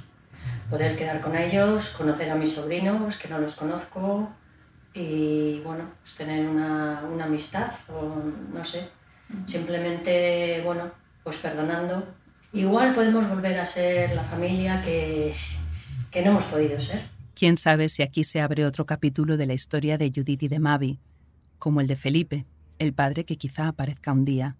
poder 0.70 0.96
quedar 0.96 1.20
con 1.20 1.36
ellos, 1.36 1.90
conocer 1.90 2.30
a 2.30 2.36
mis 2.36 2.52
sobrinos, 2.52 3.18
que 3.18 3.28
no 3.28 3.38
los 3.38 3.54
conozco, 3.54 4.30
y 4.94 5.60
bueno, 5.60 5.84
pues 6.00 6.14
tener 6.14 6.48
una, 6.48 7.02
una 7.12 7.24
amistad, 7.24 7.72
o 7.88 8.22
no 8.52 8.64
sé, 8.64 8.88
Simplemente, 9.46 10.62
bueno, 10.64 10.90
pues 11.22 11.36
perdonando. 11.38 12.04
Igual 12.52 12.94
podemos 12.94 13.28
volver 13.28 13.58
a 13.58 13.66
ser 13.66 14.14
la 14.14 14.24
familia 14.24 14.82
que, 14.82 15.34
que 16.10 16.22
no 16.22 16.32
hemos 16.32 16.44
podido 16.44 16.80
ser. 16.80 17.02
Quién 17.34 17.56
sabe 17.56 17.88
si 17.88 18.02
aquí 18.02 18.24
se 18.24 18.40
abre 18.40 18.66
otro 18.66 18.86
capítulo 18.86 19.36
de 19.36 19.46
la 19.46 19.54
historia 19.54 19.98
de 19.98 20.12
Judith 20.14 20.42
y 20.42 20.48
de 20.48 20.58
Mavi, 20.58 20.98
como 21.58 21.80
el 21.80 21.86
de 21.86 21.96
Felipe, 21.96 22.46
el 22.78 22.92
padre 22.92 23.24
que 23.24 23.36
quizá 23.36 23.68
aparezca 23.68 24.12
un 24.12 24.24
día. 24.24 24.56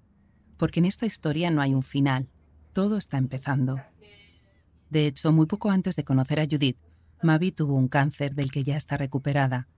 Porque 0.57 0.81
en 0.81 0.87
esta 0.87 1.07
historia 1.07 1.51
no 1.51 1.63
hay 1.63 1.75
un 1.75 1.83
final, 1.83 2.29
todo 2.73 2.97
está 2.97 3.19
empezando. 3.19 3.81
De 4.91 5.07
hecho, 5.07 5.33
muy 5.33 5.47
poco 5.47 5.71
antes 5.71 5.97
de 5.97 6.05
conocer 6.05 6.41
a 6.41 6.47
Judith, 6.51 6.79
Mavi 7.23 7.53
tuvo 7.53 7.75
un 7.75 7.89
cáncer 7.89 8.35
del 8.35 8.51
que 8.51 8.65
ya 8.65 8.77
está 8.77 8.97
recuperada 8.97 9.69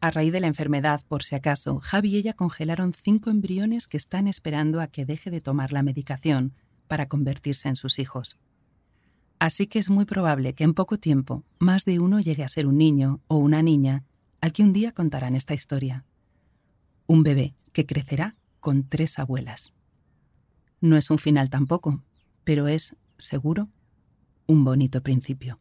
a 0.00 0.10
raíz 0.10 0.32
de 0.32 0.40
la 0.40 0.46
enfermedad, 0.46 1.02
por 1.06 1.22
si 1.22 1.34
acaso, 1.34 1.78
Javi 1.80 2.08
y 2.08 2.16
ella 2.16 2.32
congelaron 2.32 2.94
cinco 2.94 3.28
embriones 3.28 3.86
que 3.86 3.98
están 3.98 4.28
esperando 4.28 4.80
a 4.80 4.86
que 4.86 5.04
deje 5.04 5.30
de 5.30 5.42
tomar 5.42 5.72
la 5.72 5.82
medicación 5.82 6.54
para 6.88 7.06
convertirse 7.06 7.68
en 7.68 7.76
sus 7.76 7.98
hijos. 7.98 8.38
Así 9.38 9.66
que 9.66 9.78
es 9.78 9.90
muy 9.90 10.06
probable 10.06 10.54
que 10.54 10.64
en 10.64 10.72
poco 10.72 10.98
tiempo 10.98 11.44
más 11.58 11.84
de 11.84 11.98
uno 11.98 12.18
llegue 12.18 12.42
a 12.42 12.48
ser 12.48 12.66
un 12.66 12.78
niño 12.78 13.20
o 13.26 13.36
una 13.36 13.62
niña 13.62 14.04
al 14.40 14.52
que 14.52 14.62
un 14.62 14.72
día 14.72 14.92
contarán 14.92 15.34
esta 15.34 15.52
historia. 15.52 16.04
Un 17.06 17.22
bebé 17.22 17.54
que 17.72 17.84
crecerá 17.84 18.36
con 18.58 18.88
tres 18.88 19.18
abuelas. 19.18 19.74
No 20.80 20.96
es 20.96 21.10
un 21.10 21.18
final 21.18 21.50
tampoco, 21.50 22.02
pero 22.44 22.68
es, 22.68 22.96
seguro, 23.18 23.68
un 24.50 24.64
bonito 24.64 25.00
principio. 25.00 25.60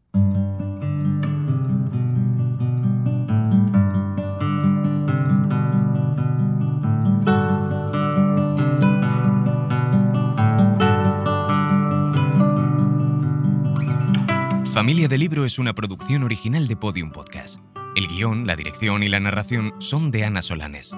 Familia 14.73 15.07
de 15.07 15.19
Libro 15.19 15.45
es 15.45 15.59
una 15.59 15.75
producción 15.75 16.23
original 16.23 16.67
de 16.67 16.75
Podium 16.75 17.11
Podcast. 17.11 17.59
El 17.95 18.07
guion, 18.07 18.47
la 18.47 18.55
dirección 18.55 19.03
y 19.03 19.09
la 19.09 19.19
narración 19.19 19.75
son 19.77 20.09
de 20.09 20.25
Ana 20.25 20.41
Solanes. 20.41 20.95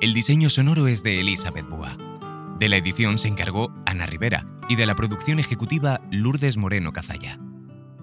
El 0.00 0.14
diseño 0.14 0.48
sonoro 0.48 0.88
es 0.88 1.02
de 1.02 1.20
Elizabeth 1.20 1.68
Búa. 1.68 2.15
De 2.58 2.70
la 2.70 2.78
edición 2.78 3.18
se 3.18 3.28
encargó 3.28 3.70
Ana 3.84 4.06
Rivera 4.06 4.46
y 4.66 4.76
de 4.76 4.86
la 4.86 4.94
producción 4.94 5.38
ejecutiva 5.38 6.00
Lourdes 6.10 6.56
Moreno 6.56 6.90
Cazalla. 6.90 7.38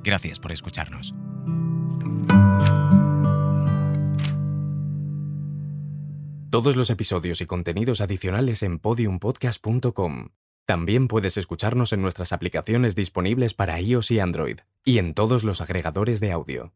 Gracias 0.04 0.38
por 0.38 0.52
escucharnos. 0.52 1.16
Todos 6.52 6.76
los 6.76 6.92
episodios 6.92 7.42
y 7.42 7.48
contenidos 7.48 8.00
adicionales 8.00 8.62
en 8.62 8.78
podiumpodcast.com. 8.78 10.30
También 10.68 11.08
puedes 11.08 11.38
escucharnos 11.38 11.92
en 11.92 12.04
nuestras 12.04 12.32
aplicaciones 12.32 12.96
disponibles 12.96 13.56
para 13.56 13.82
iOS 13.82 14.12
y 14.12 14.20
Android, 14.20 14.60
y 14.86 15.00
en 15.00 15.16
todos 15.16 15.44
los 15.44 15.62
agregadores 15.62 16.20
de 16.20 16.32
audio. 16.32 16.74